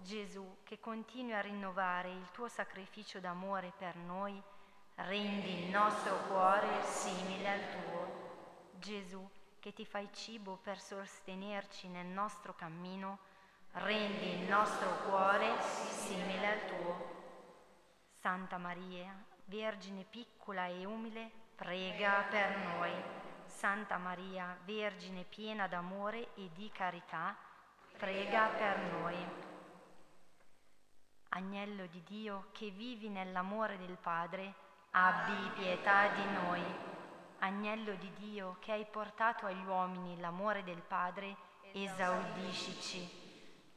Gesù, 0.04 0.58
che 0.64 0.80
continui 0.80 1.32
a 1.32 1.40
rinnovare 1.40 2.10
il 2.10 2.30
tuo 2.30 2.46
sacrificio 2.46 3.20
d'amore 3.20 3.72
per 3.74 3.96
noi, 3.96 4.38
rendi 4.96 5.64
il 5.64 5.70
nostro 5.70 6.14
cuore 6.26 6.82
simile 6.84 7.48
al 7.48 7.70
tuo. 7.70 8.72
Gesù, 8.72 9.26
che 9.58 9.72
ti 9.72 9.86
fai 9.86 10.10
cibo 10.12 10.58
per 10.62 10.78
sostenerci 10.78 11.88
nel 11.88 12.04
nostro 12.04 12.54
cammino, 12.54 13.18
rendi 13.72 14.40
il 14.40 14.46
nostro 14.46 14.90
cuore 15.06 15.58
simile 15.62 16.52
al 16.52 16.66
tuo. 16.66 17.22
Santa 18.20 18.58
Maria, 18.58 19.10
Vergine 19.46 20.04
piccola 20.04 20.66
e 20.66 20.84
umile, 20.84 21.30
prega 21.54 22.26
per 22.28 22.58
noi. 22.58 22.92
Santa 23.46 23.96
Maria, 23.96 24.54
Vergine 24.64 25.24
piena 25.24 25.66
d'amore 25.66 26.34
e 26.34 26.50
di 26.52 26.70
carità, 26.70 27.34
prega 27.96 28.48
per 28.48 28.78
noi. 29.00 29.52
Agnello 31.36 31.86
di 31.86 32.00
Dio 32.04 32.46
che 32.52 32.70
vivi 32.70 33.08
nell'amore 33.08 33.76
del 33.76 33.96
Padre, 34.00 34.54
abbi 34.92 35.50
pietà 35.56 36.06
di 36.10 36.24
noi. 36.30 36.62
Agnello 37.40 37.94
di 37.96 38.08
Dio 38.12 38.58
che 38.60 38.70
hai 38.70 38.86
portato 38.86 39.46
agli 39.46 39.64
uomini 39.66 40.20
l'amore 40.20 40.62
del 40.62 40.80
Padre, 40.80 41.36
esaudiscici. 41.72 43.22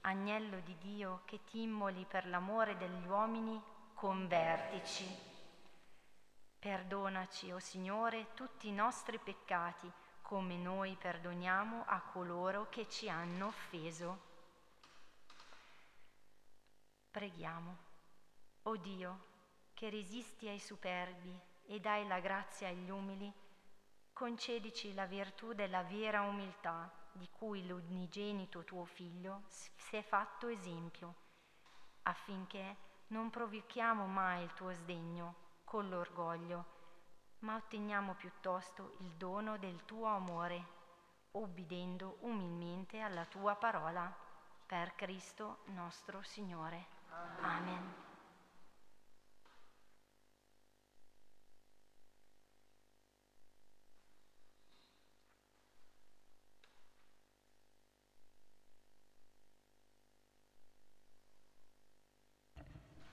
agnello 0.01 0.59
di 0.59 0.77
Dio 0.77 1.21
che 1.25 1.39
ti 1.45 1.63
immoli 1.63 2.05
per 2.07 2.27
l'amore 2.27 2.77
degli 2.77 3.07
uomini, 3.07 3.59
convertici. 3.95 5.07
Perdonaci, 6.59 7.51
o 7.51 7.55
oh 7.55 7.59
Signore, 7.59 8.34
tutti 8.35 8.67
i 8.67 8.71
nostri 8.71 9.17
peccati, 9.17 9.91
come 10.21 10.57
noi 10.57 10.95
perdoniamo 10.95 11.85
a 11.88 12.01
coloro 12.01 12.67
che 12.69 12.88
ci 12.88 13.09
hanno 13.09 13.47
offeso. 13.47 14.26
Preghiamo. 17.18 17.77
O 18.65 18.76
Dio, 18.76 19.26
che 19.73 19.89
resisti 19.89 20.48
ai 20.48 20.60
superbi 20.60 21.35
e 21.65 21.80
dai 21.80 22.06
la 22.06 22.19
grazia 22.19 22.68
agli 22.68 22.91
umili, 22.91 23.34
concedici 24.14 24.94
la 24.94 25.07
virtù 25.07 25.53
della 25.53 25.81
vera 25.81 26.22
umiltà 26.22 26.88
di 27.11 27.27
cui 27.31 27.65
l'unigenito 27.65 28.64
tuo 28.64 28.85
figlio 28.85 29.45
si 29.48 29.95
è 29.95 30.03
fatto 30.03 30.48
esempio, 30.48 31.15
affinché 32.03 32.76
non 33.07 33.31
provochiamo 33.31 34.06
mai 34.06 34.44
il 34.44 34.53
tuo 34.53 34.72
sdegno 34.73 35.61
con 35.64 35.89
l'orgoglio, 35.89 36.65
ma 37.39 37.56
otteniamo 37.56 38.14
piuttosto 38.14 38.95
il 38.99 39.10
dono 39.14 39.57
del 39.57 39.85
tuo 39.85 40.06
amore, 40.06 40.64
obbedendo 41.31 42.18
umilmente 42.19 42.99
alla 42.99 43.26
tua 43.26 43.56
parola, 43.56 44.15
per 44.68 44.94
Cristo 44.94 45.61
nostro 45.69 46.22
Signore. 46.22 46.96
Amen. 47.41 47.95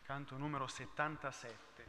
Canto 0.03 0.37
numero 0.37 0.67
77. 0.67 1.85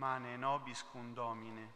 Mane 0.00 0.34
nobis 0.38 0.82
cum 0.90 1.12
Domine. 1.12 1.74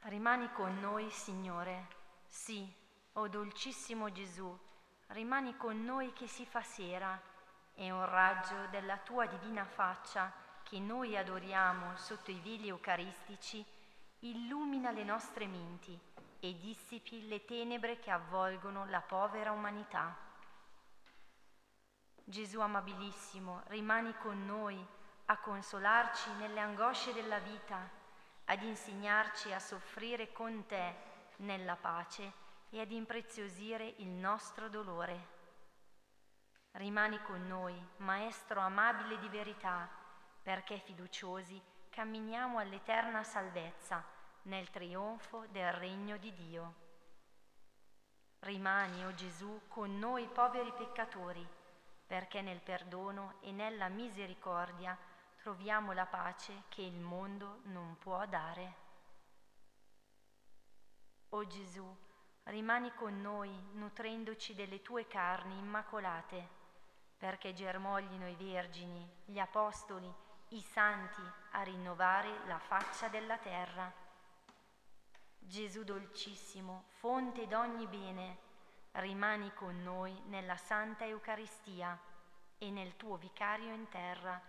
Rimani 0.00 0.52
con 0.52 0.78
noi, 0.80 1.08
Signore. 1.10 1.88
Sì, 2.26 2.70
o 3.12 3.20
oh 3.20 3.28
dolcissimo 3.28 4.12
Gesù, 4.12 4.54
rimani 5.08 5.56
con 5.56 5.82
noi 5.82 6.12
che 6.12 6.26
si 6.26 6.44
fa 6.44 6.62
sera. 6.62 7.30
e 7.74 7.90
un 7.90 8.04
raggio 8.04 8.66
della 8.70 8.98
tua 8.98 9.24
divina 9.24 9.64
faccia 9.64 10.30
che 10.62 10.78
noi 10.78 11.16
adoriamo 11.16 11.96
sotto 11.96 12.30
i 12.30 12.38
veli 12.38 12.68
eucaristici, 12.68 13.64
illumina 14.20 14.90
le 14.90 15.04
nostre 15.04 15.46
menti 15.46 15.98
e 16.38 16.58
dissipi 16.58 17.26
le 17.28 17.46
tenebre 17.46 17.98
che 17.98 18.10
avvolgono 18.10 18.84
la 18.84 19.00
povera 19.00 19.52
umanità. 19.52 20.31
Gesù 22.24 22.60
amabilissimo, 22.60 23.62
rimani 23.66 24.14
con 24.18 24.46
noi 24.46 24.84
a 25.26 25.38
consolarci 25.38 26.30
nelle 26.34 26.60
angosce 26.60 27.12
della 27.12 27.38
vita, 27.38 27.88
ad 28.44 28.62
insegnarci 28.62 29.52
a 29.52 29.58
soffrire 29.58 30.32
con 30.32 30.66
te 30.66 30.94
nella 31.36 31.76
pace 31.76 32.32
e 32.70 32.80
ad 32.80 32.90
impreziosire 32.90 33.94
il 33.98 34.08
nostro 34.08 34.68
dolore. 34.68 35.40
Rimani 36.72 37.20
con 37.22 37.46
noi, 37.46 37.78
Maestro 37.98 38.60
amabile 38.60 39.18
di 39.18 39.28
verità, 39.28 39.88
perché 40.42 40.78
fiduciosi 40.78 41.60
camminiamo 41.90 42.58
all'eterna 42.58 43.22
salvezza 43.22 44.04
nel 44.42 44.70
trionfo 44.70 45.46
del 45.50 45.72
regno 45.72 46.16
di 46.16 46.32
Dio. 46.32 46.74
Rimani, 48.40 49.04
o 49.04 49.08
oh 49.08 49.14
Gesù, 49.14 49.62
con 49.68 49.98
noi 49.98 50.26
poveri 50.26 50.72
peccatori, 50.72 51.46
perché 52.12 52.42
nel 52.42 52.60
perdono 52.60 53.36
e 53.40 53.52
nella 53.52 53.88
misericordia 53.88 54.94
troviamo 55.36 55.92
la 55.92 56.04
pace 56.04 56.64
che 56.68 56.82
il 56.82 57.00
mondo 57.00 57.60
non 57.62 57.96
può 57.96 58.26
dare. 58.26 58.74
O 61.30 61.46
Gesù, 61.46 61.82
rimani 62.42 62.92
con 62.92 63.18
noi 63.22 63.50
nutrendoci 63.72 64.54
delle 64.54 64.82
tue 64.82 65.06
carni 65.06 65.56
immacolate, 65.56 66.46
perché 67.16 67.54
germoglino 67.54 68.28
i 68.28 68.34
vergini, 68.34 69.10
gli 69.24 69.38
apostoli, 69.38 70.12
i 70.48 70.60
santi 70.60 71.22
a 71.52 71.62
rinnovare 71.62 72.44
la 72.44 72.58
faccia 72.58 73.08
della 73.08 73.38
terra. 73.38 73.90
Gesù 75.38 75.82
dolcissimo, 75.82 76.84
fonte 76.88 77.46
d'ogni 77.46 77.86
bene, 77.86 78.50
rimani 78.92 79.52
con 79.54 79.82
noi 79.82 80.20
nella 80.26 80.56
Santa 80.56 81.04
Eucaristia 81.06 81.98
e 82.58 82.70
nel 82.70 82.96
tuo 82.96 83.16
vicario 83.16 83.72
in 83.72 83.88
terra, 83.88 84.40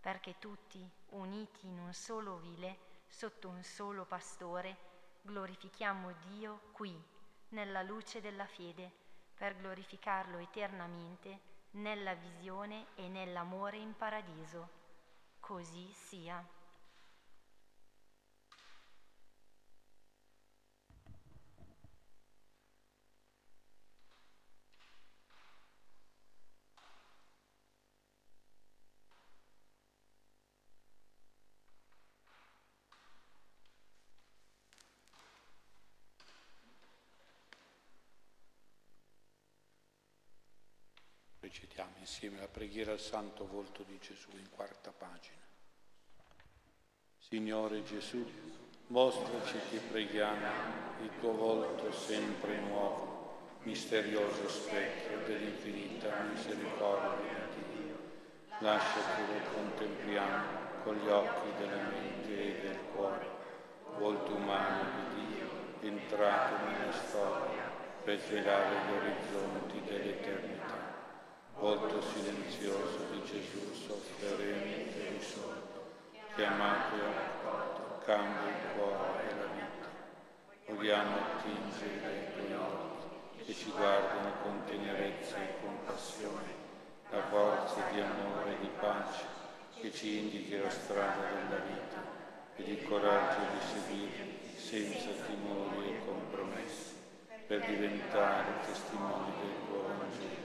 perché 0.00 0.38
tutti, 0.38 0.88
uniti 1.10 1.66
in 1.66 1.78
un 1.78 1.92
solo 1.92 2.38
vile, 2.38 2.78
sotto 3.06 3.48
un 3.48 3.62
solo 3.62 4.04
pastore, 4.04 4.76
glorifichiamo 5.22 6.12
Dio 6.26 6.60
qui, 6.72 7.00
nella 7.50 7.82
luce 7.82 8.20
della 8.20 8.46
fede, 8.46 8.90
per 9.34 9.56
glorificarlo 9.56 10.38
eternamente 10.38 11.50
nella 11.72 12.14
visione 12.14 12.86
e 12.94 13.08
nell'amore 13.08 13.76
in 13.76 13.94
paradiso. 13.96 14.80
Così 15.38 15.92
sia. 15.92 16.44
Recitiamo 41.52 41.92
insieme 41.98 42.38
la 42.38 42.48
preghiera 42.48 42.92
al 42.92 42.98
Santo 42.98 43.46
Volto 43.46 43.82
di 43.82 43.98
Gesù 43.98 44.30
in 44.38 44.48
quarta 44.48 44.90
pagina. 44.90 45.36
Signore 47.18 47.84
Gesù, 47.84 48.26
mostraci, 48.86 49.58
ti 49.68 49.76
preghiamo, 49.76 50.46
il 51.02 51.10
tuo 51.20 51.34
volto 51.34 51.92
sempre 51.92 52.56
nuovo, 52.56 53.58
misterioso 53.64 54.48
specchio 54.48 55.26
dell'infinita 55.26 56.22
misericordia 56.22 57.46
di 57.54 57.76
Dio. 57.76 57.98
Lascia 58.60 59.00
che 59.14 59.32
lo 59.32 59.54
contempliamo 59.54 60.44
con 60.84 60.96
gli 60.96 61.08
occhi 61.08 61.58
della 61.58 61.82
mente 61.82 62.32
e 62.32 62.60
del 62.62 62.78
cuore, 62.94 63.26
volto 63.98 64.34
umano 64.36 64.88
di 65.10 65.26
Dio, 65.26 65.48
entrato 65.82 66.64
nella 66.64 66.92
storia 66.92 67.70
per 68.02 68.18
svelare 68.20 68.74
gli 68.86 68.92
orizzonti 68.96 69.80
dell'eternità 69.82 70.91
volto 71.58 72.00
silenzioso 72.00 73.06
di 73.10 73.22
Gesù 73.24 73.72
sofferente 73.72 75.06
e 75.06 75.10
risorto, 75.18 75.90
chiamato 76.34 76.96
e 76.96 77.00
accolto, 77.00 78.04
cambia 78.04 78.48
il 78.48 78.74
cuore 78.74 79.30
e 79.30 79.34
la 79.36 79.46
vita. 79.54 80.72
Vogliamo 80.72 81.16
attingere 81.16 82.00
dai 82.00 82.32
tuoi 82.32 82.54
occhi 82.54 83.44
che 83.44 83.54
ci 83.54 83.70
guardano 83.70 84.32
con 84.42 84.64
tenerezza 84.66 85.36
e 85.36 85.54
compassione, 85.60 86.60
la 87.10 87.22
forza 87.28 87.80
di 87.90 88.00
amore 88.00 88.52
e 88.52 88.60
di 88.60 88.70
pace 88.80 89.24
che 89.80 89.92
ci 89.92 90.18
indichi 90.18 90.58
la 90.58 90.70
strada 90.70 91.28
della 91.34 91.62
vita 91.64 92.20
ed 92.56 92.68
il 92.68 92.84
coraggio 92.84 93.40
di 93.52 93.60
seguirli 93.60 94.56
senza 94.56 95.10
timori 95.26 95.88
e 95.88 96.04
compromessi 96.04 96.94
per 97.46 97.64
diventare 97.66 98.64
testimoni 98.64 99.32
del 99.40 99.66
tuo 99.66 99.82
Vangelo 99.82 100.41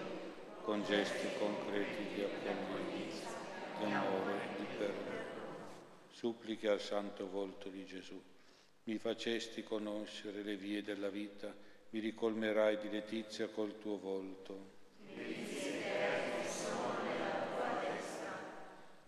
con 0.67 0.83
gesti 0.83 1.29
concreti 1.39 2.13
di 2.13 2.23
accoglienza, 2.23 3.29
di 3.79 3.85
amore 3.85 4.37
di 4.57 4.65
perdono. 4.77 5.15
Supplica 6.09 6.73
al 6.73 6.81
santo 6.81 7.29
volto 7.29 7.69
di 7.69 7.85
Gesù. 7.85 8.21
Mi 8.83 8.97
facesti 8.97 9.63
conoscere 9.63 10.43
le 10.43 10.57
vie 10.57 10.83
della 10.83 11.07
vita, 11.07 11.55
mi 11.91 12.01
ricolmerai 12.01 12.79
di 12.79 12.89
letizia 12.89 13.47
col 13.47 13.79
tuo 13.79 13.97
volto. 13.97 14.71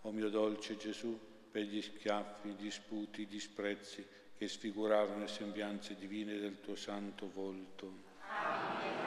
O 0.00 0.10
mio 0.12 0.30
dolce 0.30 0.78
Gesù, 0.78 1.20
per 1.50 1.64
gli 1.64 1.82
schiaffi, 1.82 2.54
gli 2.58 2.70
sputi, 2.70 3.24
gli 3.24 3.28
disprezzi 3.28 4.02
che 4.34 4.48
sfigurarono 4.48 5.18
le 5.18 5.28
sembianze 5.28 5.94
divine 5.94 6.38
del 6.38 6.58
tuo 6.62 6.74
santo 6.74 7.30
volto. 7.30 7.92
Amen. 8.20 8.99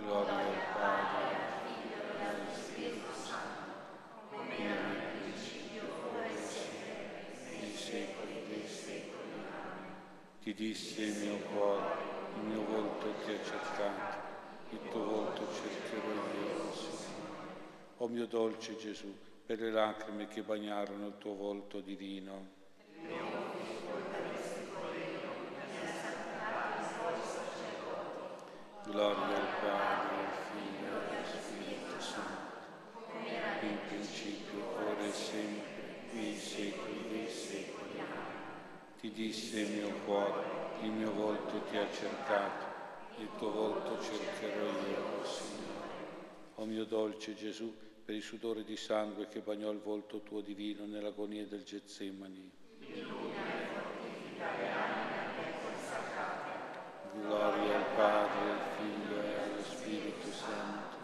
Gloria 0.00 0.36
al 0.36 0.54
Padre, 0.74 1.36
Figlio 1.64 2.86
e 2.86 3.00
Santo, 3.12 3.72
come 4.30 4.56
era 4.56 4.86
nel 4.86 5.22
principio, 5.22 5.82
ora 6.12 6.24
e 6.24 6.36
sempre, 6.36 7.58
nei 7.60 7.74
secoli 7.74 8.44
dei 8.48 8.68
secoli. 8.68 9.30
Ti 10.40 10.54
disse 10.54 11.02
il 11.02 11.16
mio 11.18 11.36
cuore, 11.50 11.94
il 12.36 12.42
mio 12.42 12.64
volto 12.64 13.12
ti 13.24 13.32
ha 13.32 13.44
cercato, 13.44 14.16
il 14.70 14.78
tuo 14.88 15.04
volto 15.04 15.46
cercherò 15.52 16.12
io, 16.12 16.72
Signore. 16.72 17.66
O 17.96 18.06
mio 18.06 18.26
dolce 18.26 18.76
Gesù, 18.76 19.12
per 19.44 19.58
le 19.58 19.72
lacrime 19.72 20.28
che 20.28 20.42
bagnarono 20.42 21.08
il 21.08 21.18
tuo 21.18 21.34
volto 21.34 21.80
divino, 21.80 22.56
Gloria 28.90 29.36
al 29.36 29.46
Padre, 29.60 30.16
al 30.16 30.32
Figlio 30.50 30.92
e 31.10 31.16
allo 31.16 31.40
Spirito 31.42 32.00
Santo, 32.00 33.66
in 33.66 33.78
principio, 33.86 34.64
ora 34.76 35.04
e 35.04 35.12
sempre, 35.12 36.08
nei 36.12 36.34
secoli 36.34 37.08
dei 37.10 37.28
secoli. 37.28 37.76
Ti 39.00 39.12
disse 39.12 39.60
il 39.60 39.70
mio 39.70 39.94
cuore, 40.04 40.42
il 40.82 40.90
mio 40.90 41.12
volto 41.12 41.60
ti 41.70 41.76
ha 41.76 41.86
cercato, 41.88 42.66
il 43.18 43.28
tuo 43.38 43.52
volto 43.52 44.02
cercherò 44.02 44.64
io, 44.64 45.24
Signore. 45.24 45.88
O 46.56 46.64
mio 46.64 46.84
dolce 46.84 47.36
Gesù, 47.36 47.72
per 48.04 48.16
il 48.16 48.22
sudore 48.22 48.64
di 48.64 48.76
sangue 48.76 49.28
che 49.28 49.38
bagnò 49.38 49.70
il 49.70 49.78
volto 49.78 50.20
tuo 50.22 50.40
divino 50.40 50.84
nell'agonia 50.84 51.46
del 51.46 51.62
Getsemani. 51.62 52.50
Gloria 57.20 57.76
al 57.76 57.94
Padre, 57.94 58.50
al 58.50 58.60
Figlio 58.78 59.22
e 59.22 59.34
allo 59.44 59.62
Spirito 59.62 60.32
Santo, 60.32 60.96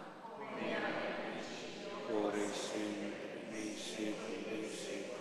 ora 2.11 2.35
e 2.35 2.49
sempre, 2.49 3.47
nei 3.51 3.73
secoli 3.73 4.43
dei 4.49 4.69
secoli. 4.69 5.13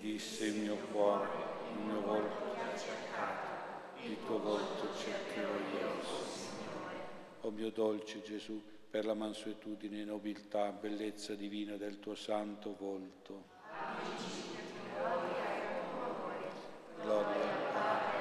Disse 0.00 0.46
il 0.46 0.60
mio 0.60 0.76
cuore, 0.92 1.28
il 1.72 1.80
mio 1.80 2.00
volto 2.00 2.52
ti 2.52 2.60
ha 2.60 2.78
cercato, 2.78 3.46
il 4.02 4.16
tuo 4.24 4.38
volto 4.38 4.94
cercherò 4.96 5.48
io, 5.48 6.04
Signore. 6.04 6.96
O 7.40 7.50
mio 7.50 7.70
dolce 7.70 8.22
Gesù, 8.22 8.62
per 8.88 9.04
la 9.04 9.14
mansuetudine, 9.14 10.04
nobiltà, 10.04 10.70
bellezza 10.70 11.34
divina 11.34 11.76
del 11.76 11.98
tuo 11.98 12.14
santo 12.14 12.76
volto. 12.78 13.44
Gloria 17.02 17.42
al 17.42 17.72
Padre 17.72 18.16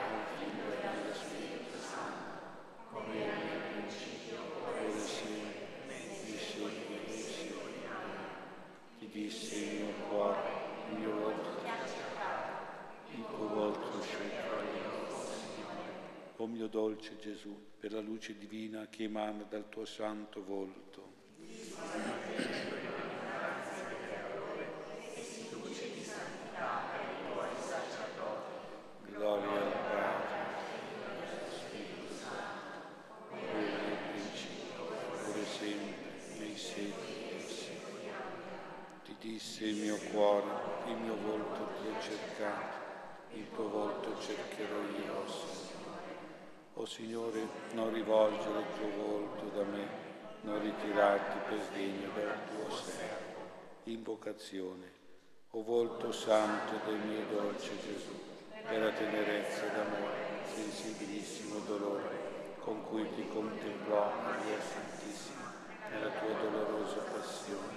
Gesù, 17.18 17.56
per 17.80 17.92
la 17.92 18.02
luce 18.02 18.38
divina 18.38 18.88
che 18.90 19.04
emana 19.04 19.44
dal 19.44 19.70
tuo 19.70 19.86
santo 19.86 20.44
volto. 20.44 21.14
Gloria 29.08 29.52
al 29.52 29.72
Padre, 29.72 30.38
Spirito 31.50 32.14
Santo, 32.14 33.32
ora 33.32 33.42
nel 33.42 33.98
principio, 34.12 34.84
ora 34.86 35.46
sempre, 35.46 36.40
nei 36.40 36.58
secoli 36.58 37.28
dei 37.30 37.48
secoli. 37.48 38.10
Ti 39.04 39.16
disse 39.20 39.66
il 39.66 39.76
mio 39.78 39.98
cuore, 40.12 40.48
il 40.88 40.98
mio 40.98 41.16
volto 41.16 41.70
ti 41.80 41.88
ho 41.88 42.02
cercato, 42.02 42.78
il 43.34 43.50
tuo 43.54 43.70
volto 43.70 44.20
cercherò 44.20 44.82
io, 44.82 45.28
Signore. 45.28 45.65
O 46.78 46.86
Signore, 46.86 47.48
non 47.72 47.94
rivolgere 47.94 48.60
il 48.60 48.66
tuo 48.78 48.90
volto 49.02 49.46
da 49.56 49.64
me, 49.64 49.88
non 50.42 50.62
ritirarti 50.62 51.38
per 51.48 51.62
sdegno 51.70 52.10
dal 52.14 52.38
tuo 52.50 52.76
servo. 52.76 53.40
Invocazione. 53.84 54.92
O 55.52 55.64
volto 55.64 56.12
santo 56.12 56.74
del 56.86 56.98
mio 56.98 57.26
dolce 57.32 57.80
Gesù, 57.80 58.12
per 58.68 58.82
la 58.82 58.92
tenerezza 58.92 59.68
d'amore, 59.68 60.44
sensibilissimo 60.54 61.60
dolore, 61.66 62.58
con 62.60 62.84
cui 62.90 63.10
ti 63.16 63.26
contemplò 63.30 64.12
Maria 64.22 64.60
Santissima 64.60 65.54
nella 65.92 66.10
tua 66.10 66.34
dolorosa 66.42 67.00
passione, 67.10 67.74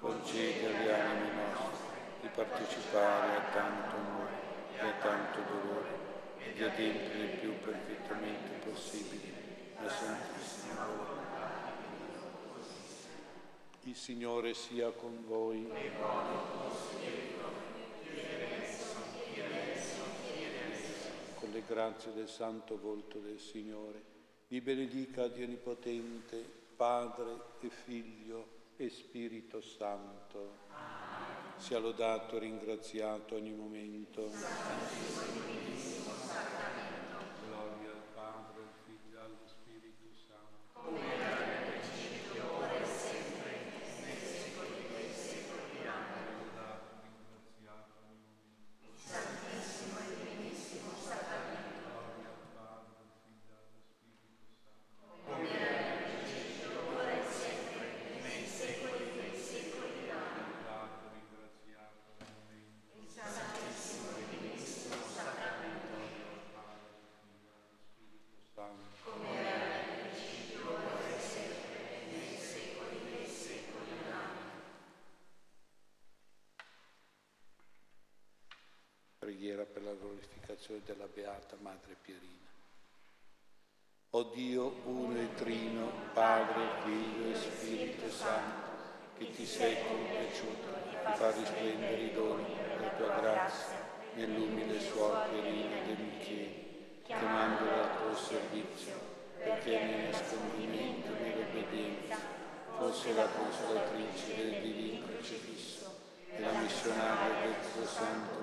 concedi 0.00 0.64
alle 0.64 0.94
anime 0.94 1.42
nostre 1.52 1.98
di 2.22 2.28
partecipare 2.28 3.36
a 3.36 3.52
tanto 3.52 3.96
amore 3.96 4.32
e 4.76 4.80
a 4.80 4.92
tanto 5.02 5.40
dolore 5.40 5.99
e 6.60 6.76
di 6.76 6.84
adempiere 6.84 7.24
il 7.24 7.38
più 7.38 7.58
perfettamente 7.60 8.68
possibile 8.68 9.32
la 9.82 9.88
Santissima 9.88 10.84
Volontà. 10.84 11.68
Il 13.84 13.96
Signore 13.96 14.52
sia 14.52 14.90
con 14.90 15.24
voi. 15.26 15.66
Con 21.34 21.50
le 21.50 21.62
grazie 21.66 22.12
del 22.12 22.28
santo 22.28 22.78
volto 22.78 23.18
del 23.18 23.38
Signore, 23.38 24.02
vi 24.48 24.60
benedica 24.60 25.28
Dio 25.28 25.46
Onnipotente, 25.46 26.44
Padre 26.76 27.36
e 27.60 27.70
Figlio 27.70 28.58
e 28.76 28.90
Spirito 28.90 29.62
Santo. 29.62 30.58
Sia 31.56 31.78
lodato 31.78 32.36
e 32.36 32.40
ringraziato 32.40 33.36
ogni 33.36 33.52
momento. 33.52 34.30
Gloria 37.46 37.90
al 37.90 38.02
Padre, 38.14 38.62
al 38.62 38.72
Figlio 38.86 39.18
e 39.18 39.22
allo 39.22 39.46
Spirito 39.46 40.04
Santo. 40.90 41.00
Lodato 41.00 41.40
e 41.42 41.70
ringraziato 41.70 42.58
ogni 42.58 42.80
momento. 50.10 50.70
Gloria 51.86 52.28
al 52.28 52.48
Padre, 52.54 52.98
al 52.98 53.10
Figlio 53.22 53.50
e 53.50 53.56
allo 53.56 53.78
Spirito 53.80 54.18
Santo. 54.40 54.88
Lodato 60.50 61.04
e 61.04 61.14
ringraziato 61.14 61.98
ogni 62.18 62.34
momento. 62.34 62.80
Santo. 68.54 68.88
Preghiera 79.18 79.64
per 79.64 79.82
la 79.82 79.94
glorificazione 80.60 80.80
della 80.84 81.06
Beata 81.06 81.56
Madre 81.60 81.96
Pierina. 82.02 82.48
O 84.10 84.22
Dio 84.34 84.80
uno 84.84 85.18
e 85.18 85.34
trino, 85.34 85.90
Padre, 86.12 86.82
Figlio 86.84 87.30
e 87.30 87.34
Spirito 87.34 88.10
Santo, 88.10 88.68
che 89.16 89.30
ti 89.30 89.46
sei 89.46 89.76
compiaciuto 89.86 90.68
di 90.88 90.96
far 91.16 91.34
risplendere 91.34 92.02
i 92.02 92.12
doni 92.12 92.54
della 92.54 92.90
tua 92.90 93.20
grazia 93.20 93.88
nell'umile 94.14 94.80
suor 94.80 95.28
Pierina 95.30 95.80
de 95.86 95.94
Micheli, 95.94 97.00
chiamandola 97.04 97.82
al 97.82 97.96
tuo 97.98 98.16
servizio, 98.16 98.94
perché 99.38 99.78
nel 99.84 100.10
nascondimento 100.10 101.14
e 101.14 101.20
nell'obbedienza 101.20 102.16
fosse 102.76 103.14
la 103.14 103.26
consolatrice 103.26 104.36
del 104.36 104.60
divino 104.62 105.06
crocifisso 105.06 106.00
e 106.34 106.40
la 106.40 106.52
missionaria 106.60 107.40
del 107.40 107.54
tuo 107.72 107.86
santo. 107.86 108.39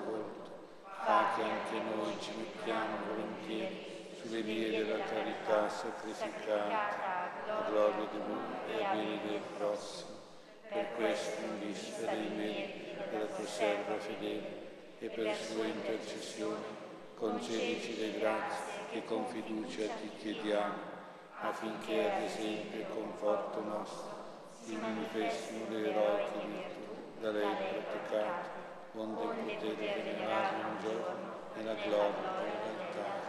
Fa 1.08 1.24
che 1.34 1.42
anche 1.42 1.80
noi 1.96 2.20
ci 2.20 2.32
mettiamo 2.36 2.98
volentieri 3.08 4.12
sulle 4.20 4.42
vie 4.42 4.68
della 4.68 5.02
carità 5.04 5.66
sacrificata, 5.66 7.32
a 7.46 7.70
gloria 7.70 8.06
di 8.10 8.20
Dio 8.26 8.76
e 8.76 8.84
a 8.84 8.92
bene 8.92 9.18
del 9.26 9.40
prossimo. 9.56 10.10
Per 10.68 10.86
questo, 10.96 11.40
in 11.46 11.60
vista 11.60 12.10
dei 12.10 12.28
meriti 12.36 12.94
della 13.10 13.24
tua 13.24 13.46
serva 13.46 13.96
fedele 13.96 14.96
e 14.98 15.08
per 15.08 15.34
sua 15.34 15.64
intercessione, 15.64 16.62
concedici 17.16 17.98
le 18.00 18.18
grazie 18.18 18.64
che 18.90 19.04
con 19.06 19.24
fiducia 19.28 19.86
ti 20.02 20.10
chiediamo, 20.18 20.74
affinché 21.40 22.12
ad 22.12 22.22
esempio 22.24 22.80
e 22.80 22.86
conforto 22.90 23.62
nostro, 23.62 24.12
il 24.66 24.76
manifestino 24.76 25.70
le 25.70 25.88
eroiche 25.88 26.46
virtù 26.46 27.20
da 27.22 27.30
lei 27.30 27.56
praticate, 27.56 28.57
onde 28.94 29.54
poter 29.54 29.76
venerare 29.76 30.64
un 30.64 30.80
giorno 30.80 31.50
nella 31.54 31.74
gloria 31.74 32.10
della 32.10 32.42
realtà. 32.42 33.26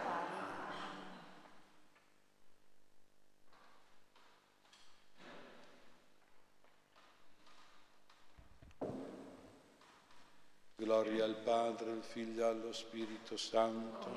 Gloria 10.75 11.25
al 11.25 11.35
Padre, 11.43 11.91
al 11.91 12.03
Figlio 12.03 12.45
e 12.45 12.49
allo 12.49 12.71
Spirito 12.71 13.35
Santo. 13.35 14.07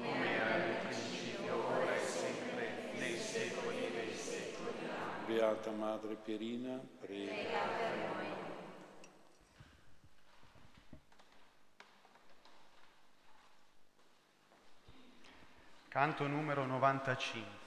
Beata 5.27 5.70
Madre 5.70 6.14
Pierina, 6.14 6.81
prega. 7.01 8.41
Canto 15.93 16.27
numero 16.27 16.64
95. 16.64 17.61